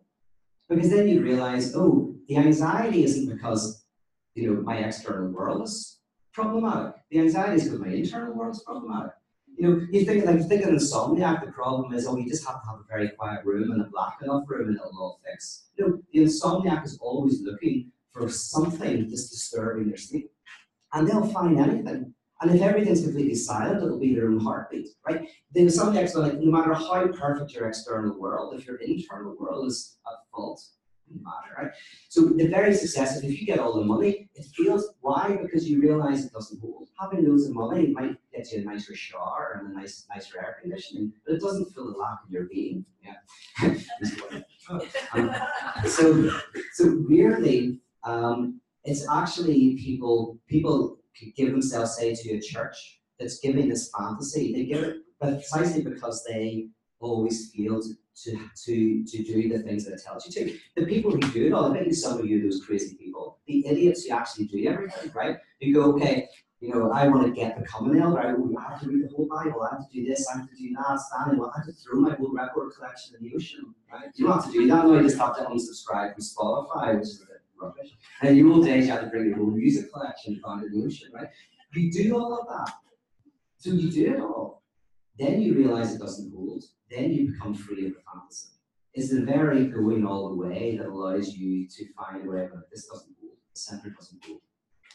Because 0.68 0.90
then 0.90 1.08
you 1.08 1.22
realize, 1.22 1.74
oh, 1.74 2.15
the 2.28 2.36
anxiety 2.36 3.04
isn't 3.04 3.28
because 3.34 3.84
you 4.34 4.52
know 4.52 4.60
my 4.62 4.78
external 4.78 5.30
world 5.30 5.62
is 5.62 6.00
problematic. 6.32 6.94
The 7.10 7.20
anxiety 7.20 7.56
is 7.56 7.64
because 7.64 7.80
my 7.80 7.92
internal 7.92 8.34
world 8.34 8.54
is 8.54 8.62
problematic. 8.62 9.12
You 9.56 9.68
know, 9.68 9.80
if 9.82 9.92
you 9.92 10.04
think 10.04 10.26
like 10.26 10.46
think 10.46 10.64
of 10.64 10.70
insomniac, 10.70 11.44
the 11.44 11.52
problem 11.52 11.94
is, 11.94 12.06
oh, 12.06 12.16
you 12.18 12.28
just 12.28 12.46
have 12.46 12.60
to 12.62 12.68
have 12.68 12.80
a 12.80 12.84
very 12.88 13.08
quiet 13.10 13.44
room 13.44 13.70
and 13.70 13.80
a 13.80 13.84
black 13.84 14.18
enough 14.22 14.44
room 14.46 14.68
and 14.68 14.76
it'll 14.76 14.98
all 14.98 15.20
fix. 15.24 15.68
You 15.76 15.86
know, 15.86 16.02
the 16.12 16.20
insomniac 16.20 16.84
is 16.84 16.98
always 17.00 17.40
looking 17.40 17.90
for 18.12 18.28
something 18.28 19.08
that's 19.08 19.30
disturbing 19.30 19.88
their 19.88 19.96
sleep. 19.96 20.30
And 20.92 21.08
they'll 21.08 21.26
find 21.26 21.58
anything. 21.58 22.14
And 22.42 22.54
if 22.54 22.60
everything's 22.60 23.02
completely 23.02 23.34
silent, 23.34 23.82
it'll 23.82 23.98
be 23.98 24.14
their 24.14 24.28
own 24.28 24.40
heartbeat, 24.40 24.88
right? 25.08 25.26
The 25.52 25.60
insomniac's 25.60 26.14
like, 26.14 26.34
no 26.34 26.50
matter 26.50 26.74
how 26.74 27.06
perfect 27.08 27.52
your 27.54 27.66
external 27.68 28.18
world, 28.20 28.54
if 28.54 28.66
your 28.66 28.76
internal 28.76 29.34
world 29.38 29.68
is 29.68 29.96
at 30.06 30.18
fault, 30.30 30.62
matter, 31.22 31.54
right? 31.56 31.72
So 32.08 32.22
the 32.22 32.48
very 32.48 32.74
successful, 32.74 33.28
if 33.28 33.40
you 33.40 33.46
get 33.46 33.58
all 33.58 33.74
the 33.74 33.84
money, 33.84 34.28
it 34.34 34.46
feels 34.54 34.88
why? 35.00 35.38
Because 35.40 35.68
you 35.68 35.80
realize 35.80 36.24
it 36.24 36.32
doesn't 36.32 36.60
hold. 36.60 36.88
Having 37.00 37.28
loads 37.28 37.46
of 37.46 37.54
money 37.54 37.88
might 37.88 38.16
get 38.34 38.50
you 38.52 38.60
a 38.60 38.64
nicer 38.64 38.94
shower 38.94 39.58
and 39.58 39.72
a 39.72 39.78
nice 39.78 40.06
nicer 40.12 40.38
air 40.38 40.58
conditioning, 40.60 41.12
but 41.24 41.34
it 41.34 41.40
doesn't 41.40 41.72
fill 41.72 41.92
the 41.92 41.98
lack 41.98 42.18
of 42.24 42.30
your 42.30 42.44
being. 42.44 42.84
Yeah. 43.02 43.74
Um, 45.12 45.32
so 45.86 46.28
so 46.72 47.04
weirdly, 47.08 47.78
um, 48.02 48.60
it's 48.82 49.06
actually 49.08 49.76
people 49.76 50.40
people 50.48 50.98
give 51.36 51.52
themselves 51.52 51.96
say 51.96 52.16
to 52.16 52.32
a 52.32 52.40
church 52.40 53.00
that's 53.18 53.38
giving 53.38 53.68
this 53.68 53.92
fantasy. 53.96 54.52
They 54.52 54.64
give 54.64 54.82
it 54.82 54.96
precisely 55.20 55.82
because 55.82 56.24
they 56.24 56.68
always 57.00 57.50
feel 57.52 57.80
to 58.24 58.38
to, 58.64 59.04
to, 59.04 59.22
do 59.24 59.48
the 59.48 59.62
things 59.62 59.84
that 59.84 59.94
it 59.94 60.02
tells 60.02 60.26
you 60.26 60.32
to. 60.32 60.58
The 60.76 60.86
people 60.86 61.10
who 61.10 61.20
do 61.20 61.46
it 61.46 61.52
all, 61.52 61.76
I 61.76 61.80
you 61.80 61.92
some 61.92 62.18
of 62.18 62.26
you 62.26 62.42
those 62.42 62.64
crazy 62.64 62.96
people, 62.96 63.38
the 63.46 63.66
idiots 63.66 64.04
who 64.04 64.14
actually 64.14 64.46
do 64.46 64.66
everything, 64.66 65.10
right? 65.14 65.36
You 65.60 65.74
go, 65.74 65.92
okay, 65.94 66.28
you 66.60 66.70
know, 66.70 66.90
I 66.90 67.06
want 67.08 67.26
to 67.26 67.32
get 67.32 67.56
the 67.56 67.64
ale, 67.98 68.12
right? 68.12 68.34
Oh, 68.36 68.56
I 68.58 68.70
have 68.70 68.80
to 68.80 68.88
read 68.88 69.04
the 69.04 69.14
whole 69.14 69.26
Bible, 69.26 69.62
I 69.62 69.74
have 69.74 69.88
to 69.88 69.92
do 69.92 70.06
this, 70.06 70.26
I 70.28 70.38
have 70.38 70.48
to 70.48 70.56
do 70.56 70.74
that, 70.74 71.00
well, 71.36 71.52
I 71.54 71.58
have 71.58 71.66
to 71.66 71.72
throw 71.72 72.00
my 72.00 72.14
whole 72.14 72.32
record 72.32 72.72
collection 72.74 73.16
in 73.16 73.28
the 73.28 73.34
ocean, 73.34 73.74
right? 73.92 74.08
You 74.14 74.26
don't 74.26 74.42
have 74.42 74.46
to 74.46 74.52
do 74.52 74.66
that, 74.68 74.84
no, 74.86 74.94
you 74.94 75.02
just 75.02 75.18
have 75.18 75.36
to 75.36 75.42
unsubscribe 75.44 76.14
from 76.14 76.22
Spotify, 76.22 76.98
which 76.98 77.08
is 77.08 77.22
a 77.22 77.26
bit 77.26 77.42
rubbish. 77.60 77.90
And 78.22 78.30
in 78.30 78.36
your 78.36 78.54
old 78.54 78.64
days, 78.64 78.86
you 78.86 78.92
had 78.92 79.02
to 79.02 79.08
bring 79.08 79.26
your 79.26 79.36
whole 79.36 79.50
music 79.50 79.92
collection 79.92 80.40
down 80.44 80.62
to 80.62 80.68
the 80.68 80.84
ocean, 80.84 81.10
right? 81.12 81.28
You 81.74 81.92
do 81.92 82.16
all 82.16 82.40
of 82.40 82.48
that. 82.48 82.72
So 83.58 83.70
you 83.70 83.90
do 83.90 84.14
it 84.14 84.20
all. 84.20 84.62
Then 85.18 85.40
you 85.42 85.54
realize 85.54 85.94
it 85.94 85.98
doesn't 86.00 86.32
hold 86.34 86.62
then 86.90 87.12
you 87.12 87.32
become 87.32 87.52
free 87.54 87.86
of 87.86 87.94
the 87.94 88.00
fantasy. 88.12 88.48
It's 88.94 89.10
the 89.10 89.22
very 89.22 89.66
going 89.66 90.06
all 90.06 90.28
the 90.30 90.36
way 90.36 90.76
that 90.76 90.86
allows 90.86 91.34
you 91.34 91.68
to 91.68 91.84
find 91.94 92.26
wherever 92.26 92.66
this 92.70 92.86
doesn't 92.86 93.14
hold, 93.20 93.32
the 93.52 93.58
center 93.58 93.90
doesn't 93.90 94.24
hold. 94.24 94.40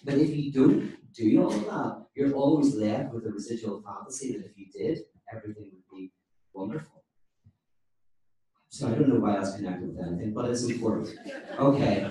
But 0.03 0.15
if 0.15 0.30
you 0.36 0.51
don't 0.51 0.95
do 1.13 1.43
all 1.43 1.53
of 1.53 1.65
that, 1.65 2.05
you're 2.15 2.34
always 2.34 2.74
left 2.76 3.13
with 3.13 3.26
a 3.26 3.30
residual 3.32 3.84
fantasy 3.84 4.32
that 4.38 4.45
if 4.45 4.57
you 4.57 4.67
did, 4.72 4.99
everything 5.32 5.69
would 5.74 5.97
be 5.97 6.11
wonderful. 6.53 7.03
So 8.69 8.88
I 8.88 8.91
don't 8.91 9.09
know 9.09 9.19
why 9.19 9.34
that's 9.34 9.55
connected 9.57 9.89
with 9.95 10.07
anything, 10.07 10.34
but 10.34 10.49
it's 10.49 10.63
important. 10.63 11.09
Okay, 11.59 12.09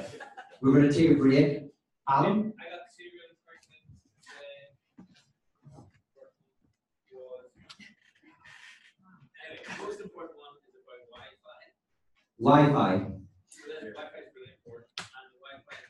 we're 0.61 0.73
going 0.75 0.89
to 0.89 0.93
take 0.95 1.11
a 1.11 1.15
break. 1.15 1.63
Alan? 2.09 2.53
I 2.61 2.65
got 2.69 2.85
two 2.95 3.09
real 3.17 3.33
questions. 3.43 3.83
Uh, 4.29 5.81
was- 5.81 5.89
Anyway, 9.51 9.65
the 9.67 9.83
most 9.83 10.01
important 10.01 10.37
one 10.39 10.55
is 10.63 10.77
about 10.79 11.01
Wi-Fi. 11.11 11.61
Wi-Fi. 12.41 13.20